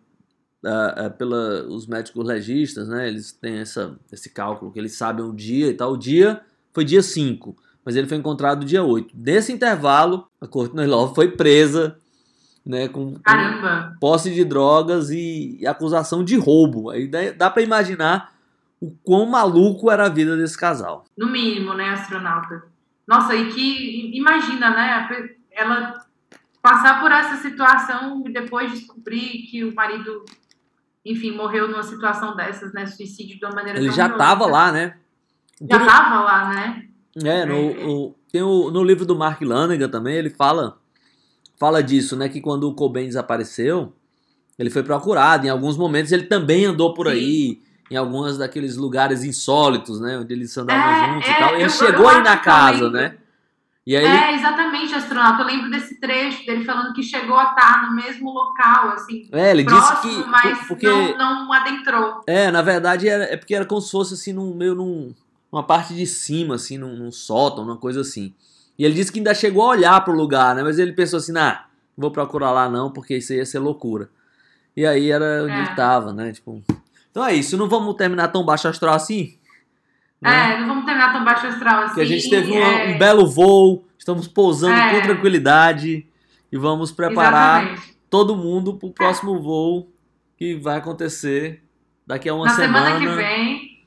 é, 1.06 1.10
pela, 1.10 1.65
os 1.68 1.86
médicos 1.88 2.26
legistas, 2.26 2.88
né, 2.88 3.07
eles 3.07 3.32
têm 3.32 3.60
essa, 3.60 3.95
esse 4.11 4.30
cálculo, 4.30 4.72
que 4.72 4.80
eles 4.80 4.95
sabem 4.95 5.23
o 5.23 5.34
dia 5.34 5.68
e 5.68 5.73
tal. 5.73 5.94
O 5.94 5.98
dia 5.98 6.41
foi 6.73 6.84
dia 6.84 7.02
5, 7.02 7.56
mas 7.86 7.95
ele 7.95 8.07
foi 8.07 8.18
encontrado 8.18 8.65
dia 8.65 8.84
8. 8.84 9.14
Nesse 9.15 9.53
intervalo, 9.53 10.27
a 10.41 10.48
Courtney 10.48 10.88
Love 10.88 11.14
foi 11.14 11.30
presa, 11.30 11.98
né, 12.65 12.88
com, 12.88 13.14
com 13.14 13.99
posse 13.99 14.34
de 14.34 14.44
drogas 14.44 15.11
e, 15.11 15.57
e, 15.61 15.68
acusação 15.68 16.23
de 16.23 16.36
roubo. 16.36 16.90
Aí 16.90 17.07
dá, 17.07 17.19
dá 17.38 17.49
para 17.49 17.61
imaginar 17.61 18.35
o 18.81 18.91
quão 19.03 19.26
maluco 19.26 19.89
era 19.89 20.06
a 20.06 20.10
vida 20.10 20.35
desse 20.35 20.57
casal. 20.57 21.06
No 21.18 21.27
mínimo, 21.27 21.73
né, 21.73 21.89
astronauta? 21.89 22.64
Nossa, 23.07 23.35
e 23.35 23.49
que 23.52 24.18
imagina, 24.18 24.69
né? 24.72 25.27
Ela 25.52 26.06
passar 26.61 26.99
por 26.99 27.11
essa 27.11 27.38
situação 27.38 28.23
e 28.26 28.34
depois 28.34 28.72
descobrir 28.72 29.43
que 29.49 29.64
o 29.64 29.73
marido, 29.73 30.26
enfim, 31.06 31.31
morreu 31.31 31.68
numa 31.68 31.84
situação 31.84 32.35
dessas, 32.35 32.73
né? 32.73 32.85
Suicídio 32.85 33.38
de 33.38 33.45
uma 33.45 33.53
maneira 33.53 33.80
Ele 33.80 33.91
já 33.91 34.07
estava 34.07 34.45
lá, 34.47 34.72
né? 34.72 34.97
Já 35.61 35.77
estava 35.77 36.22
lá, 36.23 36.49
né? 36.49 36.88
É, 37.23 37.45
no, 37.45 37.53
é. 37.53 37.85
O, 37.85 38.15
tem 38.31 38.41
o, 38.41 38.72
no 38.72 38.84
livro 38.84 39.06
do 39.06 39.15
Mark 39.15 39.41
Lanegan 39.41 39.88
também, 39.88 40.15
ele 40.15 40.30
fala 40.30 40.77
fala 41.57 41.81
disso, 41.81 42.18
né? 42.18 42.27
Que 42.27 42.41
quando 42.41 42.68
o 42.68 42.73
Cobain 42.73 43.06
desapareceu, 43.06 43.93
ele 44.57 44.69
foi 44.69 44.84
procurado. 44.84 45.45
Em 45.45 45.49
alguns 45.49 45.77
momentos 45.77 46.11
ele 46.11 46.23
também 46.23 46.65
andou 46.65 46.93
por 46.93 47.07
Sim. 47.07 47.14
aí 47.14 47.61
em 47.90 47.95
alguns 47.95 48.38
daqueles 48.38 48.76
lugares 48.76 49.24
insólitos, 49.24 49.99
né? 49.99 50.18
Onde 50.18 50.34
eles 50.34 50.57
andavam 50.57 50.84
é, 50.91 51.14
juntos 51.14 51.30
é, 51.30 51.32
e 51.32 51.38
tal. 51.38 51.56
Ele 51.56 51.70
chegou 51.70 52.07
aí 52.07 52.22
na 52.24 52.38
casa, 52.38 52.90
né? 52.90 53.18
E 53.86 53.95
aí 53.95 54.03
ele, 54.03 54.16
É, 54.18 54.34
exatamente, 54.36 54.95
astronauta. 54.95 55.44
Eu 55.44 55.45
lembro 55.45 55.70
desse 55.70 55.99
trecho 55.99 56.44
dele 56.45 56.66
falando 56.66 56.91
que 56.94 57.03
chegou 57.03 57.38
a 57.38 57.52
estar 57.52 57.86
no 57.86 57.95
mesmo 57.95 58.32
local, 58.32 58.90
assim, 58.90 59.30
é, 59.32 59.52
ele 59.52 59.64
disse 59.64 59.78
próximo, 59.78 60.24
que 60.24 60.30
mas 60.30 60.68
porque 60.68 60.88
não, 60.88 61.45
não 61.45 61.53
adentrou. 61.53 62.22
é, 62.26 62.49
na 62.49 62.64
verdade 62.64 63.07
era, 63.07 63.26
é 63.26 63.38
porque 63.38 63.53
era 63.53 63.64
como 63.66 63.80
se 63.80 63.91
fosse 63.91 64.16
assim 64.16 64.34
num 64.34 64.56
meio 64.56 64.74
num 64.74 65.14
uma 65.52 65.62
parte 65.62 65.94
de 65.94 66.06
cima 66.07 66.56
assim, 66.56 66.80
num, 66.80 66.95
num 66.95 67.12
sótão, 67.12 67.64
uma 67.64 67.78
coisa 67.78 68.02
assim. 68.02 68.34
E 68.78 68.84
ele 68.84 68.95
disse 68.95 69.12
que 69.12 69.20
ainda 69.20 69.36
chegou 69.36 69.62
a 69.64 69.70
olhar 69.70 70.03
pro 70.03 70.14
lugar, 70.16 70.56
né? 70.56 70.64
Mas 70.64 70.80
ele 70.80 70.91
pensou 70.91 71.18
assim, 71.18 71.38
ah, 71.38 71.66
não 71.95 72.02
vou 72.02 72.12
procurar 72.12 72.52
lá 72.52 72.68
não, 72.68 72.91
porque 72.91 73.16
isso 73.18 73.34
ia 73.34 73.45
ser 73.45 73.60
loucura. 73.60 74.10
E 74.76 74.84
aí 74.86 75.12
era 75.12 75.44
onde 75.44 75.53
É. 75.53 75.60
ele 75.60 75.76
tava, 75.76 76.12
né? 76.12 76.34
Tipo, 76.34 76.62
então 77.16 77.26
é 77.26 77.34
isso, 77.34 77.56
não 77.56 77.70
vamos 77.70 77.96
terminar 77.96 78.28
tão 78.28 78.44
baixo 78.44 78.68
astral 78.68 78.94
assim? 78.96 79.38
né? 80.22 80.56
É, 80.56 80.60
não 80.60 80.68
vamos 80.68 80.84
terminar 80.86 81.14
tão 81.14 81.24
baixo 81.24 81.48
astral 81.48 81.78
assim. 81.84 81.88
Porque 81.88 82.02
a 82.02 82.06
gente 82.06 82.30
teve 82.30 82.52
um, 82.52 82.58
é, 82.58 82.94
um 82.94 82.98
belo 82.98 83.26
voo, 83.26 83.86
estamos 83.98 84.28
pousando 84.28 84.74
É. 84.76 84.96
com 84.96 85.02
tranquilidade 85.08 86.06
e 86.52 86.58
vamos 86.58 86.92
preparar 86.92 87.64
Exatamente. 87.64 87.98
todo 88.10 88.36
mundo 88.36 88.76
pro 88.76 88.92
próximo 88.92 89.42
voo 89.42 89.90
que 90.38 90.56
vai 90.56 90.78
acontecer 90.78 91.64
daqui 92.06 92.28
a 92.28 92.34
uma 92.34 92.46
Na 92.46 92.52
semana. 92.52 92.86
semana 92.98 93.00
que 93.00 93.16
vem. 93.16 93.80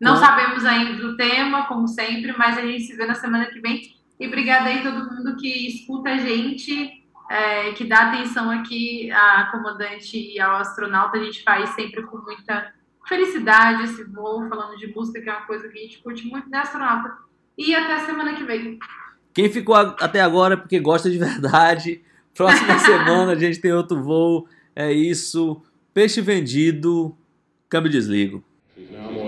Não 0.00 0.14
Com- 0.14 0.20
sabemos 0.20 0.64
ainda 0.64 0.94
do 0.94 1.16
tema, 1.16 1.66
como 1.66 1.88
sempre, 1.88 2.32
mas 2.38 2.56
a 2.56 2.62
gente 2.62 2.84
se 2.84 2.94
vê 2.96 3.04
na 3.04 3.14
semana 3.16 3.46
que 3.46 3.60
vem. 3.60 3.82
E 4.20 4.26
obrigada 4.28 4.68
aí 4.68 4.82
todo 4.82 5.10
mundo 5.12 5.36
que 5.36 5.48
escuta 5.66 6.10
a 6.10 6.16
gente, 6.18 7.02
é, 7.28 7.72
que 7.72 7.84
dá 7.84 8.08
atenção 8.08 8.50
aqui 8.50 9.10
à 9.10 9.48
comandante 9.50 10.16
e 10.16 10.40
ao 10.40 10.56
astronauta. 10.56 11.18
A 11.18 11.24
gente 11.24 11.42
faz 11.42 11.70
sempre 11.70 12.02
com 12.02 12.18
muita 12.18 12.72
felicidade 13.06 13.84
esse 13.84 14.04
voo, 14.04 14.48
falando 14.48 14.76
de 14.76 14.86
música, 14.88 15.20
que 15.20 15.28
é 15.28 15.32
uma 15.32 15.46
coisa 15.46 15.68
que 15.68 15.78
a 15.78 15.82
gente 15.82 15.98
curte 15.98 16.26
muito, 16.26 16.48
né, 16.48 16.58
astronauta? 16.58 17.16
E 17.56 17.74
até 17.74 17.94
a 17.94 18.06
semana 18.06 18.34
que 18.34 18.44
vem. 18.44 18.78
Quem 19.34 19.50
ficou 19.50 19.74
até 19.74 20.20
agora 20.20 20.54
é 20.54 20.56
porque 20.56 20.78
gosta 20.78 21.10
de 21.10 21.18
verdade. 21.18 22.02
Próxima 22.34 22.78
semana 22.80 23.32
a 23.32 23.38
gente 23.38 23.60
tem 23.60 23.72
outro 23.72 24.02
voo. 24.02 24.48
É 24.74 24.92
isso. 24.92 25.60
Peixe 25.92 26.20
vendido. 26.20 27.16
Câmbio 27.68 27.90
e 27.90 27.92
desligo. 27.92 28.44
More 29.12 29.27